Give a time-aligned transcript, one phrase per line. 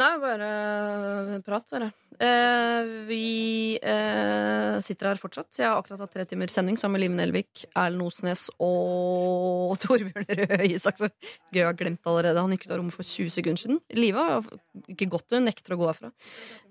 [0.00, 1.90] Nei, bare prat, bare.
[2.22, 5.50] Eh, vi eh, sitter her fortsatt.
[5.58, 10.28] Jeg har akkurat hatt tre timer sending sammen med Liv Nelvik, Erlend Osnes og Torbjørn
[10.40, 11.12] Røe Isaksen.
[11.52, 12.40] Gøy, jeg har glemt allerede.
[12.40, 13.80] Han gikk ut av rommet for 20 sekunder siden.
[13.98, 14.48] Live har
[14.94, 16.12] ikke gått, hun nekter å gå herfra.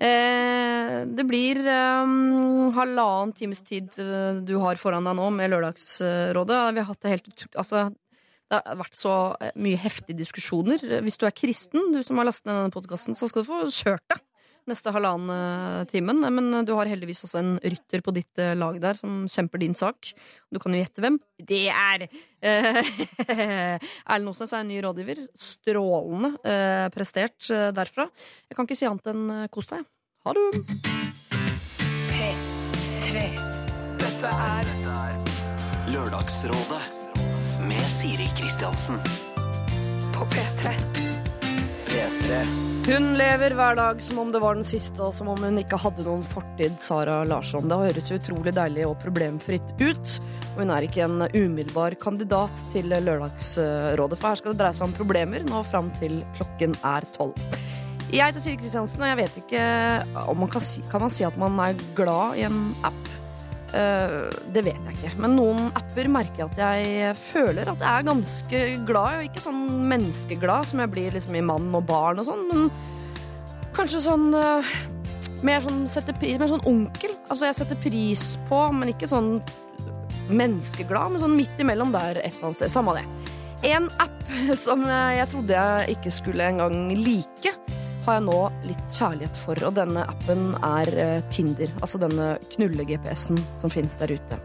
[0.01, 2.15] Eh, det blir eh,
[2.77, 6.63] halvannen times tid eh, du har foran deg nå med Lørdagsrådet.
[6.73, 7.89] Vi har hatt det helt Altså,
[8.51, 10.83] det har vært så eh, mye heftige diskusjoner.
[11.05, 13.63] Hvis du er kristen, du som har lastet ned denne podkasten, så skal du få
[13.71, 14.21] kjørt deg
[14.69, 16.21] neste halvannen eh, timen.
[16.33, 19.75] Men du har heldigvis også en rytter på ditt eh, lag der som kjemper din
[19.77, 20.11] sak.
[20.51, 21.17] Du kan jo gjette hvem.
[21.39, 22.81] Det er eh,
[24.11, 25.25] Erlend Osnes er en ny rådgiver.
[25.37, 28.07] Strålende eh, prestert eh, derfra.
[28.49, 29.85] Jeg kan ikke si annet enn eh, kos deg.
[30.27, 30.47] Ha det!
[32.11, 33.27] P3.
[34.01, 34.73] Dette er
[35.91, 37.00] Lørdagsrådet
[37.71, 38.97] med Siri Kristiansen.
[40.13, 40.71] på P3.
[41.87, 42.39] P3.
[42.85, 45.79] Hun lever hver dag som om det var den siste, og som om hun ikke
[45.79, 47.69] hadde noen fortid, Sara Larsson.
[47.71, 50.17] Det høres utrolig deilig og problemfritt ut.
[50.51, 54.89] Og hun er ikke en umiddelbar kandidat til Lørdagsrådet, for her skal det dreie seg
[54.89, 57.39] om problemer nå fram til klokken er tolv.
[58.11, 59.65] Jeg heter Siri Kristiansen, og jeg vet ikke
[60.27, 63.20] om man kan si, kan man si at man er glad i en app.
[63.71, 65.13] Eh, det vet jeg ikke.
[65.23, 69.61] Men noen apper merker jeg at jeg føler at jeg er ganske glad ikke sånn
[69.91, 72.67] menneskeglad som jeg blir liksom i mann og barn og sånn, men
[73.77, 74.73] kanskje sånn eh,
[75.41, 75.87] mer sånn
[76.19, 77.15] pris Mer sånn onkel.
[77.29, 79.37] Altså jeg setter pris på, men ikke sånn
[80.31, 82.73] menneskeglad, men sånn midt imellom der et eller annet sted.
[82.75, 83.05] Samme det.
[83.71, 84.19] En app
[84.65, 87.55] som jeg trodde jeg ikke skulle engang like,
[88.05, 91.71] har jeg nå litt kjærlighet for, og denne appen er eh, Tinder.
[91.81, 94.39] Altså denne knulle-GPS-en som finnes der ute.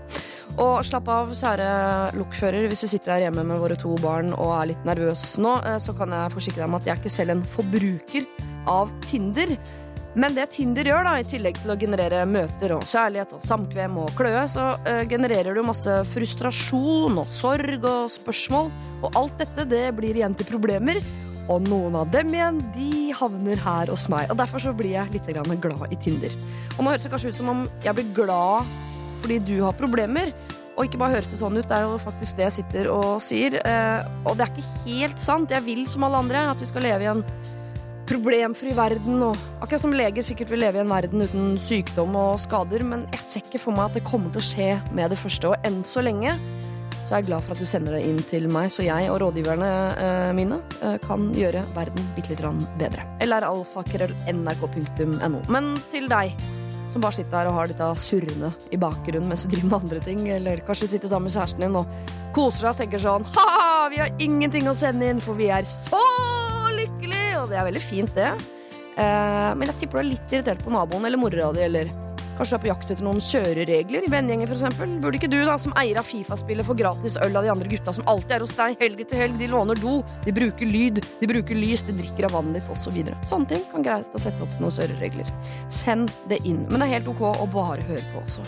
[0.62, 1.70] Og slapp av, kjære
[2.16, 5.58] lokfører, hvis du sitter her hjemme med våre to barn og er litt nervøs nå,
[5.66, 8.30] eh, så kan jeg forsikre deg om at jeg er ikke selv en forbruker
[8.70, 9.56] av Tinder.
[10.16, 13.98] Men det Tinder gjør, da, i tillegg til å generere møter og kjærlighet og samkvem
[14.00, 18.70] og kløe, så uh, genererer du masse frustrasjon og sorg og spørsmål.
[19.04, 21.02] Og alt dette det blir igjen til problemer.
[21.52, 24.30] Og noen av dem igjen, de havner her hos meg.
[24.32, 25.30] Og derfor så blir jeg litt
[25.62, 26.34] glad i Tinder.
[26.76, 28.76] Og nå høres det kanskje ut som om jeg blir glad
[29.22, 30.32] fordi du har problemer.
[30.76, 33.20] Og ikke bare høres det sånn ut, det er jo faktisk det jeg sitter og
[33.24, 33.56] sier.
[33.62, 35.54] Eh, og det er ikke helt sant.
[35.54, 37.24] Jeg vil som alle andre at vi skal leve i en
[38.06, 39.22] problemfri verden.
[39.24, 42.84] Og akkurat som leger sikkert vil leve i en verden uten sykdom og skader.
[42.86, 45.54] Men jeg ser ikke for meg at det kommer til å skje med det første.
[45.54, 46.36] Og enn så lenge
[47.06, 49.20] så er jeg glad for at du sender det inn til meg, så jeg og
[49.22, 49.70] rådgiverne
[50.02, 53.02] eh, mine eh, kan gjøre verden bitte grann bedre.
[53.22, 55.38] Eller alfakrøll.nrk.no.
[55.54, 56.34] Men til deg
[56.90, 60.00] som bare sitter der og har dette surrende i bakgrunnen mens du driver med andre
[60.02, 61.86] ting, eller kanskje sitter sammen med kjæresten din og
[62.34, 65.64] koser seg og tenker sånn Ha-ha, vi har ingenting å sende inn, for vi er
[65.70, 66.02] så
[66.74, 67.38] lykkelige!
[67.42, 68.32] Og det er veldig fint, det.
[68.96, 71.86] Eh, men jeg tipper du er litt irritert på naboen eller mora di, eller
[72.36, 74.80] Kanskje du er på jakt etter noen kjøreregler i vennegjengen f.eks.
[75.00, 77.94] Burde ikke du, da, som eier av Fifa-spillet, få gratis øl av de andre gutta
[77.96, 79.38] som alltid er hos deg helg etter helg?
[79.40, 82.98] De låner do, de bruker lyd, de bruker lys, de drikker av vannet ditt osv.
[83.00, 85.30] Så Sånne ting kan greit å sette opp noen kjøreregler.
[85.72, 86.66] Send det inn.
[86.68, 88.44] Men det er helt ok å bare høre på også.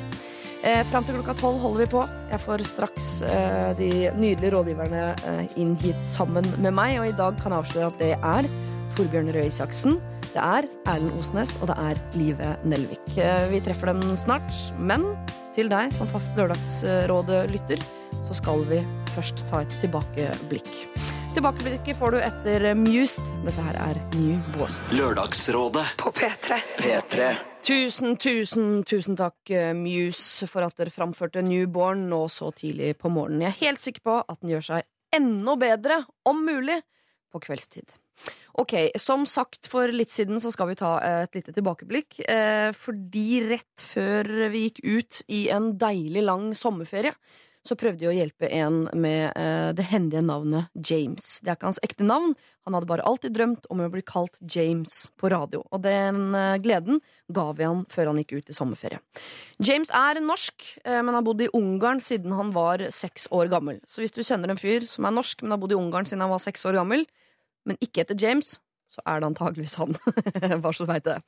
[0.66, 2.04] Eh, Fram til klokka tolv holder vi på.
[2.32, 7.16] Jeg får straks eh, de nydelige rådgiverne eh, inn hit sammen med meg, og i
[7.16, 8.52] dag kan jeg avsløre at det er
[8.98, 10.00] Torbjørn Røe Isaksen.
[10.38, 13.08] Det er Erlend Osnes, og det er Live Nelvik.
[13.18, 15.02] Eh, Vi treffer dem snart, men
[15.56, 17.82] til deg som fast Lørdagsrådet-lytter,
[18.22, 18.78] så skal vi
[19.16, 20.70] først ta et tilbakeblikk.
[21.34, 23.26] Tilbakeblikket får du etter Muse.
[23.48, 24.78] Dette her er New Born.
[24.94, 25.88] Lørdagsrådet.
[25.98, 26.62] På P3.
[26.78, 27.34] P3.
[27.66, 33.10] Tusen, tusen, tusen takk, eh, Muse, for at dere framførte Newborn nå så tidlig på
[33.10, 33.48] morgenen.
[33.48, 34.86] Jeg er helt sikker på at den gjør seg
[35.18, 36.78] enda bedre, om mulig,
[37.34, 37.90] på kveldstid.
[38.58, 42.18] Ok, Som sagt for litt siden så skal vi ta et lite tilbakeblikk.
[42.26, 47.14] Eh, fordi rett før vi gikk ut i en deilig lang sommerferie,
[47.68, 51.38] så prøvde vi å hjelpe en med eh, det hendige navnet James.
[51.42, 52.34] Det er ikke hans ekte navn.
[52.66, 55.62] Han hadde bare alltid drømt om å bli kalt James på radio.
[55.70, 57.02] Og den eh, gleden
[57.34, 58.98] ga vi han før han gikk ut i sommerferie.
[59.62, 63.82] James er norsk, eh, men har bodd i Ungarn siden han var seks år gammel.
[63.86, 66.24] Så hvis du kjenner en fyr som er norsk, men har bodd i Ungarn siden
[66.26, 67.06] han var seks år gammel,
[67.68, 68.56] men ikke etter James,
[68.88, 69.94] så er det antageligvis han.
[70.62, 71.18] Bare så du veit det.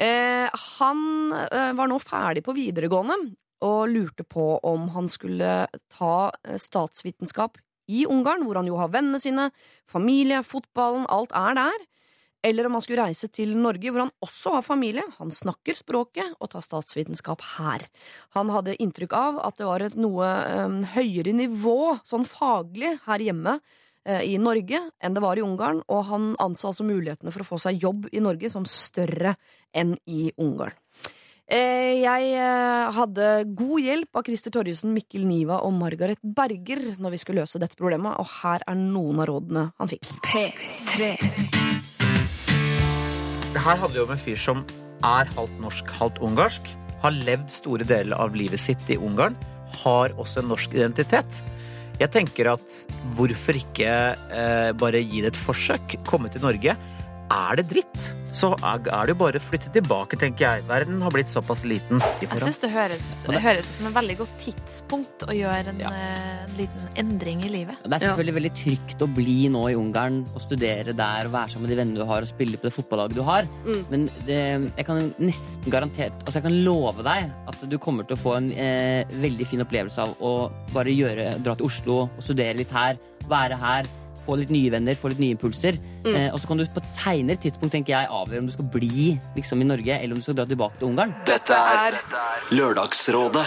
[0.00, 0.48] Eh,
[0.78, 1.00] han
[1.44, 3.18] eh, var nå ferdig på videregående
[3.64, 7.60] og lurte på om han skulle ta eh, statsvitenskap
[7.92, 9.50] i Ungarn, hvor han jo har vennene sine,
[9.90, 11.84] familie, fotballen, alt er der.
[12.44, 16.34] Eller om han skulle reise til Norge, hvor han også har familie, han snakker språket
[16.36, 17.86] og tar statsvitenskap her.
[18.36, 20.28] Han hadde inntrykk av at det var et noe
[20.60, 23.56] um, høyere nivå, sånn faglig, her hjemme
[24.04, 27.58] i Norge enn det var i Ungarn, og han anså altså mulighetene for å få
[27.62, 29.36] seg jobb i Norge som større
[29.72, 30.76] enn i Ungarn.
[31.44, 37.12] Eh, Jeg eh, hadde god hjelp av Christer Torjussen, Mikkel Niva og Margaret Berger når
[37.12, 40.08] vi skulle løse dette problemet, og her er noen av rådene han fikk.
[40.24, 41.10] P3.
[43.54, 44.64] Her hadde vi jo med en fyr som
[45.04, 46.72] er halvt norsk, halvt ungarsk.
[47.04, 49.36] Har levd store deler av livet sitt i Ungarn.
[49.84, 51.42] Har også en norsk identitet.
[52.00, 52.72] Jeg tenker at
[53.14, 55.94] hvorfor ikke eh, bare gi det et forsøk?
[56.08, 56.74] Komme til Norge.
[57.32, 58.00] Er det dritt,
[58.34, 60.64] så er det jo bare å flytte tilbake, tenker jeg.
[60.68, 62.02] Verden har blitt såpass liten.
[62.20, 65.82] Jeg syns det høres, det høres ut som en veldig godt tidspunkt å gjøre en,
[65.84, 65.92] ja.
[65.94, 67.78] uh, liten endring i livet.
[67.84, 71.54] Det er selvfølgelig veldig trygt å bli nå i Ungarn og studere der og være
[71.54, 73.48] sammen med de vennene du har og spille på det fotballaget du har.
[73.64, 73.82] Mm.
[73.92, 74.40] Men det,
[74.74, 78.36] jeg kan nesten garantert Altså jeg kan love deg at du kommer til å få
[78.38, 80.34] en eh, veldig fin opplevelse av å
[80.74, 82.98] bare gjøre, dra til Oslo og studere litt her,
[83.30, 83.88] være her.
[84.24, 85.78] Få litt nye venner, få litt nye impulser.
[86.04, 86.14] Mm.
[86.14, 88.70] Eh, og så kan du på et seinere tidspunkt tenker jeg, avgjøre om du skal
[88.76, 91.16] bli liksom, i Norge, eller om du skal dra tilbake til Ungarn.
[91.28, 92.00] Dette er
[92.54, 93.46] Lørdagsrådet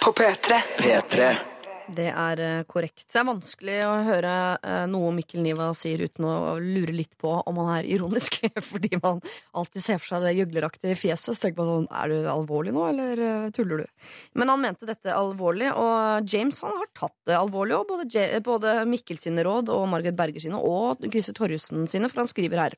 [0.00, 0.62] På P3.
[0.80, 1.55] P3.
[1.86, 3.04] Det er eh, korrekt.
[3.12, 7.30] Det er vanskelig å høre eh, noe Mikkel Niva sier uten å lure litt på
[7.46, 8.40] om han er ironisk,
[8.70, 9.20] fordi man
[9.54, 11.36] alltid ser for seg det gjøgleraktige fjeset.
[11.36, 14.08] Så tenker man sånn, er du alvorlig nå, eller eh, tuller du?
[14.34, 17.92] Men han mente dette alvorlig, og James han har tatt det alvorlig, òg.
[17.92, 22.32] både, både Mikkel sine råd og Margaret Berger sine og Grise Torjussen sine, for han
[22.32, 22.76] skriver her.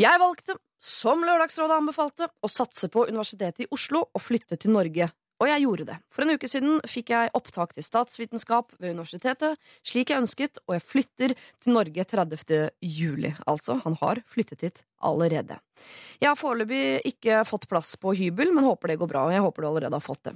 [0.00, 5.12] Jeg valgte, som Lørdagsrådet anbefalte, å satse på Universitetet i Oslo og flytte til Norge.
[5.36, 5.96] Og jeg gjorde det.
[6.08, 10.78] For en uke siden fikk jeg opptak til statsvitenskap ved universitetet, slik jeg ønsket, og
[10.78, 12.70] jeg flytter til Norge 30.
[12.80, 13.34] juli.
[13.44, 15.58] Altså, han har flyttet hit allerede.
[16.22, 19.26] Jeg har foreløpig ikke fått plass på hybel, men håper det går bra.
[19.28, 20.32] og Jeg håper du allerede har fått det.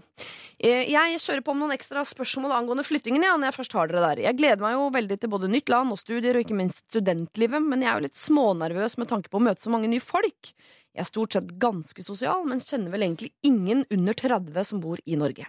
[0.61, 3.88] Eh, Jeg kjører på med noen ekstra spørsmål angående flyttingen, ja, når jeg først har
[3.88, 4.23] dere der.
[4.29, 7.64] Jeg gleder meg jo veldig til både nytt land og studier, og ikke minst studentlivet,
[7.64, 10.53] men jeg er jo litt smånervøs med tanke på å møte så mange nye folk.
[10.91, 14.99] Jeg er stort sett ganske sosial, men kjenner vel egentlig ingen under 30 som bor
[15.07, 15.47] i Norge.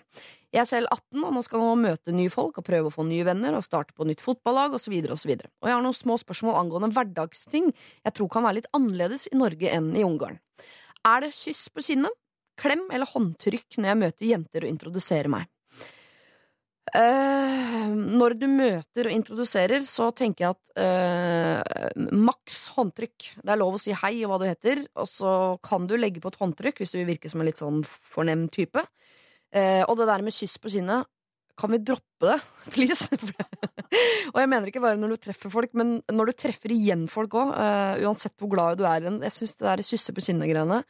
[0.54, 3.06] Jeg er selv 18, og nå skal nå møte nye folk og prøve å få
[3.08, 4.94] nye venner og starte på nytt fotballag osv.
[5.02, 5.50] Og, så videre.
[5.64, 9.40] og jeg har noen små spørsmål angående hverdagsting jeg tror kan være litt annerledes i
[9.40, 10.38] Norge enn i Ungarn.
[11.08, 12.14] Er det kyss på kinnet,
[12.62, 15.50] klem eller håndtrykk når jeg møter jenter og introduserer meg?
[16.92, 23.30] Eh, når du møter og introduserer, så tenker jeg at uh, maks håndtrykk.
[23.40, 25.32] Det er lov å si hei og hva du heter, og så
[25.64, 28.84] kan du legge på et håndtrykk hvis du virker som en litt sånn fornem type.
[29.56, 31.08] Uh, og det der med kyss på kinnet,
[31.60, 32.38] kan vi droppe det,
[32.74, 33.08] please?
[34.34, 37.40] og jeg mener ikke bare når du treffer folk, men når du treffer igjen folk
[37.40, 37.56] òg,
[38.04, 39.22] uansett hvor glad du er i dem.
[39.24, 40.82] Jeg syns det der kysse på kinnet-greiene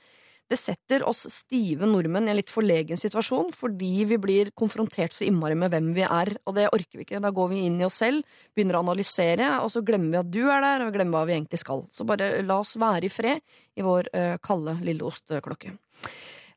[0.52, 5.26] det setter oss stive nordmenn i en litt forlegen situasjon, fordi vi blir konfrontert så
[5.28, 7.22] innmari med hvem vi er, og det orker vi ikke.
[7.24, 10.34] Da går vi inn i oss selv, begynner å analysere, og så glemmer vi at
[10.36, 11.86] du er der, og glemmer hva vi egentlig skal.
[11.94, 13.42] Så bare la oss være i fred
[13.80, 14.12] i vår
[14.44, 15.74] kalde lille osteklokke.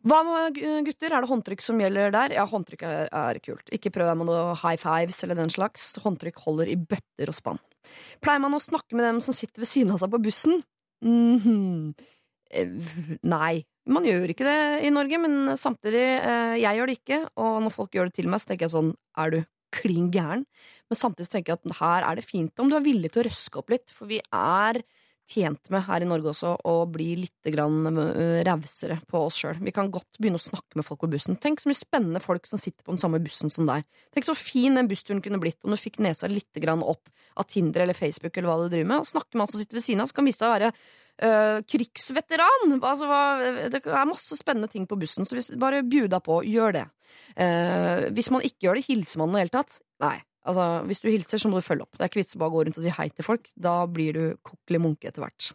[0.05, 1.15] Hva med gutter?
[1.15, 2.35] Er det håndtrykk som gjelder der?
[2.37, 3.71] Ja, håndtrykk er, er kult.
[3.73, 5.95] Ikke prøv deg med noe high fives eller den slags.
[6.05, 7.63] Håndtrykk holder i bøtter og spann.
[8.25, 10.61] Pleier man å snakke med dem som sitter ved siden av seg på bussen?
[11.05, 11.95] Mm -hmm.
[13.23, 13.65] Nei.
[13.85, 17.21] Man gjør ikke det i Norge, men samtidig, eh, jeg gjør det ikke.
[17.37, 19.39] Og når folk gjør det til meg, så tenker jeg sånn, er du
[19.75, 20.45] klin gæren?
[20.89, 23.27] Men samtidig tenker jeg at her er det fint om du er villig til å
[23.29, 24.81] røske opp litt, for vi er
[25.29, 29.61] tjent med her i Norge også å bli litt eh, rausere på oss sjøl.
[29.65, 31.39] Vi kan godt begynne å snakke med folk på bussen.
[31.41, 33.87] Tenk så mye spennende folk som sitter på den samme bussen som deg.
[34.13, 37.83] Tenk så fin den bussturen kunne blitt om du fikk nesa litt opp av Tinder
[37.83, 40.05] eller Facebook eller hva du driver med, og snakke med han som sitter ved siden
[40.05, 40.75] av, så kan vise seg å være
[41.23, 42.77] øh, krigsveteran.
[42.81, 43.09] Altså,
[43.73, 46.43] det er masse spennende ting på bussen, så hvis, bare bjud deg på.
[46.49, 46.87] Gjør det.
[47.39, 49.77] Uh, hvis man ikke gjør det, hilser man i det hele tatt?
[50.03, 50.17] Nei.
[50.45, 51.97] Altså, hvis du hilser, så må du følge opp.
[51.97, 53.49] Det er ikke vits i bare å gå rundt og si hei til folk.
[53.57, 55.53] Da blir du kokkelig munke etter hvert.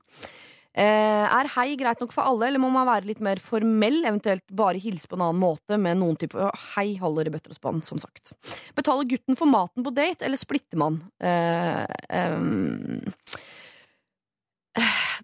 [0.79, 3.99] Eh, er hei greit nok for alle, eller må man være litt mer formell?
[4.05, 7.57] Eventuelt bare hilse på en annen måte med noen type Hei holder i bøtter og
[7.57, 8.35] spann, som sagt.
[8.77, 11.01] Betaler gutten for maten på date, eller splitter man?
[11.19, 11.85] Eh,
[12.15, 13.01] ehm,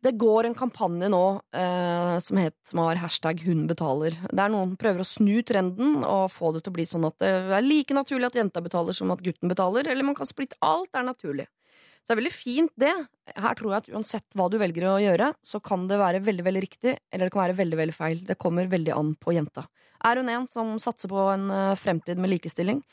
[0.03, 1.23] det går en kampanje nå
[1.55, 4.17] eh, som, het, som har hashtag 'hun betaler'.
[4.31, 7.31] Der noen prøver å snu trenden og få det til å bli sånn at det
[7.31, 10.59] er like naturlig at jenta betaler som at gutten betaler, eller man kan splitte.
[10.61, 11.47] Alt er naturlig.
[12.05, 12.93] Så det er veldig fint, det.
[13.33, 16.43] Her tror jeg at uansett hva du velger å gjøre, så kan det være veldig
[16.45, 18.19] veldig riktig, eller det kan være veldig veldig feil.
[18.27, 19.65] Det kommer veldig an på jenta.
[20.05, 22.83] Er hun en som satser på en eh, fremtid med likestilling,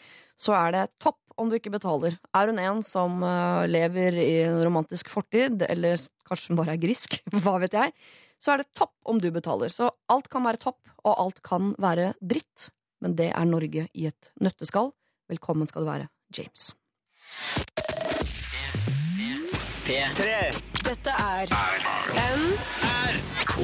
[0.40, 2.16] så er det topp om du ikke betaler.
[2.36, 6.82] Er hun en som eh, lever i en romantisk fortid, eller kanskje hun bare er
[6.82, 7.94] grisk, hva vet jeg,
[8.42, 9.72] så er det topp om du betaler.
[9.72, 12.70] Så alt kan være topp, og alt kan være dritt,
[13.02, 14.92] men det er Norge i et nøtteskall.
[15.30, 16.72] Velkommen skal du være, James.
[19.82, 20.26] P3.
[20.82, 21.54] Dette er
[22.38, 23.54] NRK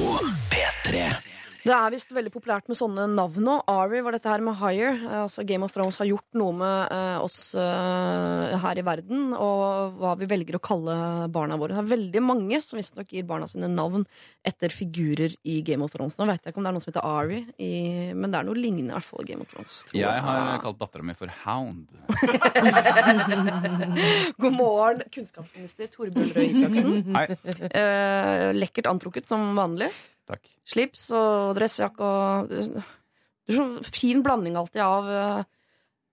[0.51, 1.28] P3.
[1.59, 3.57] Det er visst veldig populært med sånne navn nå.
[3.67, 4.95] Ari var dette her med Higher.
[5.25, 9.97] Altså Game of Thrones har gjort noe med eh, oss eh, her i verden, og
[9.99, 10.95] hva vi velger å kalle
[11.33, 11.75] barna våre.
[11.75, 14.05] Det er veldig mange som visstnok gir barna sine navn
[14.47, 16.15] etter figurer i Game of Thrones.
[16.19, 17.71] Nå vet jeg ikke om det er noen som heter Ari, i,
[18.15, 19.73] men det er noe lignende i hvert fall Game of Thrones.
[19.89, 21.87] tror Jeg har kalt dattera mi for Hound.
[24.39, 26.91] God morgen, kunnskapsminister Torbjørn Røe Isaksen.
[27.17, 27.25] Hei.
[27.67, 29.89] Eh, lekkert antrukket som vanlig.
[30.29, 30.49] Takk.
[30.69, 35.43] Slips og dressjakke og Du er sånn fin blanding alltid av uh,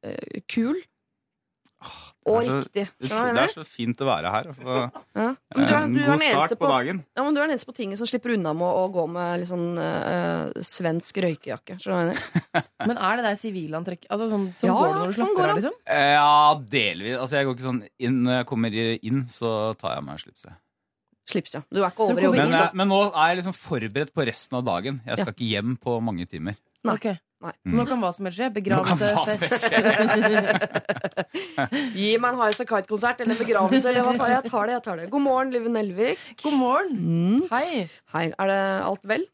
[0.07, 0.79] eh, kul
[2.27, 2.89] og så- riktig.
[2.99, 4.77] Det Skjønner du hva jeg er så fint å være her få?
[5.15, 5.27] Ja.
[5.55, 7.05] Men du er, en du er god start på på, dagen.
[7.15, 9.41] ja, men du er den eneste på tinget som slipper unna med å gå med
[9.41, 11.79] litt sånn uh, svensk røykejakke.
[11.79, 12.67] Skjønner du hva jeg mener?
[12.87, 14.07] Men er det der sivilantrekk?
[14.11, 15.79] Altså, sånn, som Ja, går det når du slukker slakker av, liksom?
[15.87, 17.17] Eh, Ja, delvis.
[17.21, 20.59] Altså, jeg går ikke sånn inn Når jeg kommer inn, så tar jeg meg slipset.
[21.27, 21.63] Slips, ja.
[21.75, 22.53] Du er ikke over i jogging.
[22.53, 24.95] Men, men nå er jeg liksom forberedt på resten av dagen.
[25.09, 26.55] Jeg skal ikke hjem på mange timer.
[26.87, 26.95] Nei.
[26.95, 27.17] Okay.
[27.45, 27.53] Nei.
[27.67, 28.47] Så nå kan hva som helst skje?
[28.55, 29.09] Begravelse,
[29.43, 29.67] fest
[31.99, 33.91] Gi meg en Highas Kite-konsert eller begravelse.
[33.91, 34.33] Eller hva faen.
[34.39, 35.09] Jeg tar det, jeg tar det.
[35.13, 36.23] God morgen, Liven Nelvik.
[36.41, 36.97] God morgen!
[36.97, 37.43] Mm.
[37.53, 37.85] Hei!
[38.15, 39.27] Hei, er det alt vel?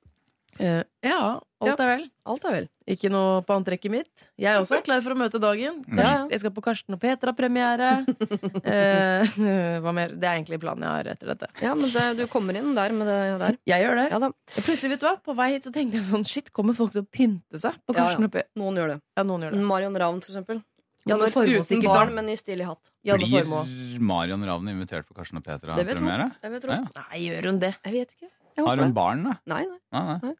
[0.61, 2.03] Eh, ja, alt er vel.
[2.29, 2.67] Alt er vel.
[2.93, 4.25] Ikke noe på antrekket mitt.
[4.41, 5.79] Jeg også er klar for å møte dagen.
[5.89, 6.17] Ja, ja.
[6.33, 7.93] Jeg skal på Karsten og Petra-premiere.
[8.75, 9.39] eh,
[9.83, 10.13] hva mer?
[10.13, 11.49] Det er egentlig planen jeg har etter dette.
[11.65, 13.61] Ja, men det, du kommer inn der med det der.
[13.73, 14.09] Jeg gjør det.
[14.13, 16.77] Ja da, Plutselig, vet du hva, på vei hit så tenkte jeg sånn Shit, kommer
[16.77, 18.29] folk til å pynte seg på Karsten ja.
[18.29, 18.53] og Petra?
[18.61, 19.01] noen gjør det.
[19.17, 19.65] Ja, noen gjør det.
[19.73, 20.63] Marion Ravn, for eksempel.
[21.09, 22.93] Janne Formoe uten barn, men i stilig hatt.
[23.07, 26.29] Janne Blir Marion Ravn invitert på Karsten og Det vet Petra-premiere?
[26.31, 26.39] hun.
[26.45, 26.77] Jeg vet tro.
[26.77, 27.09] Ja.
[27.09, 27.73] Nei, gjør hun det?
[27.83, 28.31] Jeg vet ikke.
[28.57, 28.95] Jeg Har hun det.
[28.95, 29.37] barn, da?
[29.53, 29.79] Nei, nei.
[29.93, 30.35] Nei, nei.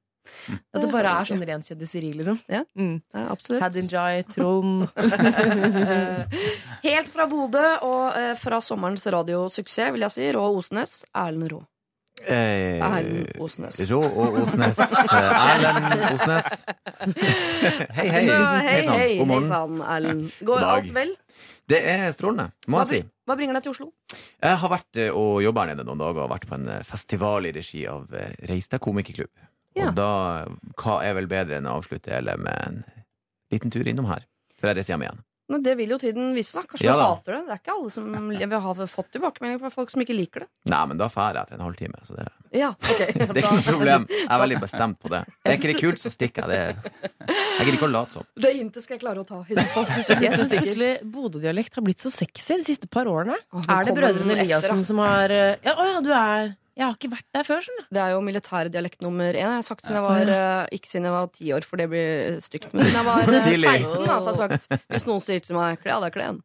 [0.71, 2.37] At det bare er sånn ren kjediseri, liksom?
[2.47, 2.61] Ja.
[2.79, 3.01] Mm.
[3.11, 3.63] ja absolutt.
[3.65, 4.85] Hadinjai, Trond
[6.87, 11.59] Helt fra Bodø og eh, fra sommerens radiosuksess, vil jeg si, Rå Osnes, Erlend Rå.
[12.23, 13.81] Eh, Erlend Osnes.
[13.91, 14.79] Rå og Osnes.
[15.19, 16.53] Erlend Osnes.
[17.99, 18.23] hei, hei.
[18.29, 19.51] Så, hei, hei, God hei morgen.
[19.51, 20.31] sann, Erlend.
[20.47, 21.17] Går alt vel?
[21.73, 23.15] Det er strålende, må Hva, jeg si.
[23.29, 23.89] hva bringer deg til Oslo?
[24.43, 26.83] Jeg har vært eh, og jobba her nede noen dager og vært på en eh,
[26.87, 29.33] festival i regi av eh, Reistad komikerklubb.
[29.79, 29.89] Ja.
[29.89, 30.09] Og da,
[30.83, 32.83] hva er vel bedre enn å avslutte hele med en
[33.55, 34.27] liten tur innom her?
[34.61, 35.23] Før jeg reiser hjem igjen.
[35.53, 36.57] Men det vil jo tiden vise.
[36.57, 36.65] da.
[36.69, 37.09] Kanskje Ja du da.
[37.13, 37.41] hater det.
[37.49, 40.49] Det er ikke alle som vil ha fått tilbakemelding fra folk som ikke liker det.
[40.73, 42.01] Nei, men da drar jeg etter en halvtime.
[42.09, 42.99] Så det, Ja, ok.
[43.03, 44.07] det er ikke noe problem.
[44.13, 45.23] Jeg er veldig bestemt på det.
[45.43, 46.79] Det Er ikke det kult, så stikker jeg.
[46.83, 46.93] Det.
[47.29, 48.27] Jeg gidder ikke å late som.
[48.47, 49.43] Det hintet skal jeg klare å ta.
[49.53, 53.37] Jeg syns plutselig Bodø-dialekt har blitt så sexy de siste par årene.
[53.53, 56.95] Å, Er det brødrene Eliassen som har eh, Ja, å ja, du er Jeg har
[56.97, 57.81] ikke vært der før, sånn.
[57.93, 59.43] Det er jo militærdialekt nummer én.
[59.43, 61.89] Jeg har sagt siden jeg var eh, Ikke siden jeg var ti år, for det
[61.93, 62.71] blir stygt.
[62.73, 63.75] Men siden jeg var eh, Tidlig.
[63.83, 66.41] 16, da, så har jeg sagt hvis noen sier til meg 'kle av deg kleden',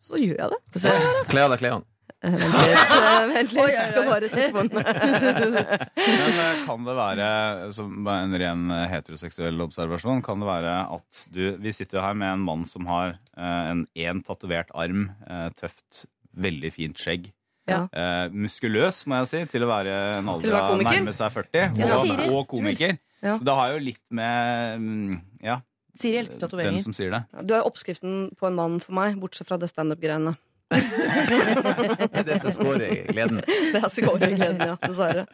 [0.00, 1.28] så gjør jeg det.
[1.28, 1.84] Kle av deg klærne.
[2.24, 3.60] Eh, Vent litt.
[3.60, 3.90] eh, Vent.
[3.90, 4.80] Skal bare sette på den.
[4.80, 7.28] Men eh, kan det være,
[7.76, 12.16] som en ren eh, heteroseksuell observasjon, kan det være at du Vi sitter jo her
[12.16, 17.28] med en mann som har eh, en én tatovert arm, eh, tøft, veldig fint skjegg.
[17.66, 17.84] Ja.
[17.90, 21.80] Uh, muskuløs, må jeg si, til å være en alder av nærme seg 40.
[21.80, 22.98] Ja, og, og komiker.
[23.24, 23.38] Ja.
[23.38, 25.60] Så det har jo litt med mm, ja,
[25.96, 26.82] Siri den tatoveringer.
[26.84, 27.22] som sier det.
[27.48, 30.36] Du er oppskriften på en mann for meg, bortsett fra det standup-greiene.
[30.68, 33.40] Det det som scorer i gleden.
[33.46, 34.76] Det er skåregleden, ja.
[34.82, 35.26] Dessverre.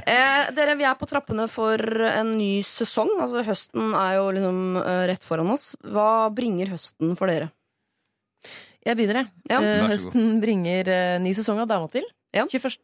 [0.00, 3.12] Eh, dere, vi er på trappene for en ny sesong.
[3.20, 5.74] Altså Høsten er jo liksom eh, rett foran oss.
[5.84, 7.50] Hva bringer høsten for dere?
[8.86, 9.28] Jeg begynner, jeg.
[9.52, 9.60] Ja.
[9.60, 12.06] Eh, høsten bringer eh, ny sesong av Dama til.
[12.34, 12.46] Ja.
[12.48, 12.78] 21.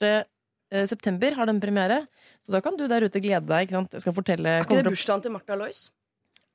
[0.73, 2.03] eh, september har den premiere.
[2.45, 3.67] Så da kan du der ute glede deg.
[3.69, 3.93] ikke sant?
[3.97, 5.87] Jeg skal fortelle Er ikke det bursdagen til Martha Lois?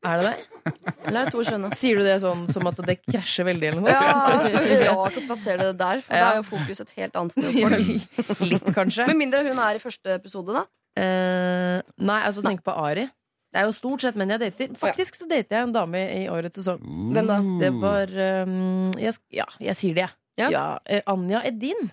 [0.01, 0.73] Er det det?
[1.05, 1.69] Eller er det to skjønne?
[1.77, 5.17] Sier du det sånn som at det krasjer veldig, eller noe Ja, det er rart
[5.19, 6.23] å plassere det der, for Ja.
[6.23, 8.41] da er jo fokus et helt annet sted.
[8.51, 9.05] Litt, kanskje.
[9.11, 10.63] Med mindre hun er i første episode, da.
[10.97, 13.05] Eh, nei, altså tenk på Ari.
[13.51, 14.69] Det er jo stort sett menn jeg dater.
[14.79, 16.79] Faktisk så dater jeg en dame i årets sesong.
[17.11, 17.39] Hvem da?
[17.59, 18.07] Det var
[18.47, 20.15] um, jeg, Ja, jeg sier det, jeg.
[20.39, 20.47] Ja.
[20.53, 21.89] Ja, eh, Anja Edin.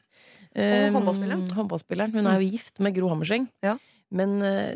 [0.54, 1.42] Um, håndballspilleren?
[1.58, 2.14] håndballspilleren.
[2.14, 3.48] Hun er jo gift med Gro Hammerseng.
[3.66, 3.74] Ja.
[4.14, 4.72] Men uh,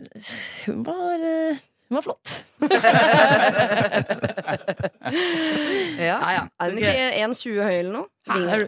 [0.67, 2.35] hun var uh, hun var flott.
[6.03, 6.17] Ja.
[6.19, 6.43] Ja, ja.
[6.61, 6.95] Er hun ikke
[7.27, 8.07] 1,20 høy eller noe?
[8.27, 8.53] Hæ, Ringer.
[8.53, 8.67] er du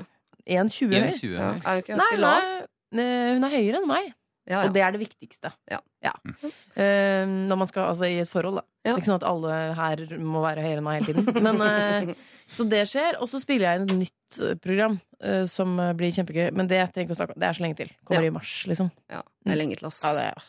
[0.55, 1.07] 1,20 høy?
[1.09, 1.39] 1,20 Ja.
[1.41, 1.57] høy.
[1.65, 2.43] Er hun ikke Nei, ganske lav?
[2.43, 2.67] er,
[3.01, 4.11] eh, hun er høyere enn meg.
[4.45, 4.63] Ja, ja.
[4.69, 5.51] Og det er det viktigste.
[5.73, 5.79] Ja.
[6.05, 8.65] Eh, når man skal, altså i et forhold, da.
[8.85, 8.91] Ja.
[8.91, 11.41] Det er ikke sånn at alle her må være høyere enn meg hele tiden.
[11.47, 12.11] Men, uh,
[12.57, 13.17] så det skjer.
[13.25, 16.51] Og så spiller jeg inn et nytt eh, program uh, som blir kjempegøy.
[16.53, 17.41] Men det trenger ikke å snakke om.
[17.41, 17.95] Det er så lenge til.
[18.05, 18.33] Kommer Ja.
[18.33, 18.93] i mars, liksom.
[19.13, 19.23] ja.
[19.45, 20.03] Det er lenge til, ass.
[20.05, 20.45] Ja, det,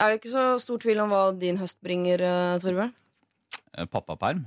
[0.00, 2.92] Er det ikke så stor tvil om hva din høst bringer, uh, Torbjørn?
[3.78, 4.44] Eh, Pappaperm.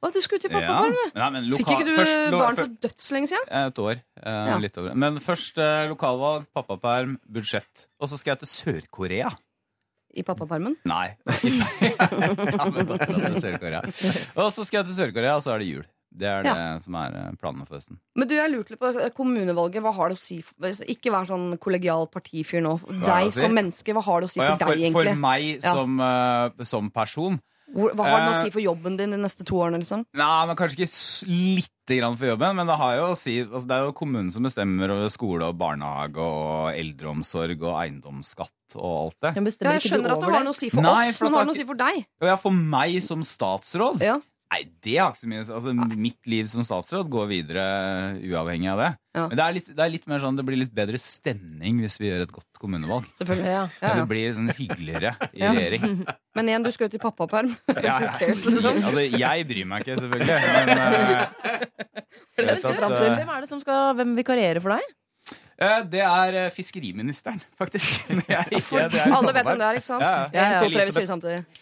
[0.00, 0.60] Å, du skulle til Ja.
[0.62, 1.18] pappaperm, du.
[1.20, 3.50] Nei, men Fikk ikke du først barn for dødslenge siden?
[3.66, 4.00] Et år.
[4.22, 4.56] eh, Ja.
[4.58, 4.94] Litt over.
[4.96, 7.86] Men først eh, lokalvalg, pappaperm, budsjett.
[8.00, 9.28] Og så skal jeg til Sør-Korea.
[10.16, 10.76] I pappapermen?
[10.88, 11.16] Nei.
[11.24, 13.80] Ta med barna til Sør-Korea.
[14.40, 15.84] Og så skal jeg til Sør-Korea, og så er det jul.
[16.10, 18.00] Det er det som er eh, planene for høsten.
[18.18, 19.84] Men du, jeg lurte litt på eh, kommunevalget.
[19.84, 20.40] Hva har det å si?
[20.42, 22.72] For, ikke vær sånn kollegial partifyr nå.
[22.88, 23.44] det Deg å si?
[23.44, 25.20] som menneske, hva har det å si Og ja, for for, deg, for egentlig?
[25.22, 25.76] meg Ja.
[25.76, 27.38] som, eh, som person
[27.74, 30.04] hva har det å Eh, si for jobben din de neste to årene, liksom?
[30.18, 33.66] Nei, men Kanskje ikke lite grann for jobben, men det, har jo å si, altså
[33.66, 38.90] det er jo kommunen som bestemmer over skole og barnehage og eldreomsorg og eiendomsskatt og
[38.90, 39.34] alt det.
[39.36, 41.38] Ja, jeg skjønner at det har noe å si for Nei, oss, for men det
[41.38, 42.04] har det noe å si for deg.
[42.30, 44.20] Ja, for meg som statsråd Ja.
[44.50, 47.62] Nei, det har ikke så mye altså, Mitt liv som statsråd går videre
[48.18, 48.88] uavhengig av det.
[49.14, 49.24] Ja.
[49.30, 51.96] Men det er, litt, det er litt mer sånn Det blir litt bedre stemning hvis
[52.02, 53.06] vi gjør et godt kommunevalg.
[53.18, 53.46] Selvfølgelig.
[53.46, 53.62] Ja.
[53.78, 53.94] Ja, ja.
[54.00, 55.52] Det blir sånn hyggeligere i Ja.
[55.54, 56.02] regjering.
[56.38, 57.54] Men igjen, du skal jo til pappaperm.
[57.86, 58.14] Ja, ja.
[58.90, 60.40] Altså, jeg bryr meg ikke, selvfølgelig.
[60.58, 61.60] Men, uh,
[62.40, 64.94] til eh, Hvem er det som skal Hvem vikarierer for deg?
[65.60, 68.06] Eh, Det er eh, fiskeriministeren, faktisk.
[68.08, 70.02] Det er ikke, det er Alle vet hvem det er, ikke sant?
[70.02, 70.46] Ja, ja.
[70.56, 71.59] ja, tre, vi Elisabeth-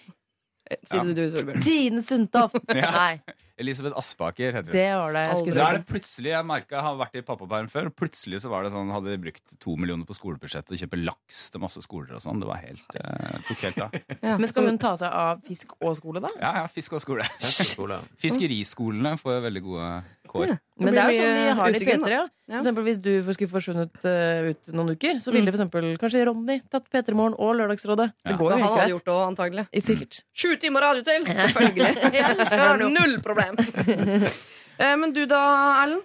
[0.69, 0.79] det.
[0.79, 1.63] Eh, Sier det du, Torbjørn.
[1.67, 2.61] Tine Sundtoft!
[2.75, 2.91] Ja.
[2.93, 3.21] Nei,
[3.59, 4.77] Elisabeth Aspaker heter hun.
[4.77, 7.69] det var det jeg Da er det plutselig, Jeg merket, jeg har vært i pappaperm
[7.73, 10.79] før, og plutselig så var det sånn, hadde de brukt to millioner på skolebudsjettet og
[10.83, 12.39] kjøpe laks til masse skoler og sånn.
[12.41, 13.99] Det var helt, eh, tok helt av.
[14.29, 14.37] Ja.
[14.39, 16.29] Men skal hun ta seg av fisk og skole, da?
[16.41, 17.27] Ja, ja, fisk og skole.
[17.41, 17.99] Skole.
[18.23, 19.91] Fiskeriskolene får veldig gode
[20.29, 20.59] kår.
[20.79, 22.03] Men det er jo blir sånn vi har det i uteggen.
[22.05, 22.17] P3.
[22.19, 22.25] Ja.
[22.49, 25.35] For eksempel hvis du skulle forsvunnet uh, ut noen uker, så Mm.
[25.39, 28.07] ville for eksempel kanskje Ronny tatt P3 Morgen og Lørdagsrådet.
[28.25, 28.93] Det går jo han helt hadde greit.
[28.95, 29.65] gjort det òg, antagelig.
[29.89, 30.21] Sikkert.
[30.33, 31.25] Sju timer radio til!
[31.25, 32.47] Selvfølgelig.
[32.53, 33.48] Skal null problem.
[34.79, 35.39] Eh, Men du da,
[35.83, 36.05] Erlend?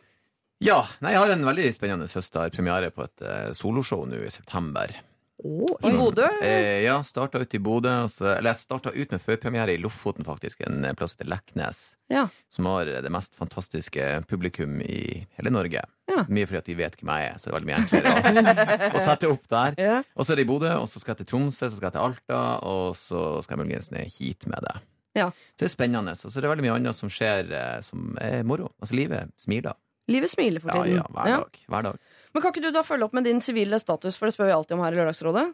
[0.63, 4.31] Ja, nei, jeg har en veldig spennende søster premiere på et uh, soloshow nå i
[4.33, 4.95] september.
[5.83, 6.27] I Bodø?
[6.41, 7.89] Eh, ja, starta ut i Bodø.
[8.05, 10.61] Altså, Eller jeg starta ut med førpremiere i Lofoten, faktisk.
[10.63, 11.81] En eh, plass til Leknes.
[12.13, 12.27] Ja.
[12.53, 15.83] Som har det mest fantastiske publikum i hele Norge.
[16.07, 16.23] Ja.
[16.29, 18.87] Mye fordi at de vet hvem jeg er, så det er veldig mye enklere å,
[18.93, 19.75] å sette opp der.
[19.83, 19.99] Ja.
[20.15, 21.97] Og så er det i Bodø, og så skal jeg til Tromsø, så skal jeg
[21.97, 24.77] til Alta, og så skal jeg muligens ned hit med det.
[25.15, 25.27] Ja.
[25.53, 26.11] Så det er spennende.
[26.17, 28.71] Og så er det veldig mye annet som skjer eh, som er moro.
[28.81, 29.75] Altså livet smiler.
[30.11, 30.97] Livet smiler for tiden.
[30.97, 31.37] ja, hver Ja.
[31.43, 31.59] dag.
[31.69, 31.99] Hver dag.
[32.33, 34.55] Men kan ikke du da følge opp med din sivile status, for det spør vi
[34.57, 35.53] alltid om her i Lørdagsrådet?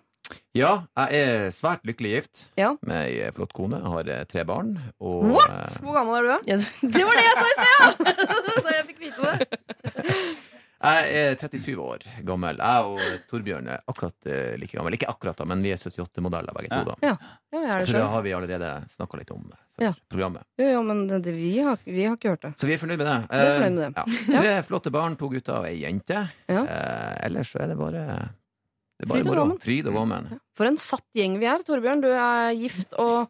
[0.53, 2.75] Ja, jeg er svært lykkelig gift Ja.
[2.85, 3.79] med ei flott kone.
[3.81, 4.75] Jeg har eh, tre barn.
[5.01, 5.49] Og, What?!
[5.49, 6.53] eh, Hvor gammel er du?
[6.95, 8.13] Det var det jeg sa i sted!
[8.63, 10.48] Så jeg fikk vite det.
[10.79, 12.55] Jeg er 37 år gammel.
[12.61, 14.95] Jeg og Torbjørn er akkurat eh, like gammel.
[14.95, 16.83] Ikke akkurat, da, men vi er 78-modeller begge to.
[16.87, 17.15] da Ja,
[17.51, 19.93] er det Så det har vi allerede snakka litt om før Ja.
[20.11, 20.43] programmet.
[20.59, 22.53] Jo, jo, men det, det, vi, har, vi har ikke hørt det.
[22.59, 23.17] Så vi er fornøyd med det.
[23.31, 24.03] Vi er fornøyd med det.
[24.05, 24.39] Eh, Ja.
[24.41, 26.21] Tre flotte barn, to gutter og ei jente.
[26.47, 26.63] Ja.
[26.63, 28.05] Eh, ellers så er det bare
[28.99, 29.59] Det er bare Fryd og våmen.
[29.63, 30.31] Fryd og gammen.
[30.55, 31.59] For en satt gjeng vi er.
[31.67, 33.29] Torbjørn, du er gift og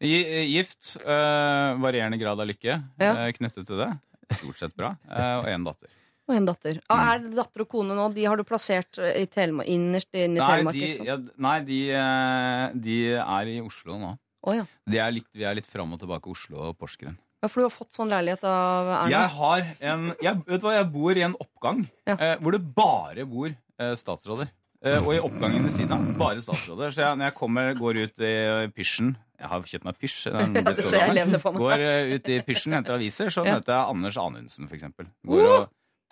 [0.00, 3.14] Gi- Gift, eh, varierende grad av lykke Ja.
[3.34, 3.88] knyttet til det.
[4.30, 4.96] Stort sett bra.
[5.10, 5.88] eh, og én datter.
[6.28, 6.80] Og en datter.
[6.92, 8.08] Ah, er det datter og kone nå?
[8.14, 10.74] De har du plassert i Telemark, innerst inn i Nei, Telemark?
[10.76, 11.08] de, ikke sant?
[11.08, 11.16] ja,
[11.48, 14.12] nei de, eh, de er i Oslo nå.
[14.46, 14.66] Å, ja.
[14.86, 17.16] De er litt, vi er litt fram og tilbake Oslo og Porsgrunn.
[17.42, 19.10] ja, for du har fått sånn leilighet av Erna?
[19.10, 22.14] Jeg har en jeg, Vet du hva, jeg bor i en oppgang Ja.
[22.18, 24.48] eh, hvor det bare bor eh, statsråder.
[24.84, 26.92] Eh, og i oppgangen ved siden av bare statsråder.
[26.94, 28.34] Så jeg, når jeg kommer, går ut i
[28.76, 30.30] pysjen Jeg har kjøpt meg pysj.
[31.58, 33.56] Går eh, ut i pysjen, henter aviser, så Ja.
[33.58, 35.06] møter jeg Anders Anundsen, for eksempel.
[35.26, 35.68] Går og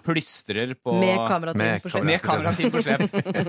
[0.07, 2.05] plystrer på Med kamerateam Med på slep.
[2.07, 3.03] Med kamerateam på slep.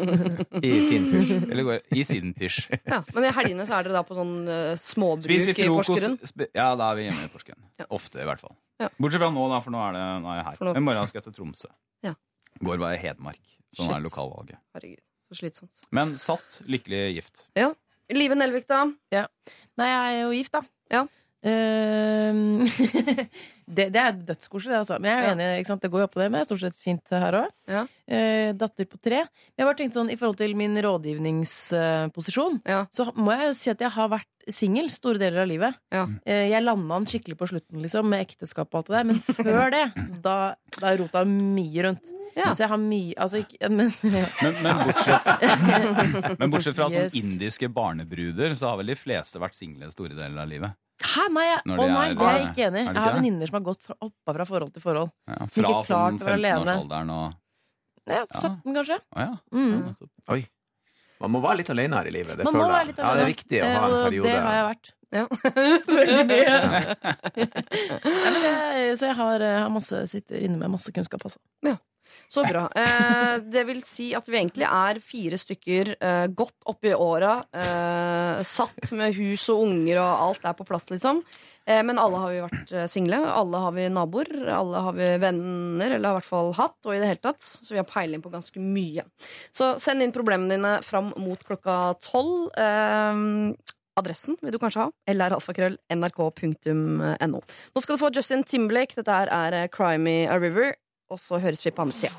[0.67, 1.32] I sin pysj.
[1.52, 2.60] Eller går i sin pysj.
[2.89, 5.70] Ja, men i helgene så er dere da på sånn uh, småbruk Spiser vi i
[5.72, 6.17] Porsgrunn?
[6.26, 7.62] sp- Ja, da er vi hjemme i Porsgrunn.
[7.80, 7.88] Ja.
[7.98, 8.56] Ofte, i hvert fall.
[8.82, 8.89] Ja.
[8.98, 10.63] Bortsett fra nå, da, for nå er, det, nå er jeg her.
[10.82, 11.70] I morgen skal jeg til Tromsø.
[12.06, 12.13] Ja.
[12.65, 13.43] Går bare i Hedmark,
[13.76, 13.96] Sånn Shit.
[14.00, 14.60] er lokalvalget.
[14.78, 15.86] Herregud, så slitsomt.
[15.93, 17.48] Men satt, lykkelig gift.
[17.58, 17.72] Ja.
[18.15, 18.86] Live Nelvik, da?
[19.12, 20.62] Nei, jeg er jo gift, da.
[20.93, 21.02] Ja.
[21.45, 22.65] Ehm,
[23.78, 24.97] det, det er dødskoselig, det, altså.
[25.00, 25.34] Men jeg er jo Ja.
[25.36, 25.82] enig, ikke sant?
[25.84, 27.50] det går jo opp på det men det er stort sett fint her òg.
[27.69, 27.84] Ja.
[28.58, 29.19] datter på tre.
[29.28, 32.86] Men jeg har bare tenkt sånn, i forhold til min rådgivningsposisjon, Ja.
[32.91, 35.76] så må jeg jo si at jeg har vært singel store deler av livet.
[35.91, 36.06] Ja.
[36.26, 39.04] Eh, Jeg landa den skikkelig på slutten, liksom, med ekteskap og alt det der.
[39.04, 39.86] Men før det,
[40.23, 42.13] da, da rota jeg mye rundt.
[42.38, 42.52] Ja.
[42.54, 45.26] Så jeg har mye Altså ikke Men Men, men, bortsett,
[46.39, 46.93] men bortsett fra Yes.
[46.93, 50.71] sånn indiske barnebruder, så har vel de fleste vært single store deler av livet.
[50.98, 52.86] Hæ, nei, jeg, å nei, er- det er jeg ikke enig i.
[52.88, 55.12] Jeg har venninner som har gått fra- hoppa fra forhold til forhold.
[55.28, 56.58] Ja, Ikke fra klart sånn å være alene.
[56.66, 57.34] 15-årsalderen og
[58.08, 58.98] Ja, 17 kanskje.
[59.16, 59.34] Å ja.
[59.54, 59.96] Mm.
[60.30, 60.42] Oi.
[61.20, 62.38] Man må være litt alene her i livet.
[62.38, 62.98] Det Man må føler være jeg.
[62.98, 64.24] Ja, det er viktig å ha Eh, en og periode.
[64.24, 64.94] Det har jeg vært.
[65.12, 65.28] Ja.
[65.98, 66.46] Veldig mye.
[66.48, 66.58] Ja.
[68.06, 71.40] men det, så jeg har, eh, har masse, sitter inne med masse kunnskap, altså.
[72.30, 72.70] Så bra.
[72.76, 77.38] Eh, det vil si at vi egentlig er fire stykker eh, godt oppi åra.
[77.56, 81.22] Eh, satt med hus og unger og alt er på plass, liksom.
[81.68, 83.20] Eh, men alle har vi vært eh, single.
[83.32, 84.32] Alle har vi naboer.
[84.52, 86.80] Alle har vi venner, eller har i hvert fall hatt.
[86.84, 87.42] Og i det hele tatt.
[87.44, 89.04] Så vi har peiling på ganske mye.
[89.56, 92.52] Så send inn problemene dine fram mot klokka tolv.
[92.60, 93.16] Eh,
[93.98, 94.90] adressen vil du kanskje ha.
[95.16, 97.40] LRalfakrøll.nrk.no.
[97.40, 98.96] Nå skal du få Justin Timberlake.
[99.00, 100.76] Dette her er Crimey Cry Me a River.
[101.10, 102.13] Og så høres vi på andre sida.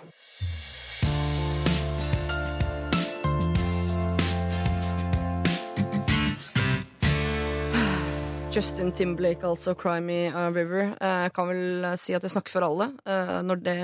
[8.52, 10.94] Justin Timberlake, altså 'Cry Me a River'.
[11.00, 13.76] Eh, Jeg kan vel si at jeg snakker for alle eh, når det,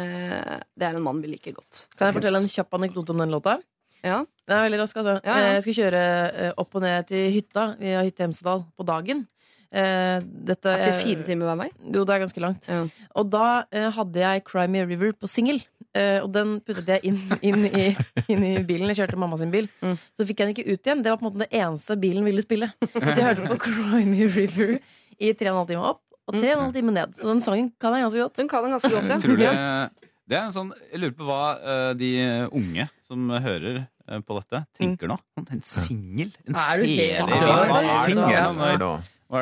[0.81, 1.85] det er en mann vi liker godt.
[1.99, 3.59] Kan jeg fortelle en kjapp anekdote om den låta?
[4.05, 4.25] Ja.
[4.49, 5.21] Det er veldig rask, altså.
[5.25, 5.45] Ja, ja.
[5.45, 7.67] Eh, Jeg skulle kjøre opp og ned til hytta.
[7.79, 9.27] Vi har hytte i Hemsedal på dagen.
[9.75, 11.69] Eh, Dette Er ikke fire timer hver vei?
[11.83, 12.67] Jo, det er ganske langt.
[12.71, 12.85] Ja.
[13.19, 15.59] Og da uh, hadde jeg Cry Me River på singel.
[15.95, 17.97] Uh, og den puttet jeg inn, inn, i,
[18.31, 18.89] inn i bilen.
[18.93, 19.67] Jeg kjørte mamma sin bil.
[19.83, 19.97] Mm.
[20.15, 21.03] Så fikk jeg den ikke ut igjen.
[21.03, 22.69] Det var på en måte det eneste bilen ville spille.
[22.93, 24.71] Så jeg hørte på Cry Me River
[25.19, 27.09] i tre og en halv time opp og tre og en halv time ned.
[27.19, 28.37] Så den sangen kan jeg ganske godt.
[28.39, 29.17] Den kan den ganske godt, ja.
[29.21, 29.49] Utrolig.
[30.25, 32.11] Det er en sånn, Jeg lurer på hva eh, de
[32.57, 35.17] unge som hører eh, på dette, tenker nå.
[35.37, 36.31] Sånn, En singel?
[36.49, 36.73] En Er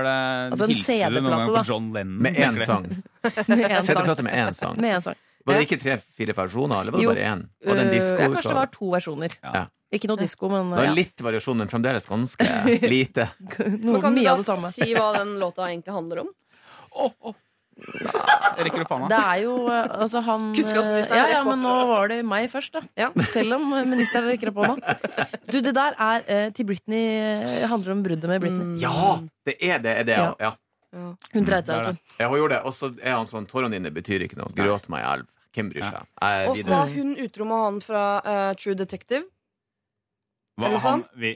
[0.00, 0.16] er det?
[0.52, 2.22] Altså, en Hilser du noen gang på John Lennon?
[2.24, 2.86] med én sang.
[3.22, 4.80] CD-plate med én sang.
[4.80, 5.14] Med en sang.
[5.44, 7.10] Var det ikke tre-fire versjoner, eller var det Jo.
[7.14, 7.40] bare én?
[7.66, 8.18] Og den en Eh, disko?
[8.22, 9.34] ja, kanskje det var to versjoner.
[9.42, 9.64] Ja.
[9.92, 10.92] Ikke noe disko, men Det var ja.
[10.96, 12.46] litt variasjon, men fremdeles ganske
[12.94, 13.26] lite.
[13.58, 14.70] noe, Men kan du da av det samme.
[14.72, 16.30] si hva den låta egentlig handler om?
[17.82, 21.74] Jeg rekker opp Det er jo eh, altså han Kunnskapsministeren Ja, er ja, men nå
[21.88, 22.82] var det meg først, da.
[22.98, 23.08] Ja.
[23.32, 24.96] Selv om eh, ministeren rekker opp hånda.
[25.48, 28.76] Du, det der er eh, til Britney eh, handler om bruddet med Britney.
[28.82, 29.18] Ja!
[29.48, 30.32] Det er det, er det ja.
[30.40, 30.52] ja.
[31.32, 31.94] Hun dreit seg det.
[31.96, 32.16] ut.
[32.20, 32.62] Ja, hun gjorde det.
[32.68, 34.52] Og så er han sånn Tårene dine betyr ikke noe.
[34.56, 35.28] Gråt meg i elv.
[35.52, 36.04] Hvem bryr seg?
[36.22, 36.72] Jeg er Og videre.
[36.76, 39.24] var hun utro med han fra eh, True Detective?
[40.56, 41.02] Hva, Eller han, sånn?
[41.20, 41.32] vi,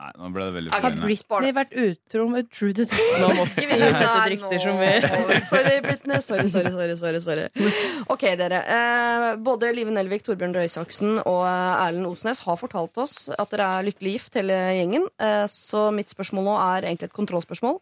[0.00, 1.06] nei, nå ble det veldig Har forvirrende.
[1.08, 3.20] Britney vært utro med True Detective?
[3.22, 4.90] Nå må ikke vi sette et rykte som vi
[5.52, 6.20] Sorry, Britney.
[6.26, 6.96] Sorry, sorry, sorry.
[7.02, 7.72] sorry, sorry.
[8.12, 8.60] Ok, dere.
[8.76, 13.52] Eh, både Live Nelvik, Torbjørn Røe Isaksen og eh, Erlend Osnes har fortalt oss at
[13.54, 15.08] dere er lykkelig gift, hele gjengen.
[15.22, 17.80] Eh, så mitt spørsmål nå er egentlig et kontrollspørsmål.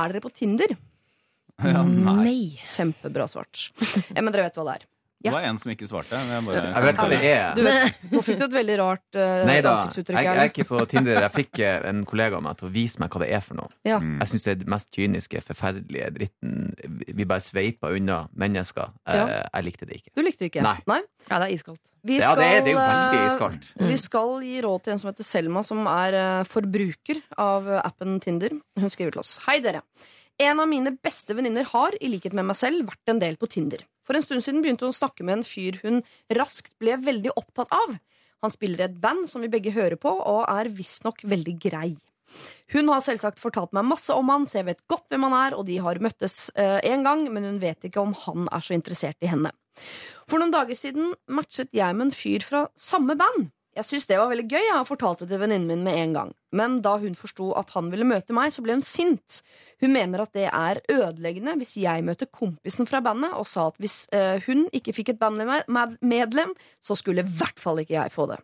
[0.00, 0.76] Er dere på Tinder?
[1.60, 2.56] Ja, nei.
[2.64, 3.66] Kjempebra svart.
[4.14, 4.84] Ja, men dere vet hva det er.
[5.20, 6.16] Det var en som ikke svarte.
[6.16, 7.54] men Jeg, bare, Jeg vet hva det er.
[7.58, 10.16] Du vet, Nå fikk du et veldig rart uh, Nei da, ansiktsuttrykk.
[10.16, 11.18] jeg, jeg er ikke på Tinder.
[11.26, 13.58] Jeg fikk eh, en kollega av meg til å vise meg hva det er for
[13.60, 13.68] noe.
[13.84, 13.98] Ja.
[14.00, 14.14] Mm.
[14.22, 16.54] Jeg syns det er den mest kyniske, forferdelige dritten.
[17.20, 18.94] Vi bare sveiper unna mennesker.
[19.04, 19.26] Eh, Ja.
[19.52, 20.14] Jeg likte det ikke.
[20.16, 20.64] Du likte det ikke?
[20.64, 21.00] Nei.
[21.28, 21.82] Ja, det er iskaldt.
[22.08, 23.68] Vi Ja, det er, det er jo skal, veldig iskaldt.
[23.90, 26.16] Vi skal gi råd til en som heter Selma, som er
[26.48, 28.56] forbruker av appen Tinder.
[28.80, 29.36] Hun skriver til oss.
[29.44, 29.82] Hei, dere.
[30.40, 33.44] En av mine beste venninner har, i likhet med meg selv, vært en del på
[33.52, 33.82] Tinder.
[34.10, 36.00] For en stund siden begynte hun å snakke med en fyr hun
[36.34, 37.92] raskt ble veldig opptatt av.
[38.42, 41.92] Han spiller et band som vi begge hører på, og er visstnok veldig grei.
[42.74, 45.54] Hun har selvsagt fortalt meg masse om han, så jeg vet godt hvem han er,
[45.54, 49.22] og de har møttes én gang, men hun vet ikke om han er så interessert
[49.22, 49.54] i henne.
[50.26, 53.52] For noen dager siden matchet jeg med en fyr fra samme band.
[53.78, 56.14] Jeg syntes det var veldig gøy, jeg har fortalt det til venninnen min med en
[56.16, 56.30] gang.
[56.58, 59.40] Men da hun forsto at han ville møte meg, så ble hun sint.
[59.78, 63.78] Hun mener at det er ødeleggende hvis jeg møter kompisen fra bandet, og sa at
[63.78, 68.26] hvis eh, hun ikke fikk et bandmedlem, så skulle i hvert fall ikke jeg få
[68.32, 68.40] det.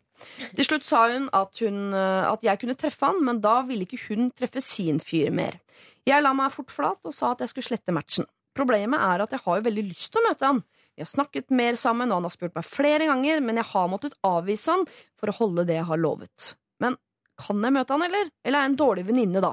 [0.57, 3.89] Til slutt sa hun at, hun eh, at jeg kunne treffe han, men da ville
[3.89, 5.59] ikke hun treffe sin fyr mer.
[6.07, 8.31] Jeg la meg fort flat og sa at jeg skulle slette matchen.
[8.57, 10.63] Problemet er at jeg har jo veldig lyst til å møte han.
[10.97, 13.89] Vi har snakket mer sammen, og han har spurt meg flere ganger, men jeg har
[13.93, 14.87] måttet avvise han
[15.21, 16.55] for å holde det jeg har lovet.
[16.81, 16.97] Men
[17.37, 18.31] kan jeg møte han, eller?
[18.43, 19.53] Eller er jeg en dårlig venninne, da?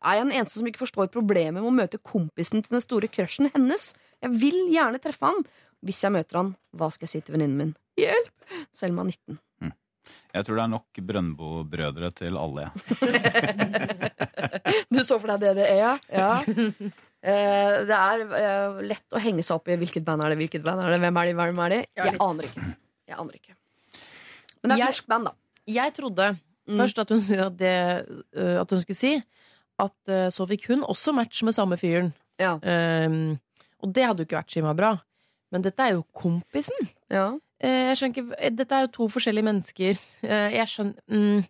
[0.00, 3.10] Er jeg den eneste som ikke forstår problemet med å møte kompisen til den store
[3.12, 3.90] crushen hennes?
[4.24, 5.44] Jeg vil gjerne treffe han.
[5.84, 7.76] Hvis jeg møter han, hva skal jeg si til venninnen min?
[8.00, 8.34] Hjelp!
[8.76, 9.38] Selma 19.
[10.34, 12.68] Jeg tror det er nok Brøndbo-brødre til alle.
[12.68, 12.72] Ja.
[14.90, 16.30] Du så for deg det det er, ja?
[17.20, 20.64] Eh, det er eh, lett å henge seg opp i hvilket band er det, hvilket
[20.64, 21.80] band er det, hvem er de, hvem er de?
[22.00, 22.68] Jeg aner ikke.
[23.10, 23.56] Jeg aner ikke.
[24.60, 25.36] Men det er et norsk band, da.
[25.70, 26.30] Jeg trodde
[26.70, 26.76] Mm.
[26.78, 27.70] først at hun, at, det,
[28.36, 29.16] øh, at hun skulle si
[29.80, 32.12] at så fikk hun også match med samme fyren.
[32.40, 32.56] Ja.
[33.06, 33.38] Um,
[33.80, 34.90] og det hadde jo ikke vært så bra.
[35.50, 36.88] Men dette er jo kompisen.
[37.10, 37.32] Ja.
[37.60, 39.98] Uh, ikke, eh, dette er jo to forskjellige mennesker.
[40.24, 41.42] Uh, jeg, skjønner, mm,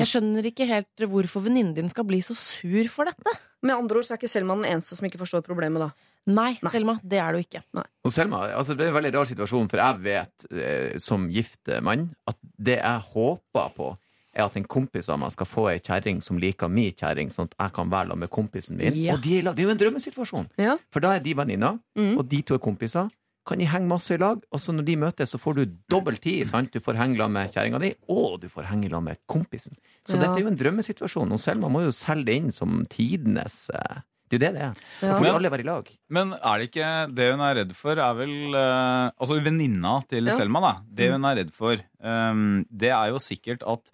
[0.00, 3.34] jeg skjønner ikke helt hvorfor venninnen din skal bli så sur for dette.
[3.62, 5.90] Med andre ord så er ikke Selma den eneste som ikke forstår problemet, da.
[6.32, 6.70] Nei, Nei.
[6.70, 7.64] Selma, det er du ikke.
[8.06, 11.72] Og Selma, altså det er en veldig rar situasjon, for jeg vet eh, som gift
[11.82, 13.92] mann at det jeg håper på,
[14.32, 17.50] er at en kompis av meg skal få ei kjerring som liker min kjerring, sånn
[17.50, 18.96] at jeg kan være sammen med kompisen min.
[18.96, 19.16] Ja.
[19.16, 20.48] Og de det er jo en drømmesituasjon!
[20.62, 20.78] Ja.
[20.94, 22.14] For da er de venninner, mm.
[22.16, 23.10] og de to er kompiser.
[23.44, 26.16] Kan de henge masse i lag, og så når de møtes, så får du dobbel
[26.22, 26.46] tid.
[26.46, 26.70] sant?
[26.72, 29.74] Du får henge sammen med kjerringa di, og du får henge sammen med kompisen.
[30.06, 30.20] Så Ja.
[30.26, 31.32] dette er jo en drømmesituasjon.
[31.32, 34.00] Og Selma må jo selge det inn som tidenes eh,
[34.30, 34.74] Det er jo det det er.
[35.02, 35.18] Ja.
[35.18, 35.88] Får jo alle være i lag.
[36.08, 40.24] Men er det ikke det hun er redd for, er vel eh, Altså venninna til
[40.30, 40.36] Ja.
[40.38, 40.72] Selma, da.
[40.88, 43.90] Det hun er redd for, um, det er jo sikkert at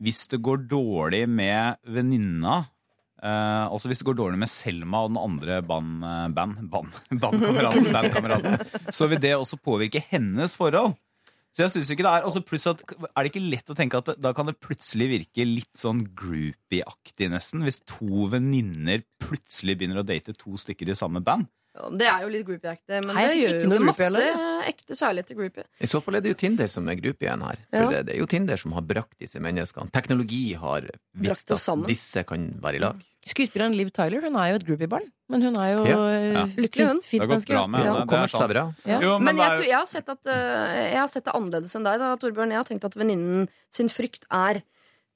[0.00, 2.66] hvis det går dårlig med venninna
[3.22, 6.98] eh, altså Hvis det går dårlig med Selma og den andre band, eh, band, band,
[7.22, 10.96] bandkameraten, bandkameraten, så vil det også påvirke hennes forhold.
[11.52, 13.98] Så jeg synes ikke det er altså pluss at, Er det ikke lett å tenke
[14.00, 17.66] at det, da kan det plutselig virke litt sånn groupie-aktig, nesten?
[17.66, 21.50] Hvis to venninner plutselig begynner å date to stykker i samme band?
[21.72, 24.34] Det er jo litt groupie-ekte, men Hei, det gjør jo masse eller?
[24.68, 25.64] ekte kjærlighet til groupie.
[25.80, 27.62] I så fall er det jo Tinder som er gruppe igjen her.
[27.70, 27.88] For Ja.
[27.94, 29.88] det, det er jo Tinder som har brakt disse menneskene.
[29.90, 30.84] Teknologi har
[31.16, 31.88] visst at sammen.
[31.88, 33.00] disse kan være i lag.
[33.24, 36.44] Skuespilleren Liv Tyler hun er jo et groupie-barn, men hun er jo Ja, ja.
[36.58, 37.00] Lykkelig hun.
[37.00, 37.54] fint, menneske.
[37.54, 37.80] bra med
[38.84, 38.98] Ja.
[39.00, 41.84] Men, men, jeg, tror, jeg, har sett at, eh, jeg har sett det annerledes enn
[41.84, 42.50] deg, da, Torbjørn.
[42.50, 44.62] Jeg har tenkt at venninnen sin frykt er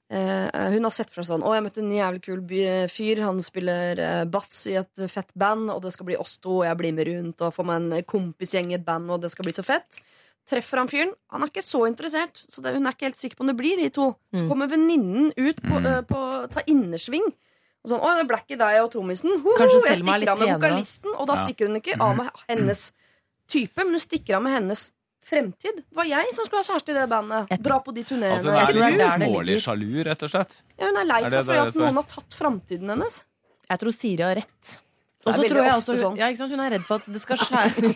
[0.09, 2.43] Hun har sett fra sånn Å, jeg møtte en jævlig kul
[2.87, 3.19] fyr.
[3.25, 6.65] Han spiller eh, bass i et fett band, og det skal bli oss to, og
[6.69, 9.43] jeg blir med rundt og får meg en kompisgjeng i et band, og det skal
[9.49, 9.99] bli så fett.
[10.47, 11.11] Treffer han fyren.
[11.35, 13.57] Han er ikke så interessert, så det, hun er ikke helt sikker på om det
[13.59, 14.13] blir de to.
[14.31, 14.49] Så Mm.
[14.49, 16.05] kommer venninnen ut på, mm.
[16.07, 16.21] på
[16.55, 17.27] ta innersving.
[17.83, 19.41] Og sånn, å, det ble ikke deg og trommisen.
[19.43, 21.43] Ho, Kanskje jeg Selma er stikker litt av med penere, vokalisten, og da Ja.
[21.43, 22.85] stikker hun ikke av med hennes
[23.51, 24.91] type, men hun stikker av med hennes
[25.27, 25.81] fremtid.
[25.83, 27.51] Det var jeg som skulle ha kjæreste i det bandet.
[27.53, 28.41] Jeg- Dra på de at turneene.
[28.41, 30.57] hun er er litt smålig sjalu, rett og slett.
[30.79, 33.23] Ja, hun er lei seg det fordi at noen har tatt framtiden hennes.
[33.69, 34.77] Jeg tror Siri har rett.
[35.27, 36.15] Og så tror jeg også sånn.
[36.15, 36.51] ja, ikke sant?
[36.55, 37.89] Hun er redd for at det skal skjære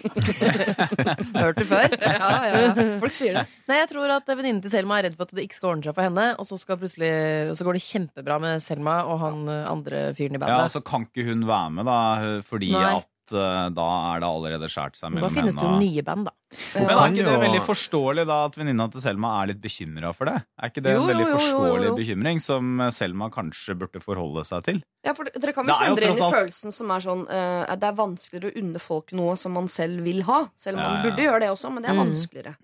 [1.42, 1.94] Hørt det før?
[2.02, 3.00] Ja, ja, ja.
[3.00, 3.44] Folk sier det.
[3.70, 5.88] Nei, jeg tror at venninnen til Selma er redd for at det ikke skal ordne
[5.88, 7.12] seg for henne, og så, skal plutselig,
[7.56, 10.58] så går det kjempebra med Selma og han andre fyren i bandet.
[10.58, 12.00] Ja, altså Kan ikke hun være med, da?
[12.48, 12.84] Fordi Nei.
[13.00, 16.32] at eh, da er det allerede skåret seg da finnes det jo nye band, da.
[16.76, 20.26] Men er ikke det veldig forståelig da at venninna til Selma er litt bekymra for
[20.28, 20.34] det?
[20.60, 21.96] Er ikke det Jo, en veldig jo, jo, forståelig jo.
[22.02, 24.82] bekymring som Selma kanskje burde forholde seg til?
[25.06, 26.92] Ja, for Dere kan Det er jo kjenne dere inn i tross alt- følelsen som
[26.92, 30.50] er sånn eh, Det er vanskeligere å unne folk noe som man selv vil ha.
[30.58, 31.10] Selv om Ja, man ja.
[31.10, 32.04] burde gjøre det også, men det er Mm.
[32.12, 32.56] vanskeligere.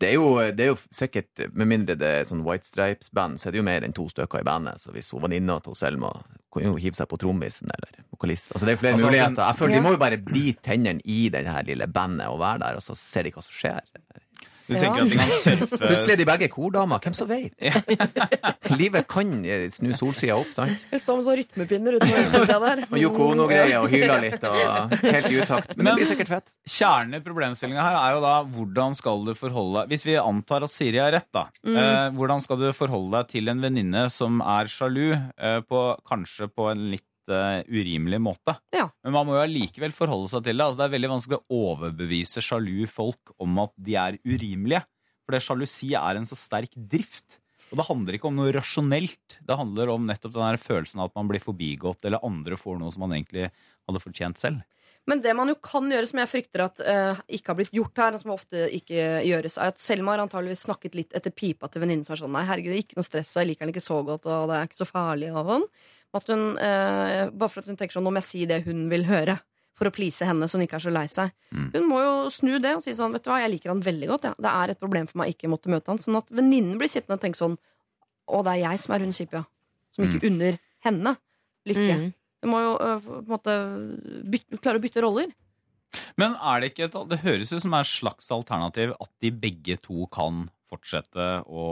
[0.00, 3.48] Det er, jo, det er jo sikkert, med mindre det er sånn White Stripes-band, så
[3.48, 4.80] er det jo mer enn to stykker i bandet.
[4.80, 6.12] Så hvis hun venninna til Selma
[6.50, 8.52] kan jo hive seg på trommisen eller vokalist.
[8.54, 9.42] Altså det er flere Altså, muligheter.
[9.44, 9.80] Jeg føler Ja.
[9.80, 12.82] De må jo bare bite tennene i det her lille bandet og være der, og
[12.82, 13.82] så ser de hva som skjer.
[14.70, 14.80] Du Ja.
[14.84, 17.00] tenker at de kan surfe Plutselig er de begge kordamer.
[17.02, 17.50] Hvem som vet?
[18.80, 20.76] Livet kan eh, snu solsida opp, sant?
[20.92, 22.82] Det står med sånne rytmepinner utenfor venstresida der.
[22.86, 25.74] Og Yoko Ono-greier og hyler litt og helt i utakt.
[25.76, 26.54] Men det blir sikkert fett.
[26.70, 30.66] Kjernen i problemstillinga her er jo da hvordan skal du forholde deg Hvis vi antar
[30.66, 31.48] at Siri har rett, da.
[31.66, 31.76] Mm.
[31.82, 36.46] Eh, hvordan skal du forholde deg til en venninne som er sjalu, eh, på, kanskje
[36.54, 38.56] på en litt eh, urimelig måte?
[38.74, 38.88] Ja.
[39.04, 40.66] Men man må jo allikevel forholde seg til det.
[40.66, 44.82] Altså, det er veldig vanskelig å overbevise sjalu folk om at de er urimelige.
[45.24, 47.38] For det sjalusi er en så sterk drift.
[47.70, 49.38] Og det handler ikke om noe rasjonelt.
[49.46, 52.90] Det handler om nettopp den følelsen av at man blir forbigått, eller andre får noe
[52.90, 53.46] som man egentlig
[53.86, 54.64] hadde fortjent selv.
[55.08, 58.02] Men det man jo kan gjøre, som jeg frykter at uh, ikke har blitt gjort
[58.02, 61.82] her, som ofte ikke gjøres, er at Selma har antageligvis snakket litt etter pipa til
[61.82, 64.00] venninnen som er sånn Nei, herregud, ikke noe stress, og jeg liker han ikke så
[64.06, 65.66] godt, og det er ikke så farlig, og sånn.
[66.16, 68.88] At hun, eh, bare for at hun tenker sånn Nå må jeg si det hun
[68.90, 69.38] vil høre.
[69.78, 71.30] For å please henne, så hun ikke er så lei seg.
[71.56, 71.68] Mm.
[71.72, 74.10] Hun må jo snu det og si sånn Vet du hva, jeg liker han veldig
[74.10, 74.26] godt.
[74.28, 74.34] Ja.
[74.36, 76.00] Det er et problem for meg ikke måtte møte han.
[76.02, 77.56] Sånn at venninnen blir sittende og tenke sånn
[78.30, 79.46] Å, det er jeg som er hun kjipe, ja.
[79.96, 81.16] Som ikke unner henne
[81.66, 81.96] lykke.
[81.98, 82.10] Mm.
[82.44, 83.54] Hun må jo uh, på en måte
[84.32, 85.32] bytte, klare å bytte roller.
[86.20, 89.76] Men er det ikke et, det høres ut som et slags alternativ at de begge
[89.82, 91.64] to kan fortsette å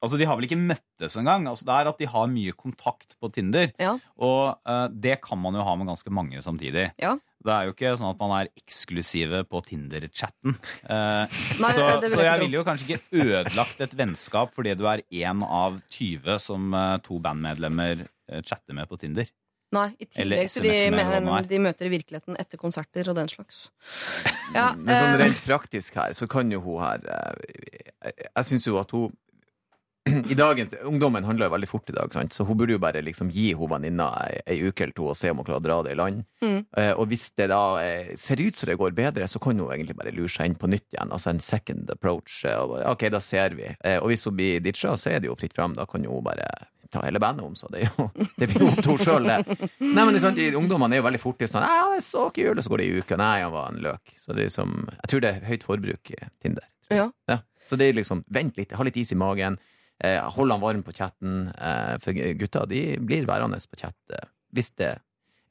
[0.00, 1.46] Altså, De har vel ikke møttes engang.
[1.50, 3.72] Altså, det er at de har mye kontakt på Tinder.
[3.80, 3.96] Ja.
[4.16, 6.90] Og uh, det kan man jo ha med ganske mange samtidig.
[7.00, 7.16] Ja.
[7.40, 10.56] Det er jo ikke sånn at man er eksklusive på Tinder-chatten.
[10.84, 11.24] Uh,
[11.72, 15.80] så, så jeg ville jo kanskje ikke ødelagt et vennskap fordi du er én av
[15.92, 18.06] 20 som uh, to bandmedlemmer
[18.46, 19.28] chatter med på Tinder.
[19.74, 23.68] Nei, i tillegg til de, men, de møter i virkeligheten etter konserter og den slags.
[24.50, 28.80] Ja, Men sånn rent praktisk her, så kan jo hun her Jeg, jeg syns jo
[28.80, 29.12] at hun
[30.08, 32.32] i dagens, Ungdommen handler jo veldig fort i dag, sant?
[32.32, 35.18] så hun burde jo bare liksom gi hun venninna ei, ei uke eller to og
[35.18, 36.22] se om hun klarer å dra det i land.
[36.40, 36.58] Mm.
[36.80, 39.68] Eh, og hvis det da eh, ser ut som det går bedre, så kan hun
[39.68, 41.12] egentlig bare lure seg inn på nytt igjen.
[41.12, 42.40] Altså en second approach.
[42.48, 43.68] eh, og, ok, da ser vi.
[43.76, 45.76] Eh, og hvis hun blir ditcha, så er det jo fritt fram.
[45.76, 46.48] Da kan hun bare
[46.90, 48.08] ta hele bandet om, så det, er jo,
[48.40, 49.68] det blir jo opp til henne sjøl, det.
[49.84, 52.56] Nei, men sant, Ungdommene er jo veldig fort i sånn Ja, det er så kul,
[52.56, 53.20] og så går det ei uke.
[53.20, 54.16] Nei, han var en løk.
[54.18, 56.66] Så det er som Jeg tror det er høyt forbruk i Tinder.
[57.28, 57.42] ja.
[57.70, 59.54] Så det er liksom, vent litt, ha litt is i magen,
[60.34, 64.72] hold han varm på chatten, eh, for gutta de blir værende på chat eh, hvis
[64.80, 65.00] det er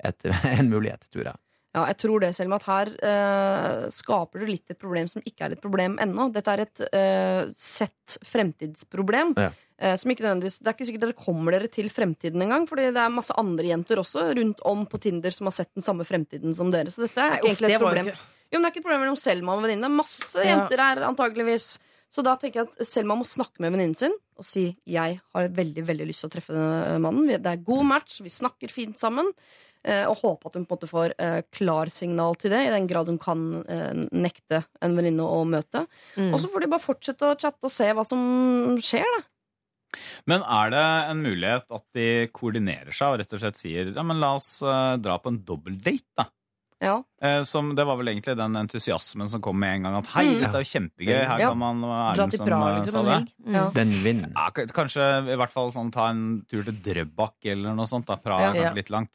[0.09, 0.25] et,
[0.59, 1.38] en mulighet, tror jeg.
[1.75, 5.45] Ja, jeg tror det, Selma, at her eh, skaper du litt et problem som ikke
[5.45, 6.25] er et problem ennå.
[6.33, 9.35] Dette er et eh, sett fremtidsproblem.
[9.38, 9.51] Ja.
[9.77, 12.88] eh, som ikke nødvendigvis, det er ikke sikkert dere kommer dere til fremtiden engang, fordi
[12.89, 16.07] det er masse andre jenter også rundt om på Tinder som har sett den samme
[16.09, 16.89] fremtiden som dere.
[16.89, 18.12] Så dette er Nei, ikke uff, egentlig det et problem.
[18.15, 19.89] ikke- Jo, men det er ikke et problem mellom Selma og venninne.
[19.93, 20.49] Masse Ja.
[20.55, 21.67] jenter her, antageligvis.
[22.09, 25.49] Så da tenker jeg at Selma må snakke med venninnen sin og si jeg har
[25.51, 27.27] veldig veldig lyst til å treffe denne mannen.
[27.29, 29.27] Det er god match, vi snakker fint sammen.
[29.83, 32.87] eh, Og håpe at hun på en måte får eh, klarsignal til det, i den
[32.87, 35.85] grad hun kan eh, nekte en venninne å møte.
[36.15, 36.31] Mm.
[36.33, 39.25] Og så får de bare fortsette å chatte og se hva som skjer, da.
[40.29, 44.03] Men er det en mulighet at de koordinerer seg og rett og slett sier ja,
[44.05, 46.27] men la oss dra på en dobbeltdate, da?
[46.81, 47.03] Ja.
[47.21, 49.95] Eh, som, det var vel egentlig den entusiasmen som kom med en gang.
[49.99, 50.39] At hei, Mm.
[50.41, 51.25] dette er jo kjempegøy.
[51.27, 51.49] Her Ja.
[51.49, 53.33] kan man er Dra til som, Praha eh, liksom, sa det?
[53.53, 53.69] Ja.
[53.75, 54.31] Den vinner.
[54.35, 58.05] Ja, kanskje i hvert fall sånn, ta en tur til Drøbak eller noe sånt.
[58.05, 58.49] da Praha Ja.
[58.53, 59.09] er kanskje litt langt.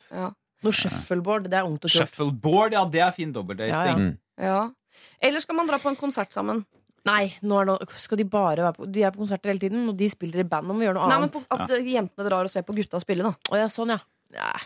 [0.63, 2.09] Noe shuffleboard, det er ungt og kult.
[2.09, 3.69] Shuffleboard, ja, det er fin dobbeltdating.
[3.69, 3.97] Ja, ja.
[3.97, 4.19] Mm.
[4.39, 4.71] ja.
[5.23, 6.65] Eller skal man dra på en konsert sammen?
[7.07, 9.89] Nei, nå er det, skal de bare være på De er på konserter hele tiden,
[9.91, 10.71] og de spiller i band.
[10.71, 13.23] om vi gjør noe Nei, men på, At jentene drar og ser på gutta spille,
[13.23, 13.35] da.
[13.51, 13.99] Å ja, sånn, ja.
[14.33, 14.61] Nei.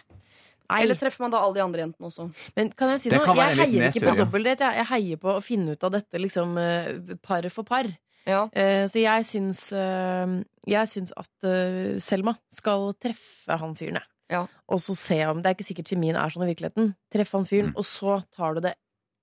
[0.69, 0.83] Nei.
[0.85, 2.27] Eller treffer man da alle de andre jentene også?
[2.57, 3.25] Men kan jeg si Det noe?
[3.27, 4.19] kan være Jeg litt heier ikke på ja.
[4.25, 4.61] dobbeldate.
[4.69, 4.77] Jeg.
[4.83, 7.89] jeg heier på å finne ut av dette liksom eh, par for par.
[8.29, 8.43] Ja.
[8.53, 10.35] Eh, Så jeg syns, eh,
[10.69, 14.05] jeg syns at eh, Selma skal treffe han fyren, jeg.
[14.31, 14.43] Ja.
[14.69, 16.91] Og så se om Det er ikke sikkert kjemien er sånn i virkeligheten.
[17.11, 17.79] Treffe han fyren, Mm.
[17.81, 18.75] og så tar du det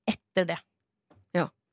[0.09, 0.57] etter det.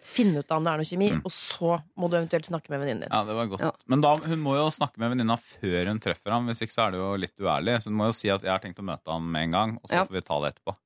[0.02, 1.20] Finne ut av om det er noe kjemi, Mm.
[1.24, 3.12] og så må du eventuelt snakke med venninnen din.
[3.12, 3.60] Ja, det var godt.
[3.60, 3.70] Ja.
[3.86, 6.46] Men da, hun må jo snakke med venninna før hun treffer ham.
[6.48, 7.76] Hvis ikke så er det jo litt uærlig.
[7.80, 9.76] Så hun må jo si at jeg har tenkt å møte ham med en gang,
[9.78, 10.04] og så Ja.
[10.04, 10.76] får vi ta det etterpå.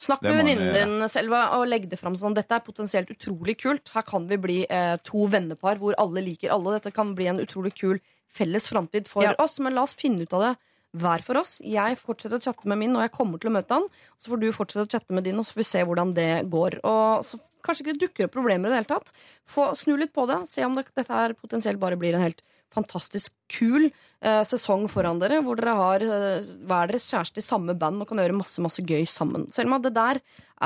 [0.00, 2.34] Snakk Det med venninnen din Selva, og legg det fram sånn.
[2.34, 3.88] Dette er potensielt utrolig kult.
[3.90, 6.80] Her kan vi bli eh, to vennepar hvor alle liker alle.
[6.80, 8.00] Dette kan bli en utrolig kul
[8.32, 9.34] felles framtid for Ja.
[9.38, 9.60] oss.
[9.60, 10.56] Men la oss finne ut av det
[10.96, 11.58] hver for oss.
[11.62, 13.86] Jeg fortsetter å chatte med min, og jeg kommer til å møte han.
[14.18, 16.30] Så får du fortsette å chatte med din, og så får vi se hvordan det
[16.50, 16.80] går.
[16.86, 19.12] Og så kanskje ikke dukker opp problemer i det hele tatt.
[19.48, 20.42] Få Snu litt på det.
[20.50, 25.18] Se om det, dette her potensielt bare blir en helt fantastisk kul eh, sesong foran
[25.18, 28.62] dere, hvor dere har eh, hver deres kjæreste i samme band og kan gjøre masse
[28.62, 29.48] masse gøy sammen.
[29.50, 30.20] Selma, det der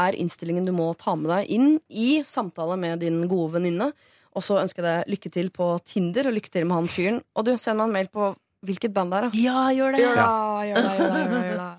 [0.05, 3.93] er innstillingen du må ta med deg inn i samtale med din gode venninne.
[4.35, 7.21] Og så ønsker jeg deg lykke til på Tinder, og lykke til med han fyren.
[7.39, 8.33] Og du, send meg en mail på
[8.65, 9.31] hvilket band det er, da.
[9.39, 10.05] Ja, gjør det!
[10.05, 10.29] Gjør det,
[10.69, 11.73] gjør det, gjør det, gjør det, gjør det.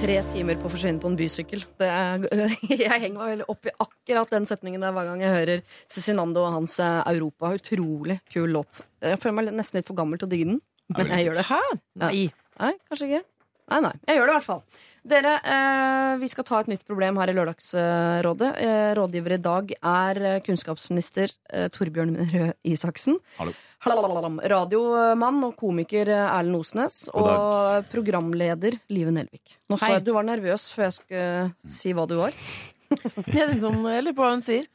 [0.00, 1.60] Tre timer på å forsvinne på en bysykkel.
[1.76, 2.22] Det er,
[2.72, 6.46] jeg henger meg veldig opp i akkurat den setningen der hver gang jeg hører Cezinando
[6.46, 7.50] og hans eh, Europa.
[7.58, 8.80] Utrolig kul låt.
[9.04, 10.62] Jeg føler meg nesten litt for gammel til å digge den,
[10.96, 11.44] men jeg gjør det.
[11.50, 11.60] Hæ?
[12.00, 12.24] Nei.
[12.60, 13.22] Nei, kanskje ikke.
[13.70, 13.92] Nei, nei.
[14.08, 14.62] Jeg gjør det i hvert fall.
[15.10, 18.50] Dere, eh, vi skal ta et nytt problem her i Lørdagsrådet.
[18.60, 23.16] Eh, rådgiver i dag er eh, kunnskapsminister eh, Torbjørn Røe Isaksen.
[23.38, 23.54] Hallo.
[24.52, 26.98] Radiomann og komiker eh, Erlend Osnes.
[27.16, 29.56] Og programleder Live Nelvik.
[29.72, 32.36] Nå så jeg at du var nervøs før jeg skulle si hva du var.
[33.30, 34.66] Jeg sånn, jeg lurer på hva hun sier.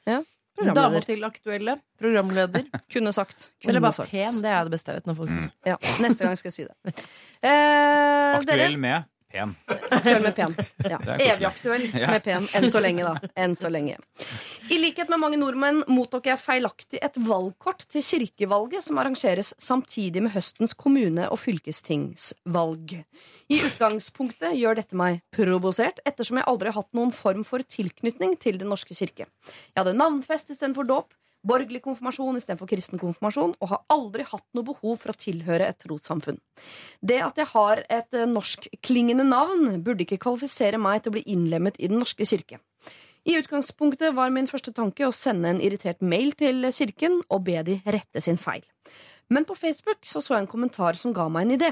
[0.56, 1.78] Dama til aktuelle.
[2.00, 2.64] Programleder.
[2.94, 3.50] Kunne sagt.
[3.62, 4.12] Kunne Eller bare sagt.
[4.12, 4.40] pen.
[4.44, 5.50] Det er det beste jeg vet når folk sier.
[5.68, 7.06] Ja, neste gang skal jeg si det.
[7.44, 9.54] Eh, dere, med pen.
[9.68, 10.56] Aktuell med pen.
[10.96, 11.00] Ja.
[11.20, 12.10] Evig aktuell Ja.
[12.16, 12.48] med pen.
[12.56, 13.32] Enn så lenge, da.
[13.44, 13.98] Enn så lenge.
[14.72, 20.24] I likhet med mange nordmenn mottok jeg feilaktig et valgkort til kirkevalget som arrangeres samtidig
[20.26, 22.96] med høstens kommune- og fylkestingsvalg.
[23.52, 28.38] I utgangspunktet gjør dette meg provosert, ettersom jeg aldri har hatt noen form for tilknytning
[28.42, 29.28] til Den norske kirke.
[29.46, 31.14] Jeg hadde navnfest istedenfor dåp,
[31.46, 35.80] borgerlig konfirmasjon istedenfor kristen konfirmasjon, og har aldri hatt noe behov for å tilhøre et
[35.84, 36.40] trossamfunn.
[37.02, 41.26] Det at jeg har et eh, norskklingende navn, burde ikke kvalifisere meg til å bli
[41.36, 42.62] innlemmet i Den norske kirke.
[43.26, 47.58] I utgangspunktet var min første tanke å sende en irritert mail til kirken og be
[47.66, 48.62] de rette sin feil.
[49.34, 51.72] Men på Facebook så, så jeg en kommentar som ga meg en idé.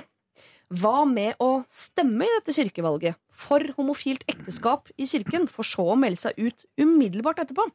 [0.74, 6.00] Hva med å stemme i dette kirkevalget for homofilt ekteskap i kirken, for så å
[6.00, 7.68] melde seg ut umiddelbart etterpå?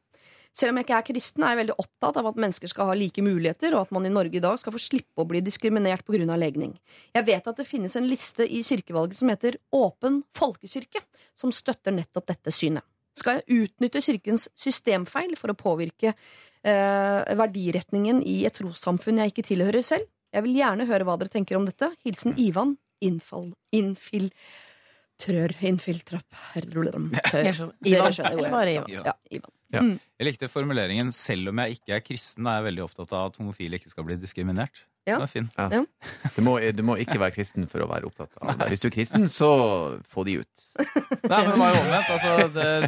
[0.57, 2.95] Selv om jeg ikke er kristen, er jeg veldig opptatt av at mennesker skal ha
[2.99, 6.05] like muligheter, og at man i Norge i dag skal få slippe å bli diskriminert
[6.09, 6.37] pga.
[6.37, 6.79] legning.
[7.15, 11.05] Jeg vet at det finnes en liste i kirkevalget som heter Åpen folkekirke,
[11.37, 12.83] som støtter nettopp dette synet.
[13.19, 19.47] Skal jeg utnytte kirkens systemfeil for å påvirke eh, verdiretningen i et trossamfunn jeg ikke
[19.51, 20.07] tilhører selv?
[20.35, 21.93] Jeg vil gjerne høre hva dere tenker om dette.
[22.05, 23.53] Hilsen Ivan Infall...
[23.75, 24.31] Infil...
[25.19, 25.51] Trør.
[27.27, 27.49] Tør.
[27.51, 27.75] skjønner.
[27.83, 28.13] Dere Ivan.
[28.15, 28.75] skjønner hvor jeg- bare
[29.35, 29.55] Ivan.
[29.73, 29.99] Ja, Ivan.
[30.19, 33.37] Jeg likte formuleringen 'selv om jeg ikke er kristen, er jeg veldig opptatt av at
[33.37, 34.85] homofile ikke skal bli diskriminert'.
[35.09, 35.17] Ja.
[35.19, 35.49] Den er fin.
[35.57, 35.69] Ja.
[35.73, 35.83] Ja.
[36.37, 38.69] Du, må, du må ikke være kristen for å være opptatt av det.
[38.75, 39.51] Hvis du er kristen, så
[40.13, 40.65] få de ut.
[40.79, 42.11] Nei, men det var jo omvendt.
[42.15, 42.35] Altså,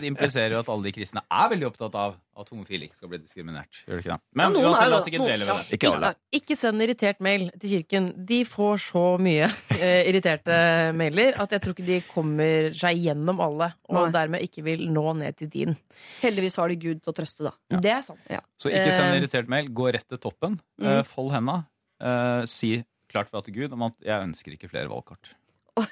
[0.00, 3.10] det impliserer jo at alle de kristne er veldig opptatt av at homofile ikke skal
[3.12, 3.82] bli diskriminert.
[3.84, 4.20] Gjør det ikke det?
[4.38, 5.76] Men Ja, uansett, la oss ikke dele dvele ved det.
[5.76, 6.10] Ikke alle.
[6.38, 8.06] Ikke send irritert mail til kirken.
[8.30, 10.56] De får så mye eh, irriterte
[10.96, 14.12] mailer at jeg tror ikke de kommer seg gjennom alle, og Nei.
[14.16, 15.76] dermed ikke vil nå ned til din.
[16.22, 17.54] Heldigvis har de Gud til å trøste, da.
[17.80, 18.22] Det er sant.
[18.60, 19.68] Så ikke send Eh, irritert mail.
[19.72, 20.58] Gå rett til toppen.
[20.80, 21.00] Mm.
[21.08, 21.60] Fold henda.
[22.00, 22.72] Eh, si
[23.10, 25.34] klart fra til Gud om at 'jeg ønsker ikke flere valgkort'.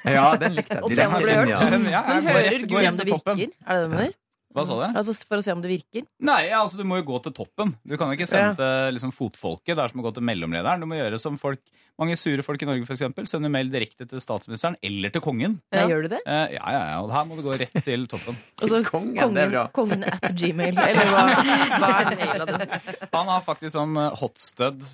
[0.04, 0.82] Ja, den likte jeg.
[0.84, 1.48] Og se om det ble blir hørt.
[1.48, 1.70] ja.
[1.70, 3.30] Men, ja, Men hører Gud om det virker.
[3.32, 4.12] Er det det du mener?
[4.56, 4.84] Hva sa du?
[4.96, 6.06] Altså for å se om det virker?
[6.24, 7.74] Nei, altså du må jo gå til toppen.
[7.84, 9.74] Du kan jo ikke sende til liksom, fotfolket.
[9.76, 10.80] Det er som å gå til mellomlederen.
[10.80, 11.60] Du må gjøre som folk
[11.98, 15.56] Mange sure folk i Norge for eksempel, sender mail direkte til statsministeren eller til kongen.
[15.74, 15.80] Ja.
[15.80, 15.88] Ja.
[15.90, 16.20] Gjør du det?
[16.30, 18.38] Eh, ja, ja, ja, og her må du gå rett til toppen.
[18.62, 20.78] Og så Kongen, er kongen, kongen at gmail.
[20.78, 21.24] Eller hva,
[21.82, 23.08] hva er mailadressen?
[23.16, 24.86] Han har faktisk sånn eh, hotstud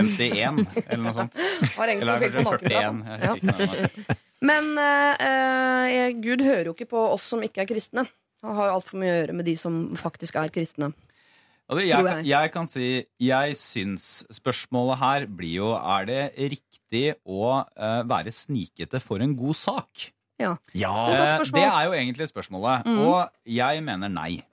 [0.00, 1.36] 51, eller noe sånt.
[1.76, 3.04] Har Eller kanskje 41.
[3.12, 4.16] Jeg Ja.
[4.46, 8.04] Men uh, Gud hører jo ikke på oss som ikke er kristne.
[8.46, 10.92] Han har altfor mye å gjøre med de som faktisk er kristne.
[11.66, 12.26] Altså, jeg, jeg.
[12.30, 12.88] jeg kan si
[13.26, 16.20] Jeg syns spørsmålet her blir jo Er det
[16.52, 20.04] riktig å uh, være snikete for en god sak?
[20.38, 21.56] Ja, Det er et godt Eh, spørsmål.
[21.56, 22.86] det er jo egentlig spørsmålet.
[22.86, 22.98] Mm.
[23.08, 24.44] Og jeg mener nei.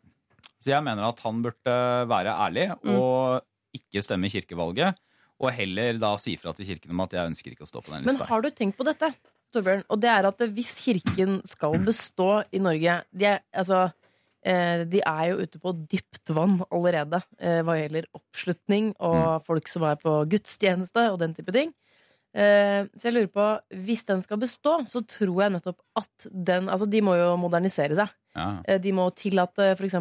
[0.63, 1.75] Så jeg mener at han burde
[2.07, 2.95] være ærlig Mm.
[2.97, 3.43] og
[3.75, 4.95] ikke stemme i kirkevalget.
[5.43, 7.91] Og heller da si fra til kirken om at jeg ønsker ikke å stå på
[7.91, 9.13] den Men har du tenkt på dette,
[9.53, 9.83] Torbjørn?
[9.91, 13.85] Og det er at hvis kirken skal bestå i Norge De er, altså,
[14.45, 19.69] eh, de er jo ute på dypt vann allerede eh, hva gjelder oppslutning og folk
[19.71, 21.73] som er på gudstjeneste og den type ting.
[22.33, 23.47] Eh, så jeg lurer på,
[23.85, 27.97] hvis den skal bestå, så tror jeg nettopp at den Altså, de må jo modernisere
[27.99, 28.13] seg.
[28.33, 28.77] Ja.
[28.81, 29.99] De må tillate f.eks.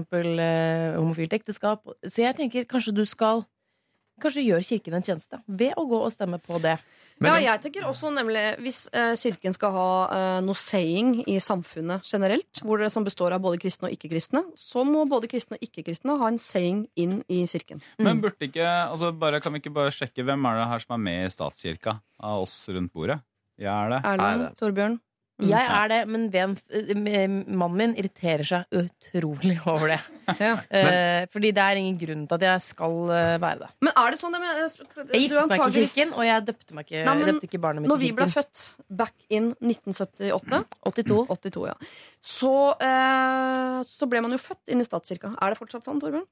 [0.96, 1.84] Homofilt ekteskap.
[2.08, 3.44] Så jeg tenker kanskje du skal
[4.22, 6.76] Kanskje gjør Kirken en tjeneste ved å gå og stemme på det.
[7.28, 12.02] Ja, jeg tenker også nemlig Hvis eh, kirken skal ha eh, noe saying i samfunnet
[12.08, 15.62] generelt, hvor det som består av både kristne og ikke-kristne, så må både kristne og
[15.66, 17.82] ikke-kristne ha en saying inn i kirken.
[17.98, 20.96] Men burde ikke, altså bare, kan vi ikke bare sjekke hvem er det her som
[20.98, 23.20] er med i statskirka av oss rundt bordet?
[23.60, 24.02] Jeg er det.
[24.08, 25.00] Erlend, det- Torbjørn.
[25.42, 25.50] Mm.
[25.50, 30.00] Jeg er det, men hvem, eh, mannen min irriterer seg utrolig over det.
[30.38, 30.52] Ja.
[30.70, 33.70] Eh, fordi det er ingen grunn til at jeg skal eh, være det.
[33.82, 36.76] Men er det sånn det med, Jeg giftet meg ikke i kirken, og jeg døpte,
[36.78, 38.62] meg ikke, Nei, men døpte ikke barnet mitt Når vi ble født
[39.02, 41.18] back in 1978 82.
[41.34, 41.74] 82, ja.
[42.22, 42.52] Så,
[42.86, 45.34] eh, så ble man jo født inn i statskirka.
[45.42, 46.24] Er det fortsatt sånn, Torbjørn?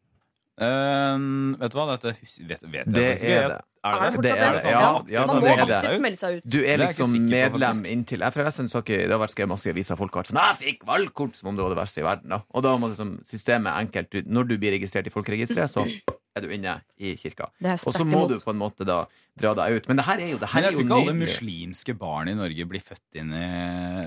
[0.60, 1.18] Eh,
[1.60, 2.12] vet du hva, dette
[2.44, 3.30] vet, vet jeg Det ikke.
[3.32, 3.60] er det.
[3.80, 4.64] Er Er det det fortsatt Det er det?
[4.70, 5.40] Ja, ja, Man må
[5.70, 5.76] det.
[5.80, 6.42] aktivt melde seg ut.
[6.52, 8.20] Du er liksom er medlem inntil
[8.84, 9.96] ikke, Det har vært skrevet masse aviser.
[9.96, 12.28] Folk har vært sånn 'Jeg fikk valgkort!' Som om det var det verste i verden.
[12.28, 15.86] da Og da må liksom systemet enkelt Når du blir registrert i folkeregisteret, så
[16.36, 17.48] er du inne i kirka.
[17.64, 19.06] Og så må du på en måte da
[19.40, 19.88] dra deg ut.
[19.90, 22.34] Men det her er jo, det her Men jeg tror ikke alle muslimske barn i
[22.38, 23.46] Norge blir født inn i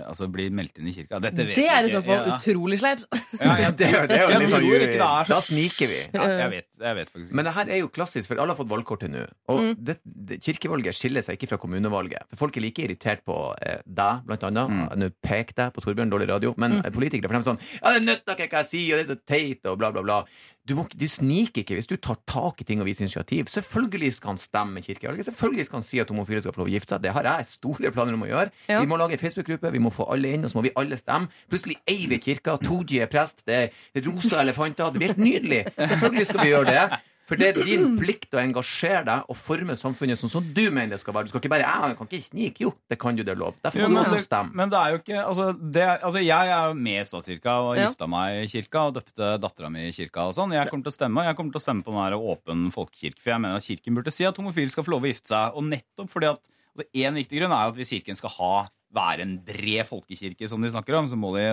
[0.04, 1.20] Altså blir meldt inn i kirka.
[1.24, 2.38] Dette vet Det er i så fall Ja.
[2.38, 3.06] utrolig sleipt.
[3.40, 4.68] Ja, ja, Det er jo- det er jo litt sånn
[5.04, 6.00] er Da sniker vi.
[6.14, 7.36] ja, jeg, vet, jeg vet faktisk ikke.
[7.36, 9.26] Men det her er jo klassisk, for alle har fått valgkortet nå.
[9.50, 9.76] Og Mm.
[9.84, 12.24] det, det, kirkevalget skiller seg ikke fra kommunevalget.
[12.32, 14.70] For Folk er like irritert på eh, deg, blant annet.
[14.70, 14.98] Mm.
[15.00, 16.54] Nå peker jeg på Torbjørn, dårlig radio.
[16.58, 16.92] Men Mm.
[16.92, 19.16] politikere for dem er sånn Ja, det nytter ikke hva jeg sier, og det er
[19.16, 20.24] så teit, og bla, bla, bla.
[20.66, 23.46] Du, må, du sniker ikke hvis du tar tak i ting og viser initiativ.
[23.52, 24.82] Selvfølgelig skal han stemme i
[25.24, 25.34] kirkevalget.
[25.34, 27.04] Selvfølgelig skal han si at homofile skal få lov å gifte seg.
[27.04, 28.52] Det har jeg store planer om å gjøre.
[28.70, 28.82] Ja.
[28.82, 30.98] Vi må lage en Facebook-gruppe, vi må få alle inn, og så må vi alle
[30.98, 31.32] stemme.
[31.50, 34.92] Plutselig eier vi kirka, Tooji er prest, det er rosa elefanter.
[34.92, 35.64] Det blir helt nydelig.
[35.78, 37.02] Selvfølgelig skal vi gjøre det.
[37.24, 40.92] For det er din plikt å engasjere deg og forme samfunnet sånn som du mener
[40.92, 41.30] det skal være.
[41.30, 42.64] Du skal ikke bare jeg kan ikke snike.
[42.66, 43.56] Jo, det kan du, det er lov.
[43.64, 44.52] Derfor må du også altså, stemme.
[44.60, 45.46] men det er jo ikke altså,
[45.78, 47.88] det er, altså, Jeg er med i statskirka og Ja.
[47.88, 50.28] gifta meg i kirka og døpte dattera mi i kirka.
[50.28, 52.04] og sånn Jeg kommer til å stemme og jeg kommer til å stemme på den
[52.04, 53.22] her åpen folkekirke.
[53.24, 55.56] For jeg mener at kirken burde si at homofile skal få lov å gifte seg.
[55.56, 56.42] Og nettopp fordi at
[56.76, 58.54] altså, En viktig grunn er jo at hvis kirken skal ha
[58.94, 61.46] være en bred folkekirke, som de snakker om, så må de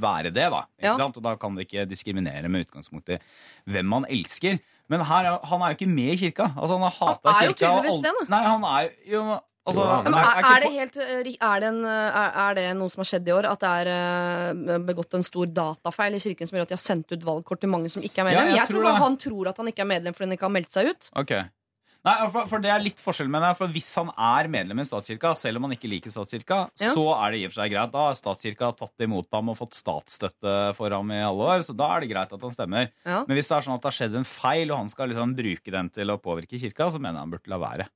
[0.00, 0.46] være det.
[0.50, 0.96] da ikke Ja.
[0.96, 1.16] sant?
[1.16, 3.18] Og Da kan de ikke diskriminere med utgangspunkt i
[3.68, 4.58] hvem man elsker.
[4.88, 6.52] Men her, er- han er jo ikke med i kirka.
[6.56, 7.66] Altså Han har hata Han er jo kirka.
[7.66, 8.26] tydeligvis det, da.
[8.36, 9.22] Nei, han er jo
[9.66, 12.88] altså, Ja, er- er, er det helt, eh, er, det en, eh, er, det noe
[12.90, 13.44] som har skjedd i år?
[13.52, 16.84] At det er eh, begått en stor datafeil i kirken som gjør at de har
[16.88, 18.48] sendt ut valgkort til mange som ikke er medlem?
[18.48, 20.48] Ja, jeg jeg tror tror han tror at han ikke er medlem fordi han ikke
[20.48, 21.10] har meldt seg ut.
[21.14, 21.32] Ok
[22.06, 23.50] Nei, for, for det er litt forskjell med det.
[23.58, 26.94] For Hvis han er medlem i statskirka, selv om han ikke liker statskirka, Ja.
[26.96, 27.92] så er det i og for seg greit.
[27.92, 31.76] Da har statskirka tatt imot ham og fått statsstøtte for ham i alle år, så
[31.76, 32.88] da er det greit at han stemmer.
[33.04, 33.20] Ja.
[33.28, 35.36] Men hvis det er sånn at det har skjedd en feil, og han skal liksom
[35.36, 37.88] bruke den til å påvirke kirka, så mener jeg han burde la være.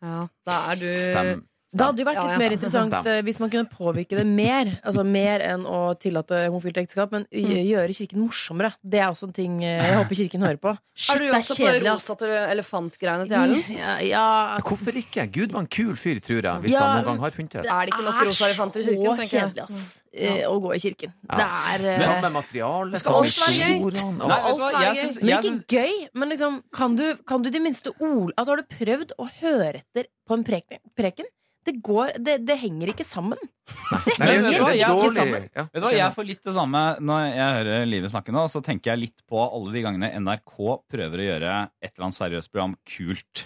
[0.00, 1.42] Ja, da er du Stem.
[1.70, 2.38] Det hadde jo vært litt ja.
[2.42, 4.72] mer interessant eh, hvis man kunne påvirke det mer.
[4.82, 7.52] Altså Mer enn å tillate homofilt ekteskap, men Mm.
[7.70, 8.72] gjøre kirken morsommere.
[8.82, 10.72] Det er også en ting eh, jeg håper kirken hører på.
[11.00, 12.16] Shit, Er du er også på de rosa
[12.50, 13.70] elefantgreiene til Erlend?
[13.78, 14.24] Ja, ja,
[14.66, 15.24] Hvorfor ikke?
[15.32, 17.64] Gud var en kul fyr, tror jeg, hvis Ja, han noen gang har funtes.
[17.70, 19.46] Er det ikke nok rosa elefanter i kirken, så tenker jeg?
[19.54, 20.02] kjedelig, ass.
[20.12, 21.14] eh, Å gå i kirken.
[21.30, 21.38] Ja.
[21.40, 23.72] Det er eh, Samme materiale, Skal samme alt være gøy?
[23.78, 26.08] historiene, Nei, vet du hva, jeg syns- Men jeg ikke gøy.
[26.20, 29.30] Men liksom, kan du, kan du i det minste ord Altså, har du prøvd å
[29.40, 30.82] høre etter på en preken?
[30.98, 31.30] preken?
[31.66, 33.38] Det går Det, det henger ikke sammen.
[33.40, 35.44] Det Nei, henger vet du ikke sammen.
[35.54, 35.64] ja.
[35.68, 38.46] Vet du hva, Jeg får litt det samme når jeg hører Livet snakke nå.
[38.50, 40.56] Så tenker jeg litt på alle de gangene NRK
[40.90, 43.44] prøver å gjøre et eller annet seriøst program kult.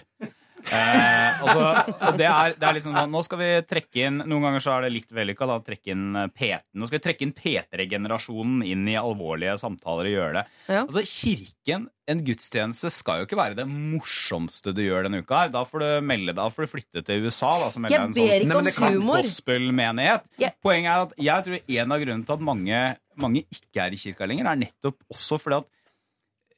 [0.65, 1.65] Eh, altså,
[2.09, 4.71] og det, er, det er liksom sånn Nå skal vi trekke inn Noen ganger så
[4.73, 5.45] er det litt vellykka.
[5.49, 10.09] da, trekke inn eh, P- Nå skal vi trekke inn P3-generasjonen inn i alvorlige samtaler
[10.09, 10.43] og gjøre det.
[10.71, 10.81] Ja.
[10.87, 15.43] Altså, Kirken, en gudstjeneste, skal jo ikke være det morsomste du gjør denne uka.
[15.45, 17.53] her Da får du melde deg, da får du flytte til USA.
[17.61, 19.21] Da, så melder Jeg en ber sånn ikke om humor.
[19.25, 20.27] gospelmenighet.
[20.41, 20.51] Ja.
[20.65, 22.83] Poenget er at jeg tror en av grunnene til at mange,
[23.21, 25.71] mange ikke er i kirka lenger, er nettopp også fordi at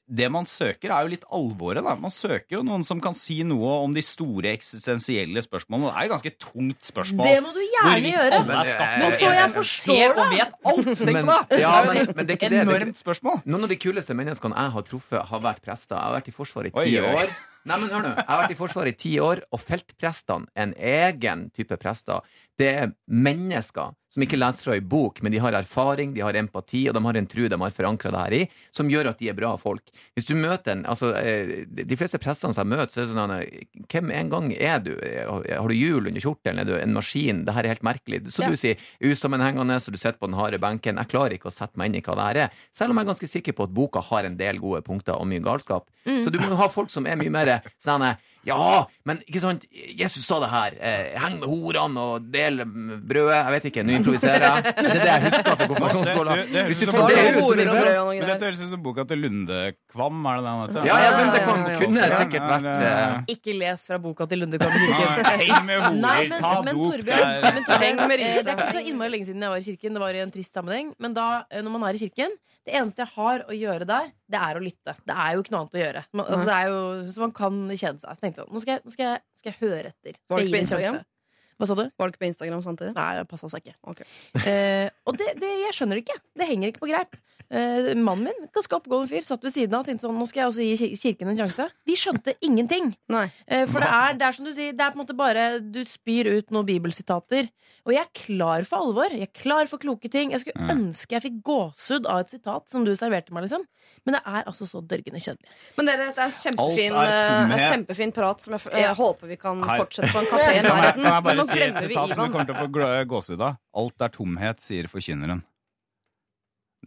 [0.10, 1.84] det man søker, er jo litt alvoret.
[1.84, 1.96] da.
[2.00, 5.92] Man søker jo noen som kan si noe om de store eksistensielle spørsmålene.
[5.92, 7.28] Det er jo ganske tungt spørsmål.
[7.28, 8.40] Det må du gjerne Hvorvidt gjøre.
[8.40, 10.18] alle er skapt Men så jeg forstår det.
[10.18, 10.98] og vet alt!
[10.98, 13.44] Tenk Men- ja, men- men det er et Enormt det, er spørsmål.
[13.46, 15.96] Noen av de kuleste menneskene jeg har truffet, har vært prester.
[15.96, 17.30] Jeg har vært i Forsvaret i ti år.
[17.68, 18.16] Nei, men hør nå.
[18.16, 22.22] Jeg har vært i Forsvaret i ti år, og feltprestene, en egen type prester,
[22.58, 26.34] det er mennesker som ikke leser fra i bok, men de har erfaring, de har
[26.34, 28.40] empati, og de har en tru de har forankra det her i,
[28.74, 29.84] som gjør at de er bra folk.
[30.18, 33.14] Hvis du møter en altså, eh, De fleste prestene som jeg møter, så er det
[33.14, 34.92] sånn at, Hvem en gang er du?
[34.98, 36.60] Har du hjul under kjortelen?
[36.64, 37.46] Er du en maskin?
[37.46, 38.24] Det her er helt merkelig.
[38.34, 38.50] Så Ja.
[38.50, 40.98] du sier usammenhengende, så du sitter på den harde benken.
[40.98, 42.50] Jeg klarer ikke å sette meg inn i hva det her er.
[42.74, 45.28] Selv om jeg er ganske sikker på at boka har en del gode punkter og
[45.30, 45.86] mye galskap.
[46.08, 50.26] Så du må ha folk som er mye mer sånn ja, men ikke sant, Jesus
[50.28, 50.76] sa det her.
[50.80, 53.36] Eh, heng med horene og del brødet.
[53.38, 54.64] Jeg vet ikke, nå improviserer jeg.
[54.78, 56.32] Det er det jeg husker fra konfirmasjonsskolen.
[56.38, 57.68] Det- det- det Hvis du får det ut venn.
[57.68, 60.88] og noe Men dette høres ut som boka til Lundekvam, er det den heter?
[60.88, 61.78] Ja, ja, det ja.
[61.82, 65.38] kunne sikkert vært eh, Ikke les fra boka til Lundekvam kirke.
[65.44, 67.06] Heng med horer, ta men dop.
[67.06, 67.22] der.
[67.22, 68.46] er- men Torbjørn Heng med eh, riset.
[68.46, 69.94] det er ikke så innmari lenge siden jeg var i kirken.
[69.98, 70.94] Det var i en trist sammenheng.
[71.00, 72.38] Men da, eh, når man er i kirken
[72.68, 74.92] det eneste jeg har å gjøre der, det er å lytte.
[75.08, 76.02] Det er jo ikke noe annet å gjøre.
[76.12, 78.18] Man, altså, det er jo, så man kan kjede seg.
[78.38, 80.18] Tenkte jeg nå skal jeg, nå skal jeg, skal jeg høre etter.
[80.18, 80.98] Skal det jeg gi på det en Instagram?
[80.98, 81.14] sjanse.
[81.58, 81.84] Hva sa du?
[81.90, 82.94] Var det ikke på Instagram samtidig?
[82.94, 83.78] Nei, det passa seg ikke.
[83.94, 84.06] Okay.
[84.46, 86.18] Eh, og det, det, jeg skjønner det ikke.
[86.38, 87.18] Det henger ikke på greip.
[87.48, 90.42] Eh, mannen min, ganske oppegående fyr, satt ved siden av og tenkte sånn Nå skal
[90.42, 91.70] jeg også gi kirken en sjanse.
[91.88, 92.90] Vi skjønte ingenting.
[93.14, 93.30] Nei.
[93.48, 95.46] Eh, for det er, det er som du sier, det er på en måte bare
[95.64, 97.48] Du spyr ut noen bibelsitater.
[97.88, 99.14] Og jeg er klar for alvor.
[99.16, 100.34] Jeg er klar for kloke ting.
[100.36, 103.64] Jeg skulle ønske jeg fikk gåsehud av et sitat som du serverte meg, liksom.
[104.04, 105.48] Men det er altså så dørgende kjedelig.
[105.80, 108.96] Men dere, dette er en kjempefin, er eh, en kjempefin prat som jeg jeg, eh,
[109.00, 109.86] håper vi kan Her.
[109.86, 111.04] fortsette på en kafé i Kan jeg, nærheten.
[111.04, 112.32] kan jeg Men bare nå si et glemmer vi sitat som vi Ivan.
[112.36, 113.56] kommer til å få gåsehud av?
[113.84, 115.44] Alt er tomhet, sier forkynneren.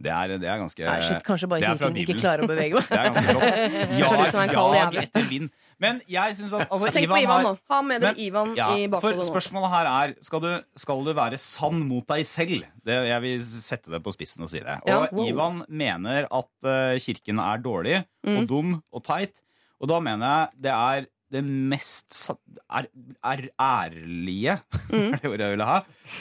[0.03, 2.87] Det er, det er ganske Nei, shit, kanskje bare kirken ikke klarer å bevege meg.
[2.89, 3.59] Det er ganske flott.
[4.01, 5.49] Jag, jag etter vind.
[5.81, 7.53] Men jeg syns at altså, Tenk på Ivan Ivan har nå.
[7.73, 9.23] Ha med dere Ivan ja, i bakhodet.
[9.25, 12.67] Spørsmålet her er skal du, skal du være sann mot deg selv.
[12.85, 14.77] Det, jeg vil sette det på spissen og si det.
[14.85, 15.25] Og Ja.
[15.31, 18.35] Ivan mener at uh, kirken er dårlig Mm.
[18.37, 19.39] og dum og teit.
[19.81, 22.87] Og da mener jeg det er det mest er,
[23.23, 24.57] er ærlige
[24.91, 25.13] Mm.
[25.15, 25.77] er det ordet jeg ville ha.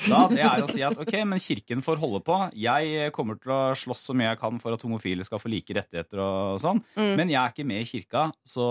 [0.07, 2.37] Da, det er å si at ok, men kirken får holde på.
[2.55, 5.75] Jeg kommer til å slåss så mye jeg kan for at homofile skal få like
[5.75, 6.79] rettigheter og sånn.
[6.95, 7.11] Mm.
[7.19, 8.69] Men jeg er ikke med i kirka, så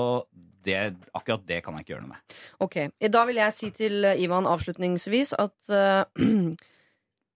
[0.63, 0.77] det,
[1.15, 2.37] akkurat det kan jeg ikke gjøre noe med.
[2.63, 2.77] Ok,
[3.11, 6.03] Da vil jeg si til Ivan avslutningsvis at eh,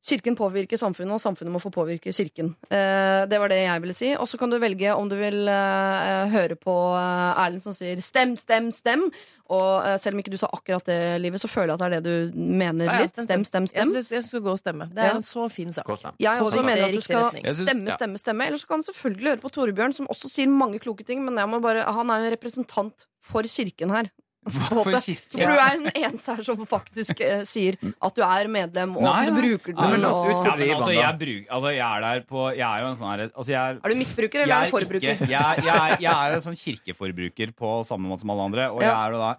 [0.04, 2.50] Kirken påvirker samfunnet, og samfunnet må få påvirke kirken.
[2.68, 4.10] Eh, det var det jeg ville si.
[4.20, 7.96] Og så kan du velge om du vil eh, høre på eh, Erlend som sier
[8.04, 9.06] 'stem, stem, stem'.
[9.54, 12.02] Og selv om ikke du sa akkurat det, Livet, så føler jeg at det er
[12.02, 13.16] det du mener Ja, ja, litt.
[13.16, 13.92] Stem, stem, Jeg stem.
[13.94, 14.90] syns jeg skulle gå og stemme.
[14.90, 15.16] Det er Ja.
[15.16, 15.86] en så fin sak.
[15.88, 17.46] Jeg også Påvirker mener at du skal retning.
[17.46, 18.46] Stemme, stemme, stemme.
[18.48, 21.38] Eller så kan du selvfølgelig høre på Torebjørn, som også sier mange kloke ting, men
[21.38, 24.10] jeg må bare, han er jo en representant for kirken her.
[24.46, 25.30] En For kirke.
[25.32, 29.06] For du er den eneste her som faktisk eh, sier at du er medlem, og
[29.06, 29.42] Nei, at du nei.
[29.46, 29.80] bruker den.
[29.80, 30.32] Nei, men la oss og...
[30.46, 33.12] Ja, men altså, jeg, bruk, altså, jeg er der på Jeg er jo en sånn
[33.14, 35.16] her altså, jeg, Er du misbruker, eller jeg er du forbruker?
[35.16, 38.70] Ikke, jeg, jeg, jeg er jo en sånn kirkeforbruker på samme måte som alle andre.
[38.76, 38.92] Og Ja.
[38.92, 39.34] jeg er jo da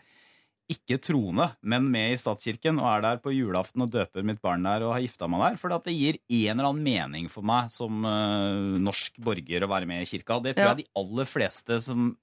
[0.72, 4.64] ikke troende, men med i statskirken og er der på julaften og døper mitt barn
[4.64, 5.59] der og har gifta meg der.
[5.61, 9.84] For det gir en eller annen mening for meg som uh, norsk borger å være
[9.90, 10.38] med i kirka.
[10.40, 10.72] Det tror Ja.
[10.72, 12.14] jeg de aller fleste som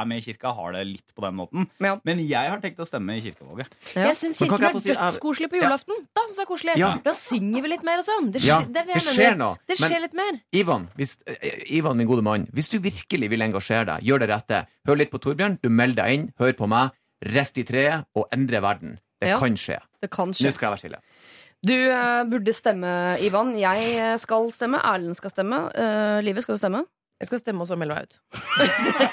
[0.00, 1.66] er med i kirka, har det litt på den måten.
[1.80, 1.94] Ja.
[2.04, 3.72] Men jeg har tenkt å stemme i kirkevalget.
[3.94, 4.06] Ja.
[4.08, 6.02] Jeg syns kirken er si- dødskoselig på julaften.
[6.16, 6.76] Da syns jeg koselig.
[6.80, 6.92] Ja.
[7.04, 8.30] Da synger vi litt mer og sånn.
[8.32, 9.56] Det, Ja, skjer- det, det, det skjer noe.
[9.66, 10.40] Det Men- litt mer.
[10.52, 14.28] Ivan, hvis, eh, Ivan, min gode mann, hvis du virkelig vil engasjere deg, gjør det
[14.30, 14.66] rette.
[14.86, 16.90] Hør litt på Torbjørn, du melder deg inn, hør på meg.
[17.24, 18.98] Rest i treet og endre verden.
[19.20, 19.38] Det Ja.
[19.38, 19.78] kan skje.
[20.02, 20.44] Det kan skje.
[20.46, 21.00] Nå skal jeg være stille.
[21.64, 23.56] Du eh, burde stemme, Ivan.
[23.58, 24.78] Jeg eh, skal stemme.
[24.84, 25.56] Erlend skal stemme.
[25.74, 26.84] Uh, Livet skal jo stemme.
[27.16, 28.16] Jeg skal stemme og så melde meg ut.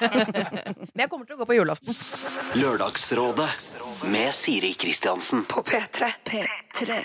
[0.91, 1.95] Men jeg kommer til å gå på julaften.
[2.59, 3.47] Lørdagsrådet
[4.11, 5.43] med Siri Kristiansen.
[5.45, 6.11] På P3.
[6.25, 7.03] P3.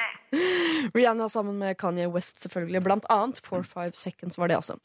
[0.94, 2.82] Rihanna sammen med Kanye West, selvfølgelig.
[2.84, 3.40] Blant annet.
[3.44, 4.76] Four Five Seconds var det, altså.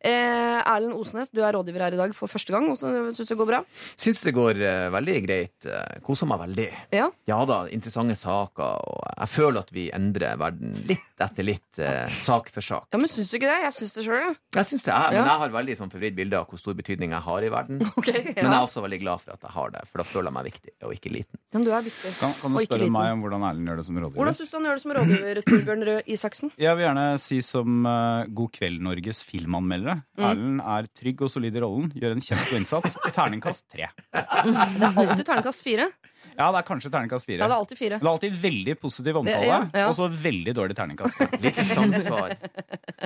[0.00, 2.68] Eh, Erlend Osnes, du er rådgiver her i dag for første gang.
[2.78, 3.60] Syns det går bra?
[3.98, 5.66] Syns det går uh, veldig greit.
[5.68, 6.66] Uh, Koser meg veldig.
[6.96, 7.08] Ja.
[7.28, 8.80] Ja da, interessante saker.
[8.86, 12.88] Og jeg føler at vi endrer verden litt etter litt, uh, sak for sak.
[12.92, 13.58] ja men syns du ikke det?
[13.66, 14.38] Jeg syns det sjøl, jeg.
[14.60, 15.20] Jeg synes det er, Ja.
[15.20, 17.82] men jeg har veldig sånn forvridd bilde av hvor stor betydning jeg har i verden.
[17.96, 20.30] Ok, Men jeg er også veldig glad for at jeg har det, for da føler
[20.30, 21.40] jeg meg viktig og ikke liten.
[21.56, 22.10] Men du er viktig.
[22.20, 22.92] Kan, kan du Og spørre liten.
[22.92, 24.18] meg om hvordan Erlend gjør det som rådgiver?
[24.20, 26.50] Hvordan syns du han gjør det som rådgiver, Torbjørn Røe Isaksen?
[26.60, 29.94] Jeg vil gjerne si som uh, God kveld Norges filmanmeldere.
[30.18, 30.26] Mm.
[30.28, 32.98] Erlend er trygg og solid i rollen, gjør en kjempegod innsats.
[33.16, 33.88] Terningkast tre.
[34.12, 35.88] Det er alltid terningkast fire.
[36.36, 37.40] Ja, det er kanskje terningkast fire.
[37.40, 38.00] Ja, det er alltid fire.
[38.02, 39.86] Det er alltid veldig positiv omtale, ja, ja.
[39.88, 41.22] og så veldig dårlig terningkast.
[41.40, 42.34] Litt samsvar.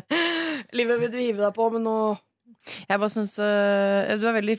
[0.78, 1.94] Livet vil du hive deg på, men nå
[2.90, 4.57] Jeg bare synes uh, Du er veldig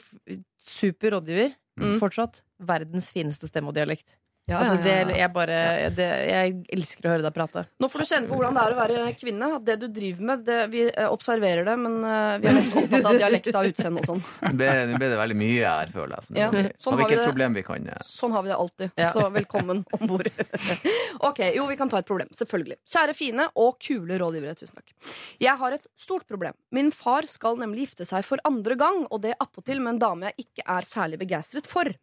[0.63, 1.51] super rådgiver.
[1.81, 1.97] Mm.
[1.99, 4.17] Fortsatt verdens fineste stemme og dialekt.
[4.49, 5.03] ja, Altså, ja, ja.
[5.07, 5.57] det, jeg bare
[5.95, 7.61] det, Jeg elsker å høre deg prate.
[7.79, 9.49] Nå får du kjenne på hvordan det er å være kvinne.
[9.63, 13.07] Det du driver med, det, vi eh, observerer det, men eh, vi er mest opptatt
[13.11, 14.23] av dialekt og utseende og sånn.
[14.49, 16.25] Nå ble, det veldig mye her, føler jeg.
[16.27, 16.49] Så nå Ja,
[16.83, 18.93] sånn har vi ikke et problem vi kan eh, Sånn har vi det alltid.
[19.05, 19.13] Ja.
[19.15, 20.31] Så velkommen om bord.
[21.29, 22.33] ok, jo, vi kan ta et problem.
[22.41, 22.81] Selvfølgelig.
[22.97, 24.91] Kjære fine og kule rådgivere, tusen takk.
[25.39, 26.57] Jeg har et stort problem.
[26.75, 30.31] Min far skal nemlig gifte seg for andre gang, og det appåtil med en dame
[30.33, 31.93] jeg ikke er særlig begeistret for.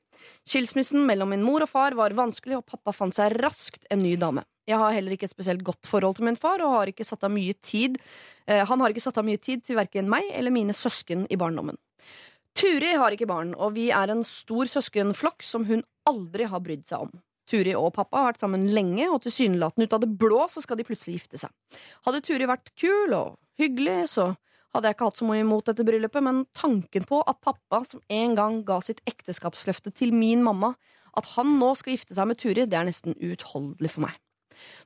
[0.47, 4.15] Skilsmissen mellom min mor og far var vanskelig, og pappa fant seg raskt en ny
[4.21, 4.45] dame.
[4.69, 7.25] Jeg har heller ikke et spesielt godt forhold til min far, og har ikke satt
[7.25, 7.97] av mye tid
[8.47, 11.39] eh, Han har ikke satt av mye tid til verken meg eller mine søsken i
[11.41, 11.79] barndommen.
[12.59, 16.85] Turi har ikke barn, og vi er en stor søskenflokk som hun aldri har brydd
[16.89, 17.13] seg om.
[17.49, 20.81] Turi og pappa har vært sammen lenge, og tilsynelatende ut av det blå så skal
[20.81, 21.53] de plutselig gifte seg.
[22.05, 24.33] Hadde Turi vært kul og hyggelig, så
[24.79, 28.03] hadde jeg ikke hatt så mye imot dette bryllupet, men tanken på at pappa, som
[28.15, 30.75] en gang ga sitt ekteskapsløfte til min mamma,
[31.19, 34.17] at han nå skal gifte seg med Turi, det er nesten uutholdelig for meg.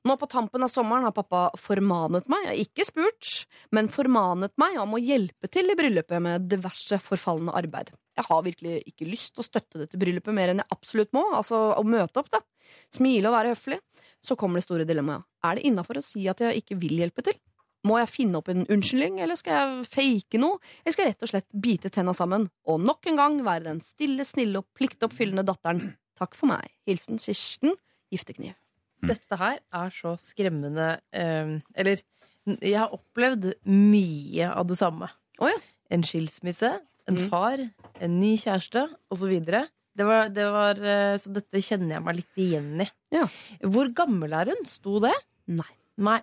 [0.04, 4.96] Nå på tampen av sommeren har pappa formanet meg, ikke spurt, men formanet meg om
[4.96, 7.92] å hjelpe til i bryllupet med diverse forfallende arbeid.
[8.18, 11.24] Jeg har virkelig ikke lyst til å støtte dette bryllupet mer enn jeg absolutt må,
[11.38, 12.42] altså å møte opp, da.
[12.92, 13.80] Smile og være høflig.
[14.22, 15.24] Så kommer det store dilemmaet.
[15.42, 17.38] Er det innafor å si at jeg ikke vil hjelpe til?
[17.84, 20.60] Må jeg finne opp en unnskyldning, eller skal jeg fake noe?
[20.84, 23.80] Eller skal jeg rett og slett bite tenna sammen og nok en gang være den
[23.82, 25.96] stille, snille og pliktoppfyllende datteren?
[26.18, 26.68] Takk for meg.
[26.86, 27.74] Hilsen Kirsten,
[28.14, 28.54] giftekniv.
[29.02, 32.04] Dette her er så skremmende eh, Eller
[32.62, 35.08] jeg har opplevd mye av det samme.
[35.42, 35.58] Oh, ja.
[35.90, 36.70] En skilsmisse,
[37.10, 37.28] en Mm.
[37.30, 37.58] far,
[38.00, 39.32] en ny kjæreste osv.
[39.42, 42.86] Det var, det var, eh, så dette kjenner jeg meg litt igjen i.
[43.12, 43.26] Ja.
[43.66, 44.62] Hvor gammel er hun?
[44.70, 45.12] Sto det?
[45.50, 45.66] Nei.
[45.98, 46.20] Nei.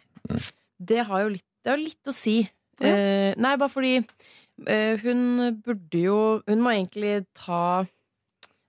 [0.79, 2.37] Det har jo litt, det har litt å si.
[2.79, 2.93] Ja.
[2.93, 3.95] Eh, nei, bare fordi
[4.67, 7.85] eh, hun burde jo Hun må egentlig ta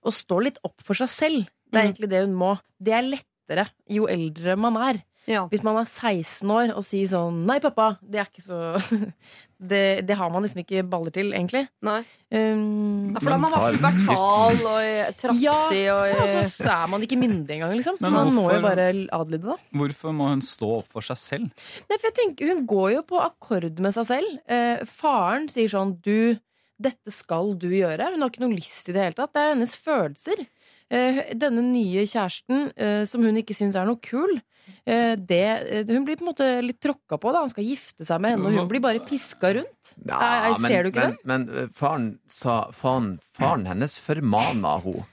[0.03, 1.49] og stå litt opp for seg selv.
[1.71, 1.89] Det er Mm.
[1.93, 2.59] egentlig det hun må.
[2.83, 5.03] Det er lettere jo eldre man er.
[5.31, 5.45] Ja.
[5.53, 8.59] Hvis man er 16 år og sier sånn Nei, pappa, det er ikke så
[9.61, 11.67] Det, det har man liksom ikke baller til, egentlig.
[11.85, 11.99] Nei.
[12.33, 16.71] Um, Ja, for da man tar- pubertal og eh, trassig og ja, eh, så, så
[16.73, 17.99] er man ikke myndig engang, liksom.
[18.01, 19.59] Så man må jo bare adlyde, da.
[19.77, 21.67] Hvorfor må hun stå opp for seg selv?
[21.91, 24.39] Nei, for jeg tenker, Hun går jo på akkord med seg selv.
[24.49, 26.39] Eh, faren sier sånn Du,
[26.81, 28.15] dette skal du gjøre.
[28.15, 29.35] Hun har ikke noe lyst i det hele tatt.
[29.37, 30.47] Det er hennes følelser.
[30.89, 34.41] Eh, denne nye kjæresten, eh, som hun ikke syns er noe kul,
[34.85, 35.41] det,
[35.71, 37.33] eh, hun blir på en måte litt tråkka på.
[37.33, 39.95] da Han skal gifte seg med henne, og hun blir bare piska rundt.
[40.07, 45.07] Ja, Eh, ser du ikke men, men eh, faren sa faren, Faren hennes formana henne.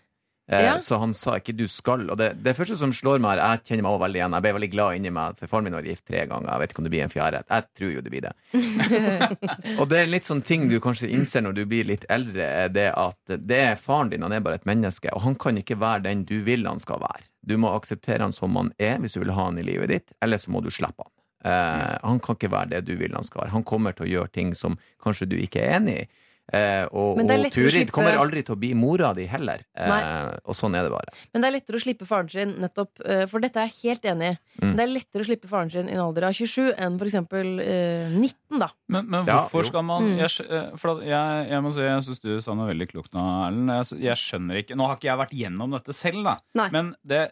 [0.50, 0.78] Eh, Ja.
[0.80, 2.10] Så han sa ikke 'du skal'.
[2.10, 4.32] Og det, det første som slår meg jeg kjenner meg også veldig igjen.
[4.38, 6.48] Jeg ble veldig glad inni meg, for faren min var gift tre ganger.
[6.50, 7.44] Jeg vet ikke om det blir en fjerde.
[7.52, 8.34] Jeg tror jo det blir det.
[9.80, 12.70] og det er litt sånn ting du kanskje innser når du blir litt eldre, er
[12.70, 15.80] det at det er faren din, han er bare et menneske, og han kan ikke
[15.80, 17.28] være den du vil han skal være.
[17.48, 20.16] Du må akseptere han som han er hvis du vil ha han i livet ditt,
[20.24, 21.14] eller så må du slippe han.
[21.48, 23.56] Eh, han kan ikke være det du vil han skal være.
[23.56, 26.08] Han kommer til å gjøre ting som kanskje du ikke er enig i.
[26.54, 29.66] Eh, og, Men det og Turid slippe- kommer aldri til å bli mora di heller.
[29.76, 31.12] Eh, og sånn er det bare.
[31.34, 34.08] Men det er lettere å slippe faren sin nettopp eh, For dette er jeg helt
[34.14, 34.38] enig i.
[34.64, 34.72] Mm.
[34.78, 37.52] Det er lettere å slippe faren sin i en alder av 27 enn for eksempel
[37.60, 38.70] eh, 19, da.
[38.88, 40.18] Men, men hvorfor ja, skal man Mm.
[40.22, 43.24] Jeg, eh, for jeg, jeg må si, jeg syns du sa noe veldig klokt nå,
[43.48, 43.74] Erlend.
[43.82, 46.38] Jeg, jeg skjønner ikke Nå har ikke jeg vært gjennom dette selv, da.
[46.56, 46.70] Nei.
[46.72, 47.26] Men det,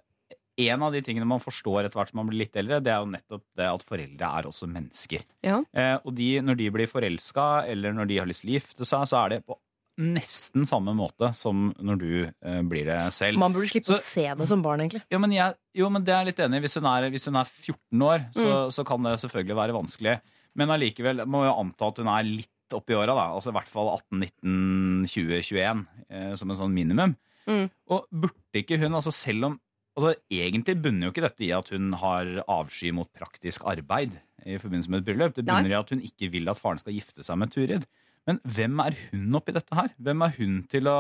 [0.58, 3.02] en av de tingene man forstår etter hvert som man blir litt eldre, det er
[3.04, 5.26] jo nettopp det at foreldre er også mennesker.
[5.44, 5.58] Ja.
[5.76, 8.88] Eh, og de, når de blir forelska, eller når de har lyst til å gifte
[8.88, 9.58] seg, så er det på
[9.98, 13.40] nesten samme måte som når du eh, blir det selv.
[13.40, 15.04] Man burde slippe Så- å se det som barn, egentlig.
[15.12, 16.62] Jo, men, jeg, jo, men det er jeg litt enig.
[16.66, 18.72] Hvis hun er, hvis hun er 14 år, så, Mm.
[18.76, 20.22] så kan det selvfølgelig være vanskelig.
[20.56, 23.28] Men allikevel må jeg anta at hun er litt oppi åra, da.
[23.36, 27.16] Altså i hvert fall 18, 19, 20, 21 eh, som en sånn minimum.
[27.48, 27.70] Mm.
[27.94, 29.60] Og burde ikke hun, altså selv om
[29.96, 34.58] Altså Egentlig bunner jo ikke dette i at hun har avsky mot praktisk arbeid i
[34.62, 35.36] forbindelse med et bryllup.
[35.38, 35.76] Det bunner Nei.
[35.76, 37.86] i at hun ikke vil at faren skal gifte seg med Turid.
[38.26, 39.92] Men hvem er hun oppi dette her?
[40.02, 40.96] Hvem er hun til å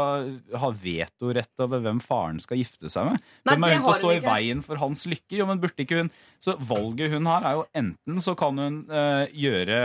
[0.62, 3.24] ha vetorett over hvem faren skal gifte seg med?
[3.48, 5.40] Nei, hvem er hun til å stå i veien for hans lykke?
[5.40, 6.12] Jo, men burde ikke hun
[6.46, 9.80] Så valget hun har, er jo enten så kan hun eh, gjøre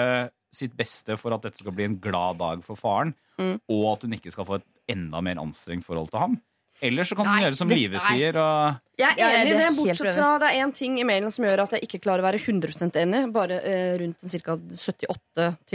[0.52, 3.54] sitt beste for at dette skal bli en glad dag for faren, Mm.
[3.72, 6.34] og at hun ikke skal få et enda mer anstrengt forhold til ham.
[6.82, 9.36] Eller så kan du Nei, gjøre som dette Live er- sier, og Jeg Ja, er
[9.36, 10.14] enig i det det, helt bortsett enig.
[10.16, 12.40] fra det er én ting i mailen som gjør at jeg ikke klarer å være
[12.40, 13.32] 100% enig.
[13.32, 14.56] Bare eh, rundt ca.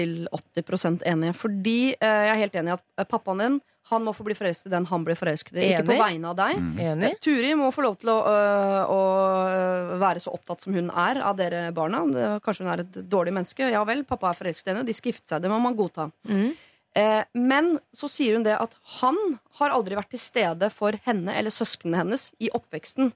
[0.02, 1.32] 78-80% enig.
[1.38, 3.58] Fordi eh, jeg er helt enig i at eh, pappaen din
[3.92, 5.66] han må få bli forelsket i den han blir forelsket i.
[5.76, 6.02] Ikke på Enig.
[6.02, 6.56] vegne av deg.
[6.82, 7.10] Enig?
[7.12, 11.20] Eh, Turi må få lov til å, øh, å være så opptatt som hun er
[11.22, 12.00] av dere barna.
[12.10, 13.70] Det, kanskje hun er et dårlig menneske.
[13.70, 14.86] Ja vel, pappa er forelsket i henne.
[14.90, 15.44] De skal gifte seg.
[15.46, 16.10] Det må man godta.
[16.28, 16.56] Mhm.
[16.96, 19.18] Eh, men så sier hun det at han
[19.60, 23.12] har aldri vært til stede for henne eller søsknene hennes i oppveksten.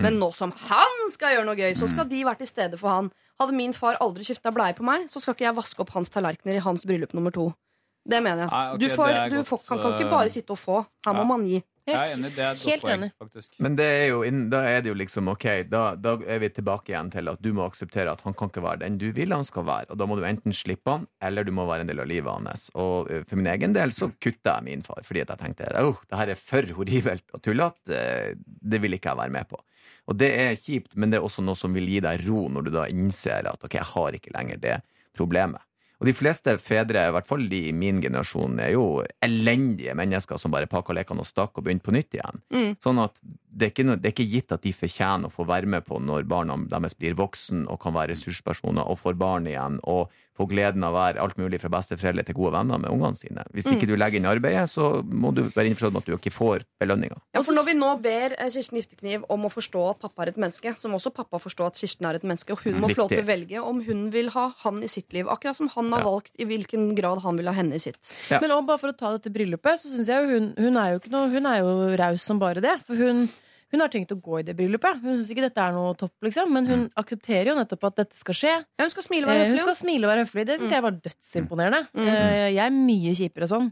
[0.00, 2.92] Men nå som han skal gjøre noe gøy, så skal de være til stede for
[2.92, 3.10] han.
[3.40, 6.12] Hadde min far aldri skifta bleie på meg, så skal ikke jeg vaske opp hans
[6.14, 7.50] tallerkener i hans bryllup nummer to.
[8.10, 8.52] Det mener jeg.
[8.52, 10.80] Nei, okay, du får, du godt, får, kan, kan ikke bare sitte og få.
[11.06, 11.60] Her må man gi.
[11.90, 13.08] jeg er enig, det er et godt Helt poeng, enig.
[13.18, 13.54] faktisk.
[13.64, 14.18] Men det er jo,
[14.52, 17.48] da er det jo liksom ok, da, da er vi tilbake igjen til at du
[17.56, 19.90] må akseptere at han kan ikke være den du vil han skal være.
[19.90, 22.30] Og da må du enten slippe han, eller du må være en del av livet
[22.30, 22.68] hans.
[22.78, 25.72] Og eh, for min egen del så kutta jeg min far, fordi at jeg tenkte
[25.82, 28.04] oh, det her er for horribelt og tullete.
[28.36, 29.62] Det vil ikke jeg være med på.
[30.10, 32.66] Og det er kjipt, men det er også noe som vil gi deg ro når
[32.66, 34.78] du da innser at ok, jeg har ikke lenger det
[35.16, 35.62] problemet.
[36.00, 40.40] Og de fleste fedre, i hvert fall de i min generasjon, er jo elendige mennesker
[40.40, 42.40] som bare pakka lekene og stakk og begynte på nytt igjen.
[42.56, 42.70] Mm.
[42.80, 45.68] Sånn at det er, noe, det er ikke gitt at de fortjener å få være
[45.68, 49.76] med på når barna deres blir voksen og kan være ressurspersoner og får barn igjen
[49.84, 50.08] og
[50.40, 53.44] få gleden av å være alt mulig fra besteforeldre til gode venner med ungene sine.
[53.54, 56.32] Hvis ikke du legger inn arbeidet, så må du være innforstått med at du ikke
[56.34, 57.20] får belønninga.
[57.36, 60.32] Ja, for Når vi nå ber eh, Kirsten Giftekniv om å forstå at pappa er
[60.32, 62.80] et menneske, så må også pappa forstå at Kirsten er et menneske, og hun Mm,
[62.86, 65.26] må få lov til å velge om hun vil ha han i sitt liv.
[65.28, 66.06] Akkurat som han har Ja.
[66.08, 68.00] valgt i hvilken grad han vil ha henne i sitt.
[68.30, 68.38] Ja.
[68.40, 70.92] Men også bare for å ta dette bryllupet, så syns jeg jo hun, hun er
[70.94, 72.78] jo ikke noe Hun er jo raus som bare det.
[72.86, 73.28] For hun,
[73.70, 74.98] hun har tenkt å gå i det bryllupet.
[75.02, 76.50] Hun syns ikke dette er noe topp, liksom.
[76.52, 78.54] Men hun aksepterer jo nettopp at dette skal skje.
[78.66, 80.46] Ja, hun skal smile og være Eh, høflig.
[80.48, 81.82] Det syns jeg var dødsimponerende.
[81.94, 82.08] Mm.
[82.08, 83.70] Eh, jeg er mye kjipere sånn.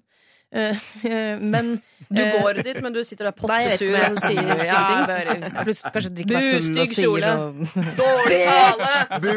[1.04, 1.74] Eh, men
[2.08, 4.68] Du eh, går dit, men du sitter der pottesur og sier ingenting.
[4.70, 5.34] ja, bare
[5.66, 7.32] Plutselig kanskje drikker meg full og sier kjole.
[7.34, 9.18] sånn Dårlig tale!
[9.20, 9.34] Bu!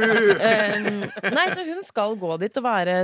[1.36, 2.96] Nei, så hun skal gå dit og være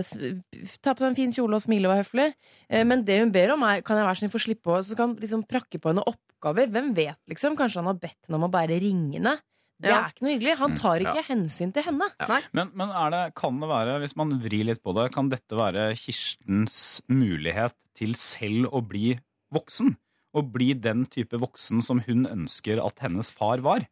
[0.86, 2.30] Ta på en fin kjole og smile og være høflig.
[2.72, 4.96] Eh, Men det hun ber om, er Kan jeg være snill få slippe å Så
[5.00, 6.72] kan liksom prakke på henne oppgaver.
[6.72, 7.60] Hvem vet, liksom?
[7.60, 9.36] Kanskje han har bedt henne om å bære ringene.
[9.80, 9.98] Det Ja.
[10.08, 10.56] er ikke noe hyggelig.
[10.58, 12.08] Han tar ikke hensyn til henne.
[12.54, 15.54] Men, men er det, kan det være, hvis man vrir litt på det, kan dette
[15.56, 19.16] være Kirstens mulighet til selv å bli
[19.54, 19.96] voksen?
[20.38, 23.86] Å bli den type voksen som hun ønsker at hennes far var?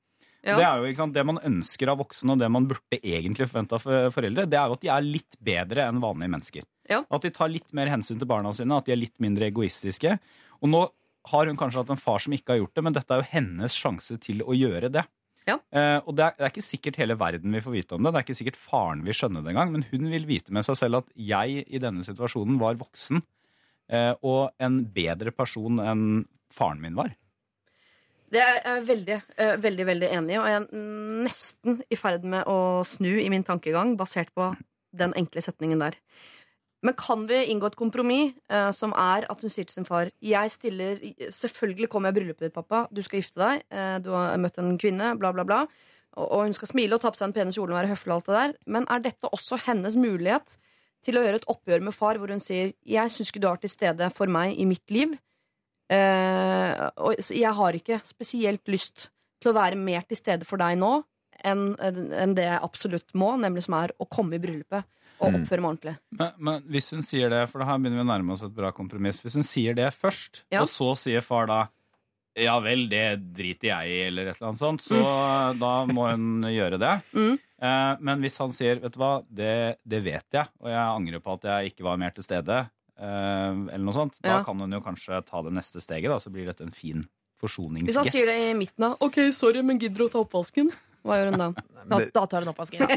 [0.45, 0.57] Ja.
[0.59, 3.47] Det er jo ikke sant, det man ønsker av voksne, og det man burde egentlig
[3.49, 6.63] forvente av for- foreldre, det er jo at de er litt bedre enn vanlige mennesker.
[6.89, 6.99] Ja.
[7.09, 10.19] At de tar litt mer hensyn til barna sine, at de er litt mindre egoistiske.
[10.61, 10.83] Og nå
[11.31, 13.29] har hun kanskje hatt en far som ikke har gjort det, men dette er jo
[13.31, 15.05] hennes sjanse til å gjøre det.
[15.45, 15.59] Ja.
[15.69, 18.13] Eh, og det er, det er ikke sikkert hele verden vil få vite om det.
[18.13, 19.73] Det er ikke sikkert faren vil skjønne det engang.
[19.75, 23.21] Men hun vil vite med seg selv at jeg i denne situasjonen var voksen
[23.93, 26.07] eh, og en bedre person enn
[26.53, 27.13] faren min var.
[28.33, 30.85] Det er jeg veldig, eh, veldig veldig enig i, og jeg er
[31.27, 34.49] nesten i ferd med å snu i min tankegang basert på
[34.95, 35.99] den enkle setningen der.
[36.85, 40.11] Men kan vi inngå et kompromiss uh, som er at hun sier til sin far
[40.23, 41.01] Jeg stiller,
[41.33, 42.85] Selvfølgelig kommer jeg i bryllupet ditt, pappa.
[42.93, 43.65] Du skal gifte deg.
[43.73, 45.13] Uh, du har møtt en kvinne.
[45.19, 45.63] Bla, bla, bla.
[46.15, 48.13] Og, og hun skal smile og ta på seg den pene kjolen og være høflig.
[48.13, 50.57] og alt det der Men er dette også hennes mulighet
[51.05, 53.61] til å gjøre et oppgjør med far, hvor hun sier Jeg syns ikke du har
[53.61, 55.17] til stede for meg i mitt liv.
[55.85, 59.09] Uh, og jeg har ikke spesielt lyst
[59.41, 60.97] til å være mer til stede for deg nå
[61.45, 64.87] enn enn det jeg absolutt må, nemlig som er å komme i bryllupet
[65.19, 65.35] og Mm.
[65.43, 65.95] oppføre meg ordentlig.
[66.11, 68.53] Men, men hvis hun sier det, for det her begynner vi å nærme oss et
[68.55, 70.61] bra kompromiss Hvis hun sier det først, Ja.
[70.61, 71.67] og så sier far da
[72.37, 74.99] Ja vel, det driter jeg i, eller et eller annet sånt, så
[75.57, 77.01] da må hun gjøre det.
[77.15, 77.39] Mm.
[77.63, 81.21] Eh, men hvis han sier vet du hva, det, det vet jeg, og jeg angrer
[81.23, 82.57] på at jeg ikke var mer til stede,
[82.99, 86.29] eh, eller noe sånt, da kan hun jo kanskje ta det neste steget, da, så
[86.29, 87.05] blir dette en fin
[87.39, 87.87] forsoningsgest.
[87.87, 90.69] Hvis han sier det i midten av OK, sorry, men gidder du å ta oppvasken?
[91.05, 91.49] Hva gjør hun da?
[91.85, 92.81] Da, da tar hun oppvasken.
[92.81, 92.95] Ja.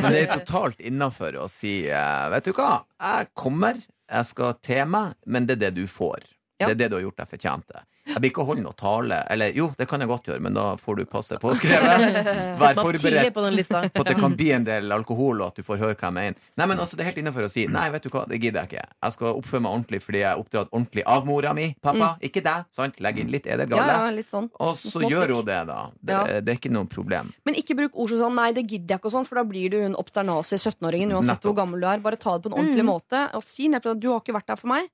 [0.00, 4.54] Men det er totalt innafor å si eh, Vet du hva, jeg kommer, jeg skal
[4.64, 6.24] til meg, men det er det du får.
[6.56, 6.70] Ja.
[6.70, 7.84] Det er det du har gjort deg fortjent til.
[8.04, 9.22] Jeg blir ikke holde noe tale.
[9.32, 11.92] Eller jo, det kan jeg godt gjøre, men da får du passe på å skrive.
[12.60, 13.44] Vær forberedt på
[13.94, 16.16] på at det kan bli en del alkohol, og at du får høre hva jeg
[16.18, 16.36] mener.
[16.60, 18.60] Nei, men altså, Det er helt innafor å si nei, vet du hva, det gidder
[18.64, 18.84] jeg ikke.
[19.08, 22.10] Jeg skal oppføre meg ordentlig fordi jeg er oppdratt ordentlig av mora mi, pappa.
[22.28, 22.68] Ikke deg.
[22.76, 23.00] sant?
[23.00, 23.96] Legg inn litt Ja, edelgalle.
[23.96, 24.50] ja, litt sånn.
[24.60, 25.80] Og så Små gjør hun det, da.
[26.00, 26.40] Det, Ja.
[26.44, 27.32] det er ikke noe problem.
[27.48, 29.44] Men ikke bruk ord som sånn 'nei, det gidder jeg ikke', og sånn, for da
[29.44, 31.54] blir du hun obsternasi 17-åringen uansett Nettopp.
[31.54, 31.98] hvor gammel du er.
[32.04, 34.46] Bare ta det på en ordentlig måte og si nettopp at 'du har ikke vært
[34.46, 34.88] der for meg'.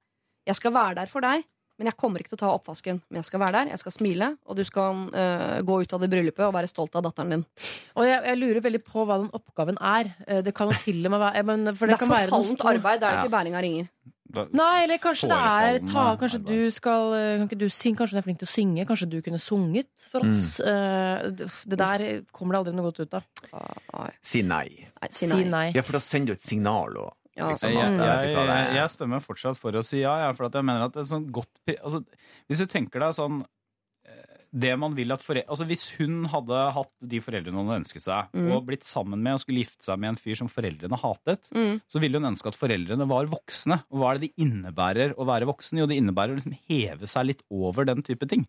[0.47, 1.45] Jeg skal være der for deg,
[1.81, 2.99] men jeg kommer ikke til å ta oppvasken.
[3.09, 6.03] Men jeg skal være der, jeg skal smile, og du skal uh, gå ut av
[6.05, 7.45] det bryllupet og være stolt av datteren din.
[7.97, 10.13] Og jeg, jeg lurer veldig på hva den oppgaven er.
[10.29, 13.01] Eh, Det kan jo til og med være men, for Det, det, er forfallent arbeid,
[13.01, 13.89] det er det ikke bæring av ringer.
[14.31, 16.61] Da- Nei, eller kanskje det er ta, Kanskje arbeid.
[16.61, 17.97] du skal eh, Kan ikke du synge?
[17.99, 18.85] Kanskje du er flink til å synge?
[18.87, 20.53] Kanskje du kunne sunget for oss?
[20.61, 21.41] Mm.
[21.73, 23.25] det der kommer det aldri noe godt ut av.
[24.23, 24.69] Si nei.
[25.11, 25.49] si Si nei.
[25.51, 25.65] nei.
[25.75, 27.11] Ja, for da sender du et signal òg.
[27.41, 27.49] Ja.
[27.55, 28.75] Liksom, Jeg, jeg, du hva det jeg, er.
[28.81, 31.11] jeg stemmer fortsatt for å si ja, ja, for at jeg mener at det er
[31.15, 32.05] sånn godt altså,
[32.49, 33.41] Hvis du tenker deg sånn
[34.07, 38.03] eh, det man vil at foreldre, altså Hvis hun hadde hatt de foreldrene hun ønsket
[38.03, 38.53] seg, Mm.
[38.57, 41.81] og blitt sammen med og skulle gifte seg med en fyr som foreldrene hatet, Mm.
[41.89, 43.83] så ville hun ønske at foreldrene var voksne.
[43.91, 45.79] Og hva er det det innebærer å være voksen?
[45.79, 48.47] Jo, det innebærer å liksom heve seg litt over den type ting.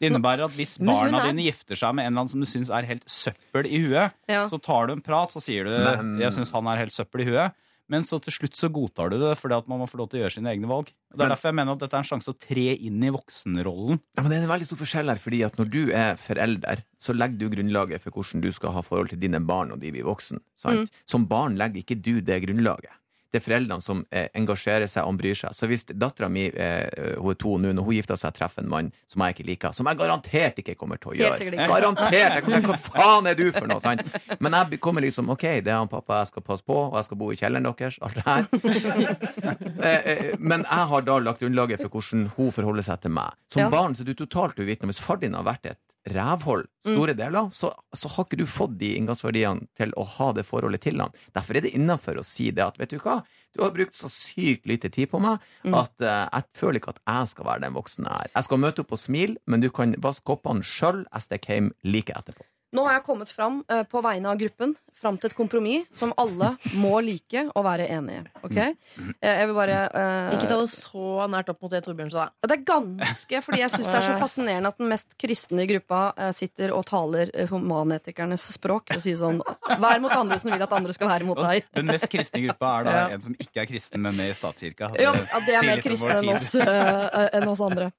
[0.00, 2.46] Det innebærer at hvis barna er- dine gifter seg med en eller annen som du
[2.46, 4.48] syns er helt søppel i huet, Ja.
[4.50, 7.20] så tar du en prat, så sier du Men- 'jeg syns han er helt søppel
[7.22, 7.52] i huet',
[7.88, 10.20] men så til slutt så godtar du det fordi at man må få lov til
[10.20, 10.88] å gjøre sine egne valg.
[11.12, 13.02] Og Det er Men- derfor jeg mener at dette er en sjanse å tre inn
[13.02, 14.00] i voksenrollen.
[14.16, 16.84] Ja, men det er en veldig stor forskjell her, fordi at når du er forelder,
[16.98, 19.90] så legger du grunnlaget for hvordan du skal ha forhold til dine barn og de
[19.92, 20.40] blir voksen.
[20.56, 20.90] Sant?
[21.06, 22.90] Som barn legger ikke du det grunnlaget.
[23.34, 25.50] Det er foreldrene som eh, engasjerer seg og bryr seg.
[25.58, 28.68] Så hvis dattera mi, eh, hun er to nå, når hun gifter seg, treffer en
[28.70, 31.50] mann som jeg ikke liker, som jeg garantert ikke kommer til å gjøre.
[31.66, 32.14] Garantert!
[32.46, 33.82] Jeg Hva faen er du for noe?
[33.82, 34.06] Sant?
[34.38, 37.08] Men jeg kommer liksom OK, det er han pappa jeg skal passe på, og jeg
[37.08, 38.46] skal bo i kjelleren deres, alt det her.
[39.84, 43.34] Eh, Men jeg har da lagt grunnlaget for hvordan hun forholder seg til meg.
[43.50, 43.70] Som Ja.
[43.70, 44.92] barn så er du totalt uvitende.
[44.92, 45.78] Hvis far din har vært et
[46.10, 50.44] rævhold store deler, så, så har ikke du fått de inngangsverdiene til å ha det
[50.48, 51.14] forholdet til han.
[51.36, 53.22] Derfor er det innafor å si det at vet du hva,
[53.54, 57.04] du har brukt så sykt lite tid på meg at uh, jeg føler ikke at
[57.06, 58.32] jeg skal være den voksne jeg er.
[58.34, 61.04] Jeg skal møte opp og smile, men du kan vaske koppene sjøl.
[61.06, 62.46] Jeg stikker hjem like etterpå.
[62.74, 66.12] Nå har jeg kommet fram eh, på vegne av gruppen Fram til et kompromiss som
[66.16, 68.30] alle må like og være enige i.
[68.46, 68.56] Ok?
[68.56, 72.28] Eh, jeg vil bare eh, Ikke ta det så nært opp mot det Torbjørn sa.
[72.40, 72.48] da.
[72.48, 75.68] Det er ganske, fordi jeg syns det er så fascinerende at den mest kristne i
[75.74, 79.42] gruppa eh, sitter og taler eh, humanetikernes språk og sier sånn
[79.82, 81.66] Vær mot andre som vil at andre skal være mot deg.
[81.76, 83.04] den mest kristne gruppa er da Ja.
[83.18, 84.92] en som ikke er kristen, men med i statskirka.
[84.96, 86.34] Ja, ja, det er sier mer litt om kristne enn tid.
[86.38, 87.90] oss, eh, enn oss andre.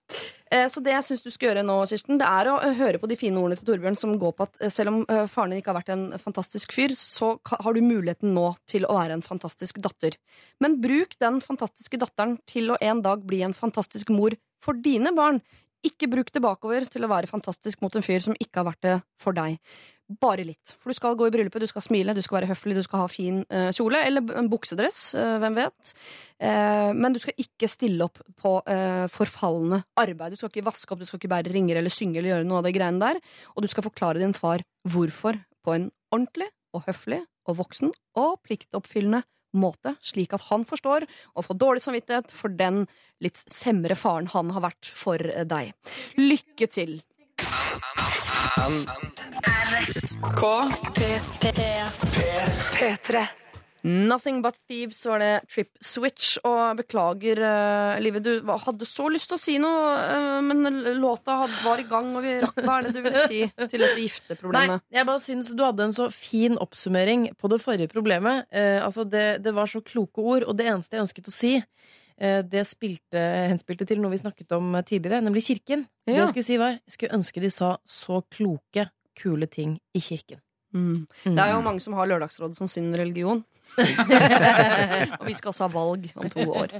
[0.53, 3.01] Eh, Så det jeg syns du skal gjøre nå, Kirsten, det er å eh, høre
[3.01, 4.99] på de fine ordene til Torbjørn som går på at eh, selv om
[5.31, 8.97] faren din ikke har vært en fantastisk fyr, så har du muligheten nå til å
[8.99, 10.19] være en fantastisk datter.
[10.61, 15.13] Men bruk den fantastiske datteren til å en dag bli en fantastisk mor for dine
[15.17, 15.41] barn.
[15.85, 18.85] Ikke bruk det bakover til å være fantastisk mot en fyr som ikke har vært
[18.85, 19.59] det for deg.
[20.21, 20.75] Bare litt.
[20.77, 23.01] For du skal gå i bryllupet, du skal smile, du skal være høflig, du skal
[23.01, 24.03] ha fin uh, kjole.
[24.05, 25.93] Eller en buksedress, uh, hvem vet.
[26.37, 30.35] Uh, men du skal ikke stille opp på eh, forfallende arbeid.
[30.35, 32.61] Du skal ikke vaske opp, du skal ikke bære ringer eller synge eller gjøre noe
[32.61, 33.21] av det greiene der.
[33.55, 38.37] Og du skal forklare din far hvorfor på en ordentlig og høflig og voksen og
[38.45, 39.23] pliktoppfyllende
[39.55, 42.83] måte, slik at han forstår og får dårlig samvittighet for den
[43.23, 45.73] litt semre faren han har vært for eh, deg.
[46.19, 46.99] Lykke til!
[52.73, 53.27] P3.
[53.85, 56.39] Nothing But Thieves var det Trip Switch.
[56.41, 60.65] Og beklager, uh, Live, du hadde så lyst til å si noe, uh, men
[60.97, 63.91] låta var i gang, og vi rakk Hva er det du ville si til dette
[63.93, 64.87] Nei, gifteproblemet?
[64.97, 68.49] jeg bare syns du hadde en så fin oppsummering på det forrige problemet.
[68.49, 71.53] Uh, altså det, det var så kloke ord, og det eneste jeg ønsket å si,
[72.17, 73.21] eh, det spilte,
[73.51, 75.85] henspilte til noe vi snakket om tidligere, nemlig kirken.
[76.09, 80.01] Det jeg skulle si var, jeg skulle ønske de sa så kloke, kule ting i
[80.03, 80.41] kirken.
[80.75, 81.05] Mm.
[81.25, 81.35] Mm.
[81.35, 83.43] Det er jo mange som har Lørdagsrådet som sin religion.
[85.19, 86.73] og vi skal også ha valg om to år.